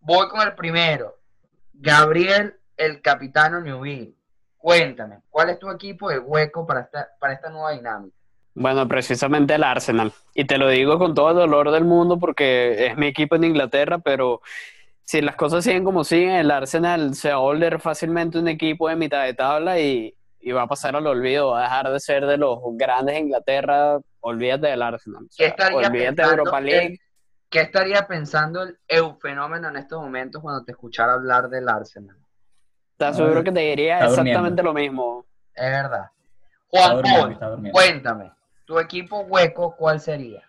Voy 0.00 0.28
con 0.28 0.40
el 0.40 0.54
primero, 0.54 1.18
Gabriel, 1.72 2.56
el 2.76 3.00
capitano 3.00 3.60
Newville. 3.60 4.14
Cuéntame, 4.56 5.20
¿cuál 5.30 5.50
es 5.50 5.58
tu 5.58 5.70
equipo 5.70 6.08
de 6.08 6.18
hueco 6.18 6.66
para 6.66 6.80
esta, 6.80 7.08
para 7.18 7.34
esta 7.34 7.50
nueva 7.50 7.72
dinámica? 7.72 8.16
Bueno, 8.54 8.86
precisamente 8.86 9.54
el 9.54 9.64
Arsenal. 9.64 10.12
Y 10.34 10.44
te 10.44 10.58
lo 10.58 10.68
digo 10.68 10.98
con 10.98 11.14
todo 11.14 11.30
el 11.30 11.36
dolor 11.36 11.70
del 11.70 11.84
mundo 11.84 12.18
porque 12.18 12.86
es 12.86 12.96
mi 12.96 13.06
equipo 13.06 13.36
en 13.36 13.44
Inglaterra, 13.44 13.98
pero 13.98 14.42
si 15.04 15.20
las 15.20 15.36
cosas 15.36 15.64
siguen 15.64 15.84
como 15.84 16.04
siguen, 16.04 16.32
el 16.32 16.50
Arsenal 16.50 17.14
se 17.14 17.30
va 17.30 17.36
a 17.36 17.38
volver 17.38 17.80
fácilmente 17.80 18.38
un 18.38 18.48
equipo 18.48 18.88
de 18.88 18.96
mitad 18.96 19.24
de 19.24 19.34
tabla 19.34 19.80
y, 19.80 20.14
y 20.42 20.52
va 20.52 20.62
a 20.62 20.66
pasar 20.66 20.96
al 20.96 21.06
olvido, 21.06 21.50
va 21.50 21.60
a 21.60 21.62
dejar 21.62 21.90
de 21.92 22.00
ser 22.00 22.26
de 22.26 22.36
los 22.36 22.58
grandes 22.74 23.14
de 23.14 23.20
Inglaterra. 23.20 23.98
Olvídate 24.20 24.66
del 24.68 24.82
Arsenal. 24.82 25.22
O 25.24 25.26
¿Qué 25.28 25.34
sea, 25.34 25.48
estaría 25.48 25.88
olvídate 25.88 26.22
de 26.22 26.28
Europa 26.28 26.58
el- 26.58 26.64
League. 26.64 26.98
¿Qué 27.48 27.60
estaría 27.60 28.06
pensando 28.06 28.62
el 28.62 28.78
eufenómeno 28.88 29.68
en 29.68 29.76
estos 29.76 30.00
momentos 30.00 30.40
cuando 30.40 30.64
te 30.64 30.72
escuchara 30.72 31.12
hablar 31.12 31.48
del 31.50 31.68
Arsenal? 31.68 32.16
Te 32.96 33.04
aseguro 33.04 33.44
que 33.44 33.52
te 33.52 33.60
diría 33.60 33.98
exactamente 33.98 34.36
durmiendo. 34.40 34.62
lo 34.62 34.74
mismo. 34.74 35.26
Es 35.54 35.70
verdad. 35.70 36.06
Juan 36.68 37.02
Paul, 37.02 37.38
cuéntame, 37.70 38.32
¿tu 38.64 38.78
equipo 38.78 39.20
hueco 39.20 39.76
cuál 39.76 40.00
sería? 40.00 40.42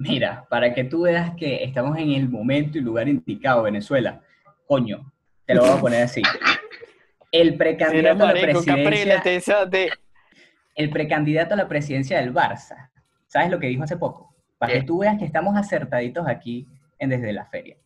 Mira, 0.00 0.44
para 0.48 0.74
que 0.74 0.82
tú 0.84 1.02
veas 1.02 1.34
que 1.36 1.62
estamos 1.62 1.96
en 1.98 2.10
el 2.12 2.28
momento 2.28 2.78
y 2.78 2.80
lugar 2.80 3.06
indicado, 3.08 3.62
Venezuela. 3.62 4.20
Coño, 4.66 5.12
te 5.46 5.54
lo 5.54 5.62
voy 5.62 5.70
a 5.70 5.80
poner 5.80 6.02
así. 6.02 6.22
El 7.30 7.56
precandidato 7.56 8.24
a 8.24 8.32
la 8.32 8.40
presidencia, 8.40 9.22
el 10.74 10.90
precandidato 10.90 11.54
a 11.54 11.56
la 11.56 11.68
presidencia 11.68 12.18
del 12.20 12.32
Barça. 12.32 12.90
¿Sabes 13.26 13.50
lo 13.50 13.58
que 13.58 13.66
dijo 13.66 13.82
hace 13.82 13.96
poco? 13.96 14.34
Para 14.58 14.72
¿Qué? 14.72 14.80
que 14.80 14.86
tú 14.86 14.98
veas 15.00 15.18
que 15.18 15.24
estamos 15.24 15.56
acertaditos 15.56 16.26
aquí 16.26 16.66
en 16.98 17.10
Desde 17.10 17.32
la 17.32 17.44
Feria. 17.46 17.76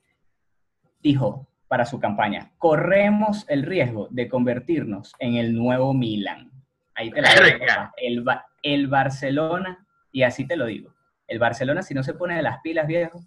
Dijo 1.00 1.48
para 1.68 1.86
su 1.86 1.98
campaña, 1.98 2.52
corremos 2.58 3.46
el 3.48 3.62
riesgo 3.64 4.06
de 4.10 4.28
convertirnos 4.28 5.14
en 5.18 5.36
el 5.36 5.54
nuevo 5.54 5.94
Milan. 5.94 6.50
Ahí 6.94 7.10
te 7.10 7.22
la 7.22 7.30
papá. 7.30 7.92
El, 7.96 8.20
Ba- 8.22 8.46
el 8.62 8.86
Barcelona, 8.88 9.86
y 10.12 10.22
así 10.22 10.46
te 10.46 10.56
lo 10.56 10.66
digo, 10.66 10.94
el 11.26 11.38
Barcelona 11.38 11.82
si 11.82 11.94
no 11.94 12.02
se 12.02 12.12
pone 12.12 12.36
de 12.36 12.42
las 12.42 12.60
pilas, 12.60 12.86
viejo, 12.86 13.18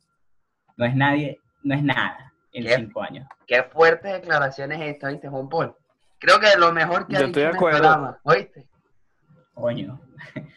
no 0.77 0.85
es 0.85 0.95
nadie, 0.95 1.39
no 1.63 1.73
es 1.73 1.81
nada 1.81 2.33
en 2.53 2.65
¿Qué? 2.65 2.75
cinco 2.75 3.01
años. 3.01 3.27
Qué 3.47 3.63
fuertes 3.63 4.13
declaraciones 4.13 4.79
estas, 4.81 5.11
¿viste, 5.13 5.27
Juan 5.27 5.49
Paul? 5.49 5.73
Creo 6.25 6.39
que 6.39 6.57
lo 6.57 6.73
mejor 6.73 7.05
que 7.05 7.17
ha 7.17 7.19
Yo 7.19 7.27
dicho 7.27 7.39
estoy 7.39 7.43
de 7.43 7.49
en 7.49 7.55
el 7.55 7.79
programa, 7.79 8.19
¿oíste? 8.23 8.67
Coño. 9.53 10.01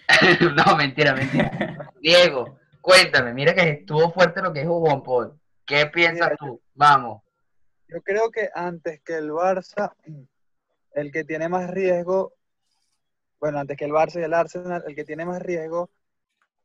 no, 0.67 0.77
mentira, 0.79 1.15
mentira. 1.15 1.93
Diego, 2.01 2.59
cuéntame, 2.81 3.35
mira 3.35 3.55
que 3.55 3.69
estuvo 3.69 4.11
fuerte 4.11 4.41
lo 4.41 4.51
que 4.51 4.61
dijo 4.61 4.81
Juan 4.81 5.03
Paul. 5.03 5.39
¿Qué 5.67 5.85
piensas 5.85 6.29
Mira, 6.31 6.37
tú? 6.39 6.63
Vamos. 6.73 7.23
Yo 7.87 8.01
creo 8.01 8.31
que 8.31 8.49
antes 8.55 9.03
que 9.03 9.17
el 9.17 9.31
Barça, 9.31 9.93
el 10.95 11.13
que 11.13 11.25
tiene 11.25 11.51
más 11.51 11.69
riesgo, 11.69 12.33
bueno, 13.39 13.59
antes 13.59 13.77
que 13.77 13.85
el 13.85 13.93
Barça 13.93 14.21
y 14.21 14.25
el 14.25 14.33
Arsenal, 14.33 14.83
el 14.87 14.95
que 14.95 15.05
tiene 15.05 15.27
más 15.27 15.43
riesgo 15.43 15.91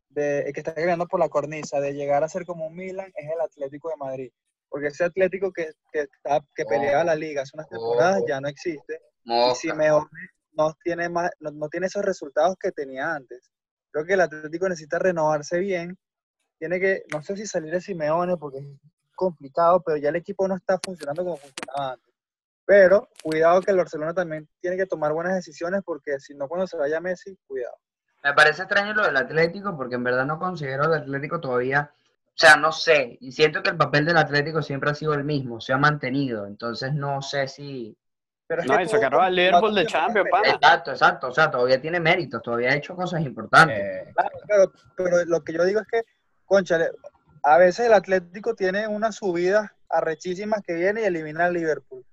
de 0.07 0.43
el 0.43 0.53
que 0.53 0.61
está 0.61 0.71
ganando 0.71 1.07
por 1.07 1.19
la 1.19 1.27
cornisa 1.27 1.81
de 1.81 1.93
llegar 1.93 2.23
a 2.23 2.29
ser 2.29 2.45
como 2.45 2.67
un 2.67 2.75
Milan 2.75 3.11
es 3.15 3.29
el 3.29 3.41
Atlético 3.41 3.89
de 3.89 3.97
Madrid. 3.97 4.31
Porque 4.73 4.87
ese 4.87 5.03
Atlético 5.03 5.51
que, 5.53 5.71
que, 5.91 5.99
está- 6.01 6.43
que 6.55 6.65
peleaba 6.65 7.03
la 7.03 7.13
liga 7.15 7.43
hace 7.43 7.51
unas 7.55 7.69
temporadas 7.69 8.17
Ojo. 8.17 8.27
ya 8.27 8.41
no 8.41 8.47
existe. 8.47 8.99
Y. 9.23 9.53
Simeone 9.53 10.09
no 10.53 10.73
tiene, 10.83 11.09
más, 11.09 11.29
no, 11.39 11.51
no 11.51 11.69
tiene 11.69 11.85
esos 11.85 12.03
resultados 12.03 12.55
que 12.59 12.71
tenía 12.71 13.13
antes. 13.13 13.51
Creo 13.91 14.03
que 14.03 14.13
el 14.13 14.21
Atlético 14.21 14.67
necesita 14.67 14.97
renovarse 14.97 15.59
bien. 15.59 15.95
Tiene 16.57 16.79
que, 16.79 17.03
no 17.13 17.21
sé 17.21 17.37
si 17.37 17.45
salir 17.45 17.71
de 17.71 17.81
Simeone 17.81 18.35
porque 18.37 18.57
es 18.57 18.65
complicado, 19.15 19.79
pero 19.85 19.97
ya 19.97 20.09
el 20.09 20.15
equipo 20.15 20.47
no 20.47 20.55
está 20.55 20.79
funcionando 20.83 21.23
como 21.23 21.37
funcionaba 21.37 21.91
antes. 21.93 22.11
Pero 22.65 23.07
cuidado 23.21 23.61
que 23.61 23.69
el 23.69 23.77
Barcelona 23.77 24.15
también 24.15 24.49
tiene 24.59 24.75
que 24.75 24.87
tomar 24.87 25.13
buenas 25.13 25.35
decisiones 25.35 25.81
porque 25.85 26.19
si 26.19 26.33
no 26.33 26.47
cuando 26.47 26.65
se 26.65 26.77
vaya 26.77 26.99
Messi, 26.99 27.37
cuidado. 27.45 27.75
Me 28.23 28.33
parece 28.33 28.63
extraño 28.63 28.95
lo 28.95 29.03
del 29.05 29.17
Atlético 29.17 29.77
porque 29.77 29.95
en 29.95 30.03
verdad 30.03 30.25
no 30.25 30.39
considero 30.39 30.85
al 30.85 30.93
Atlético 30.95 31.39
todavía, 31.39 31.93
o 32.35 32.35
sea, 32.35 32.55
no 32.55 32.71
sé, 32.71 33.15
y 33.21 33.31
siento 33.31 33.61
que 33.61 33.69
el 33.69 33.77
papel 33.77 34.05
del 34.05 34.17
Atlético 34.17 34.63
siempre 34.63 34.89
ha 34.89 34.95
sido 34.95 35.13
el 35.13 35.23
mismo, 35.23 35.61
se 35.61 35.71
ha 35.71 35.77
mantenido, 35.77 36.47
entonces 36.47 36.91
no 36.93 37.21
sé 37.21 37.47
si... 37.47 37.95
Pero 38.47 38.61
es 38.63 38.67
No, 38.67 38.75
que 38.77 38.83
y 38.83 38.87
sacaron 38.87 39.23
al 39.23 39.35
Liverpool 39.35 39.75
de 39.75 39.85
Champions, 39.85 40.29
pana. 40.31 40.49
Exacto, 40.49 40.91
exacto, 40.91 41.27
o 41.27 41.31
sea, 41.31 41.51
todavía 41.51 41.79
tiene 41.79 41.99
méritos, 41.99 42.41
todavía 42.41 42.71
ha 42.71 42.75
hecho 42.75 42.95
cosas 42.95 43.21
importantes. 43.21 43.77
Eh, 43.79 44.11
Claro, 44.15 44.31
claro, 44.47 44.71
pero 44.95 45.25
lo 45.25 45.43
que 45.43 45.53
yo 45.53 45.63
digo 45.63 45.79
es 45.79 45.87
que, 45.87 46.01
conchale, 46.45 46.89
a 47.43 47.57
veces 47.59 47.85
el 47.85 47.93
Atlético 47.93 48.55
tiene 48.55 48.87
unas 48.87 49.15
subidas 49.15 49.69
arrechísimas 49.89 50.61
que 50.65 50.73
viene 50.73 51.01
y 51.01 51.05
elimina 51.05 51.45
al 51.45 51.53
Liverpool. 51.53 52.03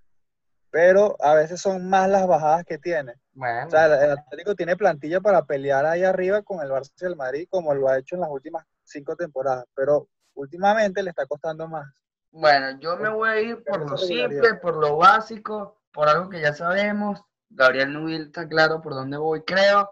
Pero 0.71 1.17
a 1.21 1.35
veces 1.35 1.61
son 1.61 1.89
más 1.89 2.09
las 2.11 2.27
bajadas 2.27 2.65
que 2.65 2.79
tiene. 2.79 3.15
Bueno, 3.33 3.67
O 3.67 3.71
sea, 3.71 3.87
el, 3.87 3.93
el 4.05 4.11
Atlético 4.11 4.55
tiene 4.55 4.77
plantilla 4.77 5.21
para 5.21 5.45
pelear 5.45 5.87
ahí 5.87 6.05
arriba 6.05 6.43
con 6.43 6.63
el 6.63 6.71
Barça 6.71 6.93
y 7.01 7.07
el 7.07 7.17
Madrid, 7.17 7.49
como 7.51 7.75
lo 7.75 7.89
ha 7.89 7.99
hecho 7.99 8.15
en 8.15 8.21
las 8.21 8.31
últimas 8.31 8.65
cinco 8.91 9.17
temporadas. 9.17 9.65
Pero 9.75 10.09
últimamente 10.35 11.03
le 11.03 11.11
está 11.11 11.27
costando 11.27 11.69
más. 11.69 11.87
bueno, 12.33 12.79
yo 12.79 12.97
me 12.97 13.09
voy 13.09 13.29
a 13.29 13.41
ir 13.41 13.65
por 13.65 13.91
lo 13.91 13.97
simple, 13.97 14.55
por 14.55 14.77
lo 14.77 14.97
básico, 14.97 15.81
por 15.93 16.09
algo 16.09 16.29
que 16.29 16.41
ya 16.41 16.53
sabemos. 16.53 17.21
Gabriel 17.49 17.93
Nubil 17.93 18.27
está 18.27 18.47
claro 18.49 18.81
por 18.81 18.95
dónde 18.95 19.17
voy, 19.17 19.43
creo. 19.43 19.91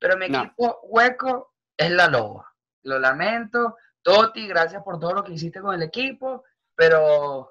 Pero 0.00 0.16
mi 0.16 0.28
No. 0.28 0.42
equipo 0.42 0.80
hueco 0.82 1.52
es 1.76 1.90
la 1.92 2.08
Loba. 2.08 2.52
Lo 2.82 2.98
lamento. 2.98 3.76
Toti, 4.02 4.46
gracias 4.48 4.82
por 4.82 4.98
todo 4.98 5.14
lo 5.14 5.24
que 5.24 5.32
hiciste 5.32 5.60
con 5.60 5.74
el 5.74 5.82
equipo, 5.82 6.44
pero 6.74 7.50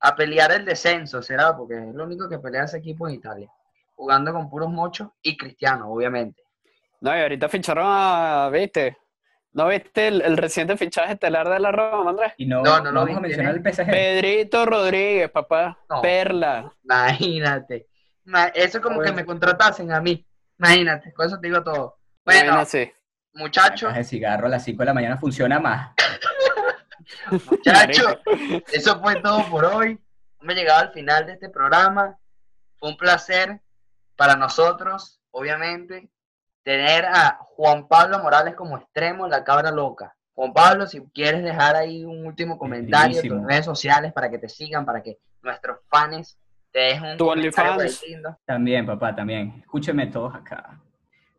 a 0.00 0.14
pelear 0.14 0.52
el 0.52 0.64
descenso 0.64 1.22
será, 1.22 1.56
porque 1.56 1.74
es 1.74 1.94
lo 1.94 2.04
único 2.04 2.28
que 2.28 2.38
pelea 2.38 2.64
ese 2.64 2.78
equipo 2.78 3.08
en 3.08 3.14
Italia. 3.14 3.50
Jugando 3.94 4.32
con 4.32 4.50
puros 4.50 4.68
mochos 4.70 5.08
y 5.22 5.36
cristianos, 5.36 5.86
obviamente. 5.90 6.42
No, 7.00 7.16
y 7.16 7.20
ahorita 7.20 7.48
ficharon 7.48 7.84
a, 7.88 8.48
¿viste? 8.52 8.98
¿No 9.56 9.68
viste 9.68 10.08
el, 10.08 10.20
el 10.20 10.36
reciente 10.36 10.76
fichaje 10.76 11.14
estelar 11.14 11.48
de 11.48 11.58
la 11.58 11.72
Roma, 11.72 12.10
Andrés? 12.10 12.34
y 12.36 12.44
no, 12.44 12.62
No, 12.62 12.76
no 12.78 12.84
no 12.84 12.92
lo 12.92 13.00
vamos 13.00 13.16
a 13.16 13.20
mencionar 13.20 13.54
el 13.54 13.62
¿quién 13.62 13.74
PSG. 13.74 13.86
Pedrito 13.90 14.66
Rodríguez, 14.66 15.30
papá. 15.30 15.78
No. 15.88 16.02
Perla. 16.02 16.72
Imagínate. 16.84 17.88
Ma- 18.24 18.48
Eso 18.48 18.78
es 18.78 18.82
como 18.82 18.96
que 18.96 19.04
Bueno. 19.06 19.16
me 19.16 19.24
contratasen 19.24 19.90
a 19.92 20.00
mí. 20.00 20.26
Imagínate, 20.58 21.12
con 21.14 21.26
eso 21.26 21.38
te 21.40 21.46
digo 21.48 21.62
todo. 21.62 21.96
Bueno, 22.24 22.44
Imagínate. 22.52 22.96
muchachos, 23.32 23.96
El 23.96 24.04
cigarro 24.04 24.46
a 24.46 24.50
las 24.50 24.62
5 24.64 24.78
de 24.82 24.86
la 24.86 24.92
mañana 24.94 25.16
funciona 25.16 25.58
más. 25.58 25.90
muchachos, 27.50 28.18
eso 28.72 29.00
fue 29.00 29.20
todo 29.22 29.42
por 29.48 29.64
hoy. 29.64 29.98
Hemos 30.40 30.54
llegado 30.54 30.80
al 30.80 30.92
final 30.92 31.26
de 31.26 31.32
este 31.32 31.48
programa. 31.48 32.18
Fue 32.78 32.90
un 32.90 32.96
placer 32.96 33.60
para 34.16 34.36
nosotros, 34.36 35.20
obviamente, 35.30 36.08
tener 36.66 37.04
a 37.04 37.38
Juan 37.54 37.86
Pablo 37.86 38.18
Morales 38.18 38.56
como 38.56 38.76
extremo, 38.76 39.28
la 39.28 39.44
cabra 39.44 39.70
loca. 39.70 40.16
Juan 40.34 40.52
Pablo, 40.52 40.88
si 40.88 41.00
quieres 41.14 41.44
dejar 41.44 41.76
ahí 41.76 42.04
un 42.04 42.26
último 42.26 42.58
comentario 42.58 43.20
en 43.20 43.28
tus 43.28 43.46
redes 43.46 43.64
sociales 43.64 44.12
para 44.12 44.28
que 44.28 44.38
te 44.38 44.48
sigan, 44.48 44.84
para 44.84 45.00
que 45.00 45.16
nuestros 45.42 45.78
fans 45.88 46.36
te 46.72 46.80
dejen 46.80 47.22
un 47.22 47.28
OnlyFans. 47.28 48.02
lindo. 48.08 48.36
También, 48.44 48.84
papá, 48.84 49.14
también. 49.14 49.60
Escúchenme 49.60 50.08
todos 50.08 50.34
acá. 50.34 50.80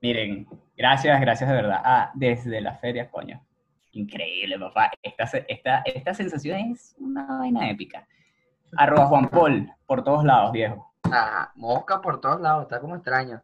Miren, 0.01 0.47
gracias, 0.77 1.19
gracias 1.19 1.49
de 1.49 1.55
verdad. 1.57 1.81
Ah, 1.83 2.09
desde 2.13 2.61
la 2.61 2.75
feria, 2.77 3.11
coño. 3.11 3.45
Increíble, 3.91 4.57
papá. 4.57 4.91
Esta, 5.03 5.25
esta, 5.45 5.81
esta 5.83 6.13
sensación 6.13 6.71
es 6.71 6.95
una 6.99 7.37
vaina 7.37 7.69
épica. 7.69 8.07
Arroba 8.77 9.07
Juan 9.07 9.27
Paul, 9.27 9.69
por 9.85 10.05
todos 10.05 10.23
lados, 10.23 10.53
viejo. 10.53 10.89
Ah, 11.03 11.51
mosca 11.55 11.99
por 11.99 12.21
todos 12.21 12.39
lados, 12.39 12.63
está 12.63 12.79
como 12.79 12.95
extraño. 12.95 13.43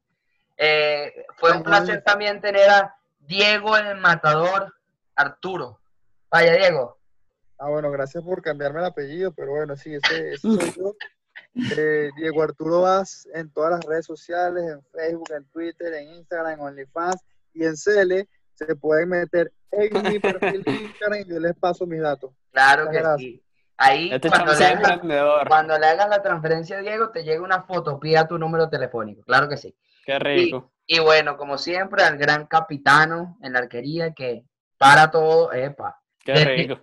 Eh, 0.58 1.26
fue 1.38 1.52
un 1.52 1.64
placer 1.64 2.04
también 2.04 2.42
tener 2.42 2.70
a 2.70 2.96
Diego 3.20 3.76
el 3.78 3.98
Matador 3.98 4.74
Arturo. 5.16 5.80
Vaya, 6.30 6.54
Diego. 6.54 6.98
Ah, 7.58 7.70
bueno, 7.70 7.90
gracias 7.92 8.24
por 8.24 8.42
cambiarme 8.42 8.80
el 8.80 8.86
apellido, 8.86 9.32
pero 9.32 9.52
bueno, 9.52 9.76
sí, 9.76 9.96
ese, 9.96 10.34
ese 10.34 10.42
soy 10.42 10.74
yo. 10.78 10.96
Eh, 11.56 12.10
Diego 12.16 12.42
Arturo 12.42 12.82
Vaz 12.82 13.28
en 13.32 13.52
todas 13.52 13.72
las 13.72 13.86
redes 13.86 14.08
sociales, 14.08 14.64
en 14.72 14.84
Facebook, 14.92 15.32
en 15.36 15.46
Twitter, 15.46 15.94
en 15.94 16.10
Instagram, 16.16 16.54
en 16.54 16.60
OnlyFans 16.60 17.24
y 17.54 17.64
en 17.64 17.78
Cele. 17.78 18.28
Se 18.56 18.76
pueden 18.76 19.10
meter 19.10 19.52
en 19.72 20.02
mi 20.04 20.20
perfil 20.20 20.64
de 20.64 20.72
Instagram 20.82 21.20
y 21.22 21.26
yo 21.26 21.40
les 21.40 21.56
paso 21.56 21.86
mis 21.86 22.02
datos. 22.02 22.32
Claro 22.52 22.86
Muchas 22.86 22.96
que 22.96 23.02
gracias. 23.04 23.20
sí. 23.20 23.44
Ahí, 23.78 24.12
Este 24.12 24.30
le, 24.30 25.20
hagas, 25.20 25.48
cuando 25.48 25.78
le 25.78 25.86
hagas 25.88 26.10
la 26.10 26.22
transferencia 26.22 26.78
a 26.78 26.82
Diego, 26.82 27.10
te 27.10 27.24
llega 27.24 27.44
una 27.44 27.64
fotopía 27.64 28.22
a 28.22 28.28
tu 28.28 28.38
número 28.38 28.70
telefónico. 28.70 29.24
Claro 29.24 29.50
que 29.50 29.58
sí. 29.58 29.76
Qué 30.06 30.20
rico. 30.20 30.72
Y 30.86 31.00
bueno, 31.00 31.38
como 31.38 31.58
siempre, 31.58 32.04
al 32.04 32.18
gran 32.18 32.46
capitano 32.46 33.38
en 33.42 33.54
la 33.54 33.60
arquería 33.60 34.14
que 34.14 34.44
para 34.78 35.10
todo, 35.12 35.54
epa, 35.54 36.02
Qué 36.20 36.34
rico. 36.34 36.80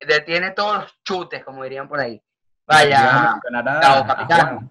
detiene 0.00 0.50
todos 0.50 0.82
los 0.82 1.02
chutes, 1.04 1.44
como 1.44 1.62
dirían 1.62 1.88
por 1.88 2.00
ahí. 2.00 2.20
Vaya, 2.66 3.38
Cabo. 3.80 4.26
Juan. 4.26 4.70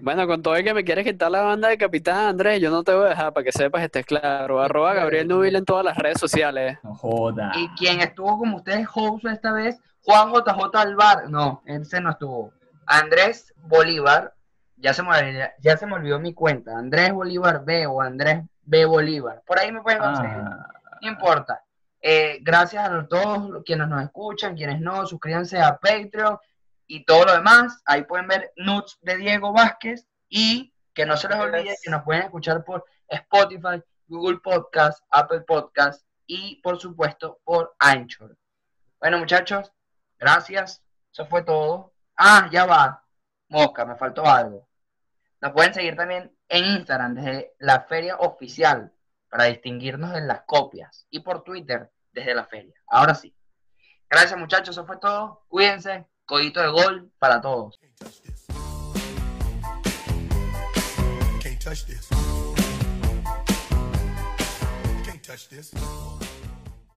Bueno, 0.00 0.26
con 0.26 0.42
todo 0.42 0.56
el 0.56 0.64
que 0.64 0.74
me 0.74 0.84
quieres 0.84 1.04
quitar 1.04 1.30
la 1.30 1.42
banda 1.42 1.68
de 1.68 1.78
Capitán 1.78 2.26
Andrés, 2.26 2.60
yo 2.60 2.70
no 2.70 2.82
te 2.82 2.92
voy 2.92 3.06
a 3.06 3.10
dejar 3.10 3.32
para 3.32 3.44
que 3.44 3.52
sepas, 3.52 3.82
estés 3.82 4.04
claro. 4.04 4.60
Arroba 4.60 4.94
Gabriel 4.94 5.26
Nubil 5.26 5.56
en 5.56 5.64
todas 5.64 5.84
las 5.84 5.96
redes 5.96 6.18
sociales. 6.20 6.78
No 6.82 6.94
joda. 6.94 7.52
Y 7.54 7.68
quien 7.70 8.00
estuvo 8.00 8.38
como 8.38 8.58
ustedes, 8.58 8.86
host 8.92 9.24
esta 9.26 9.52
vez, 9.52 9.78
Juan 10.02 10.32
JJ 10.32 10.74
Alvar. 10.74 11.30
No, 11.30 11.62
ese 11.66 12.00
no 12.00 12.10
estuvo. 12.10 12.52
Andrés 12.86 13.54
Bolívar. 13.56 14.33
Ya 14.84 14.92
se, 14.92 15.02
me, 15.02 15.54
ya 15.60 15.78
se 15.78 15.86
me 15.86 15.94
olvidó 15.94 16.18
mi 16.18 16.34
cuenta. 16.34 16.76
Andrés 16.76 17.10
Bolívar 17.10 17.64
B 17.64 17.86
o 17.86 18.02
Andrés 18.02 18.44
B 18.64 18.84
Bolívar. 18.84 19.42
Por 19.46 19.58
ahí 19.58 19.72
me 19.72 19.80
pueden 19.80 19.98
conseguir. 19.98 20.42
Ah, 20.44 20.68
No 21.00 21.08
importa. 21.08 21.64
Eh, 22.02 22.40
gracias 22.42 22.90
a 22.90 23.08
todos 23.08 23.62
quienes 23.64 23.88
nos 23.88 24.02
escuchan, 24.02 24.54
quienes 24.54 24.82
no, 24.82 25.06
suscríbanse 25.06 25.58
a 25.58 25.78
Patreon 25.78 26.36
y 26.86 27.02
todo 27.06 27.24
lo 27.24 27.32
demás. 27.32 27.80
Ahí 27.86 28.04
pueden 28.04 28.28
ver 28.28 28.52
nudes 28.56 28.98
de 29.00 29.16
Diego 29.16 29.54
Vázquez 29.54 30.06
y 30.28 30.74
que 30.92 31.06
no 31.06 31.16
se 31.16 31.28
les 31.28 31.38
olvide 31.38 31.78
que 31.82 31.90
nos 31.90 32.02
pueden 32.02 32.24
escuchar 32.24 32.62
por 32.62 32.84
Spotify, 33.08 33.82
Google 34.06 34.40
Podcast, 34.40 35.02
Apple 35.08 35.40
Podcast 35.46 36.04
y 36.26 36.56
por 36.56 36.78
supuesto 36.78 37.40
por 37.42 37.74
Anchor. 37.78 38.36
Bueno 39.00 39.16
muchachos, 39.16 39.72
gracias. 40.18 40.82
Eso 41.10 41.24
fue 41.24 41.42
todo. 41.42 41.94
Ah, 42.18 42.50
ya 42.52 42.66
va. 42.66 43.02
Mosca, 43.48 43.86
me 43.86 43.96
faltó 43.96 44.26
algo. 44.26 44.68
Nos 45.44 45.52
pueden 45.52 45.74
seguir 45.74 45.94
también 45.94 46.34
en 46.48 46.64
Instagram 46.64 47.16
desde 47.16 47.52
la 47.58 47.82
feria 47.82 48.16
oficial 48.16 48.94
para 49.28 49.44
distinguirnos 49.44 50.14
de 50.14 50.22
las 50.22 50.44
copias 50.46 51.06
y 51.10 51.20
por 51.20 51.44
Twitter 51.44 51.92
desde 52.12 52.34
la 52.34 52.46
feria. 52.46 52.72
Ahora 52.86 53.14
sí. 53.14 53.36
Gracias 54.08 54.40
muchachos, 54.40 54.70
eso 54.70 54.86
fue 54.86 54.96
todo. 54.96 55.44
Cuídense. 55.48 56.06
Codito 56.24 56.62
de 56.62 56.68
gol 56.68 57.12
para 57.18 57.42
todos. 57.42 57.78
Can't 61.42 61.60
touch 61.62 61.84
this. 65.50 65.74